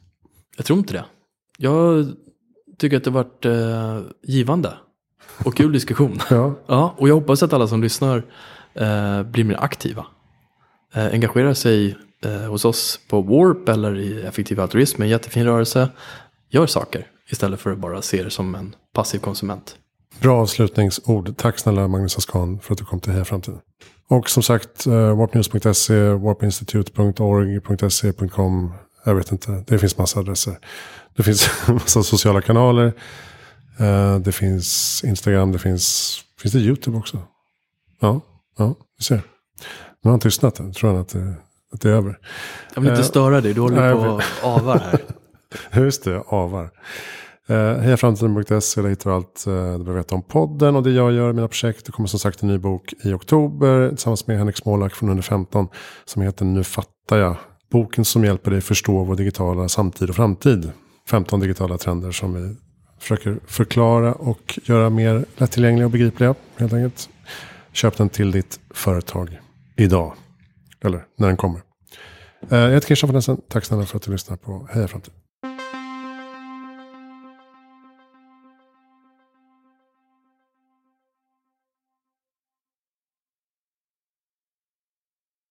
Jag 0.57 0.67
tror 0.67 0.79
inte 0.79 0.93
det. 0.93 1.05
Jag 1.59 2.07
tycker 2.79 2.97
att 2.97 3.05
det 3.05 3.11
har 3.11 3.25
varit 3.25 3.45
eh, 3.45 4.11
givande 4.23 4.75
och 5.45 5.57
kul 5.57 5.73
diskussion. 5.73 6.19
ja. 6.31 6.55
ja. 6.67 6.95
Och 6.99 7.09
jag 7.09 7.15
hoppas 7.15 7.43
att 7.43 7.53
alla 7.53 7.67
som 7.67 7.83
lyssnar 7.83 8.17
eh, 8.75 9.23
blir 9.23 9.45
mer 9.45 9.57
aktiva. 9.61 10.07
Eh, 10.95 11.07
engagerar 11.07 11.55
sig 11.55 11.97
eh, 12.25 12.51
hos 12.51 12.65
oss 12.65 13.01
på 13.09 13.23
Warp 13.23 13.69
eller 13.69 13.99
i 13.99 14.23
Effektiv 14.23 14.61
Altruism, 14.61 15.03
en 15.03 15.09
jättefin 15.09 15.45
rörelse. 15.45 15.89
Gör 16.51 16.67
saker 16.67 17.07
istället 17.31 17.61
för 17.61 17.73
att 17.73 17.79
bara 17.79 18.03
se 18.03 18.23
det 18.23 18.31
som 18.31 18.55
en 18.55 18.75
passiv 18.95 19.19
konsument. 19.19 19.77
Bra 20.21 20.41
avslutningsord. 20.43 21.37
Tack 21.37 21.59
snälla 21.59 21.89
Magnus 21.89 22.19
Askan 22.19 22.61
för 22.61 22.73
att 22.73 22.79
du 22.79 22.85
kom 22.85 23.01
till 23.01 23.13
Heja 23.13 23.25
Framtiden. 23.25 23.61
Och 24.13 24.31
som 24.31 24.43
sagt, 24.43 24.87
uh, 24.87 25.17
warpnews.se, 25.17 26.13
warpinstitute.org.se.com 26.13 28.73
jag 29.05 29.15
vet 29.15 29.33
inte. 29.33 29.65
Det 29.67 29.79
finns 29.79 29.99
massa 29.99 30.21
adresser. 30.21 30.59
Det 31.17 31.23
finns 31.23 31.51
massa 31.69 32.03
sociala 32.03 32.41
kanaler. 32.41 32.93
Uh, 33.81 34.19
det 34.19 34.33
finns 34.33 35.01
Instagram. 35.05 35.53
Det 35.53 35.59
finns, 35.59 36.17
finns 36.39 36.53
det 36.53 36.59
YouTube 36.59 36.99
också? 36.99 37.19
Ja, 38.01 38.21
ja, 38.59 38.75
vi 38.99 39.05
ser. 39.05 39.17
Nu 39.17 39.23
har 40.03 40.11
han 40.11 40.21
tystnat. 40.21 40.59
Jag 40.59 40.75
tror 40.75 40.91
han 40.91 41.01
att 41.01 41.09
det, 41.09 41.35
att 41.73 41.81
det 41.81 41.89
är 41.89 41.93
över. 41.93 42.19
Jag 42.75 42.83
vill 42.83 42.91
inte 42.91 43.05
störa 43.05 43.41
dig. 43.41 43.55
Du 43.55 43.61
håller 43.61 43.95
på 43.95 44.01
och 44.01 44.23
avar 44.43 44.79
här. 44.79 45.01
Just 45.83 46.05
det, 46.05 46.23
avar. 46.27 46.71
Eh, 47.53 47.59
uh, 47.59 47.79
Hejaframtiden.se, 47.79 48.83
där 48.83 48.89
hittar 48.89 49.11
du 49.11 49.17
allt 49.17 49.45
uh, 49.49 49.55
du 49.55 49.85
behöver 49.85 49.93
veta 49.93 50.15
om 50.15 50.23
podden 50.23 50.77
och 50.77 50.83
det 50.83 50.91
jag 50.91 51.13
gör 51.13 51.31
i 51.31 51.33
mina 51.33 51.49
projekt. 51.49 51.87
Det 51.87 51.93
kommer 51.93 52.07
som 52.07 52.19
sagt 52.19 52.43
en 52.43 52.49
ny 52.49 52.59
bok 52.59 52.93
i 53.05 53.13
oktober 53.13 53.89
tillsammans 53.89 54.27
med 54.27 54.39
Henrik 54.39 54.57
Smålak 54.57 54.95
från 54.95 55.09
under 55.09 55.23
15 55.23 55.69
som 56.05 56.23
heter 56.23 56.45
Nu 56.45 56.65
fattar 56.65 57.19
jag. 57.19 57.37
Boken 57.71 58.05
som 58.05 58.25
hjälper 58.25 58.51
dig 58.51 58.61
förstå 58.61 59.05
vår 59.05 59.17
digitala 59.17 59.69
samtid 59.69 60.09
och 60.09 60.17
framtid. 60.17 60.73
15 61.11 61.41
digitala 61.41 61.79
trender 61.79 62.11
som 62.11 62.35
vi 62.35 62.57
försöker 63.01 63.39
förklara 63.47 64.13
och 64.13 64.59
göra 64.63 64.91
mer 64.91 65.25
lättillgängliga 65.37 65.87
och 65.87 65.93
begripliga. 65.93 66.35
Helt 66.57 66.73
enkelt. 66.73 67.09
Köp 67.73 67.97
den 67.97 68.09
till 68.09 68.31
ditt 68.31 68.61
företag 68.71 69.39
idag. 69.77 70.15
Eller 70.85 71.05
när 71.19 71.27
den 71.27 71.37
kommer. 71.37 71.61
Eh, 72.51 72.59
jag 72.59 72.71
heter 72.71 72.87
Christian 72.87 73.09
von 73.11 73.19
Essen. 73.19 73.41
Tack 73.49 73.65
snälla 73.65 73.87
för 73.87 73.97
att 73.97 74.03
du 74.03 74.13
lyssnar 74.13 74.37
på 74.37 74.69
Heja 74.73 74.89
Framtid. 74.89 75.22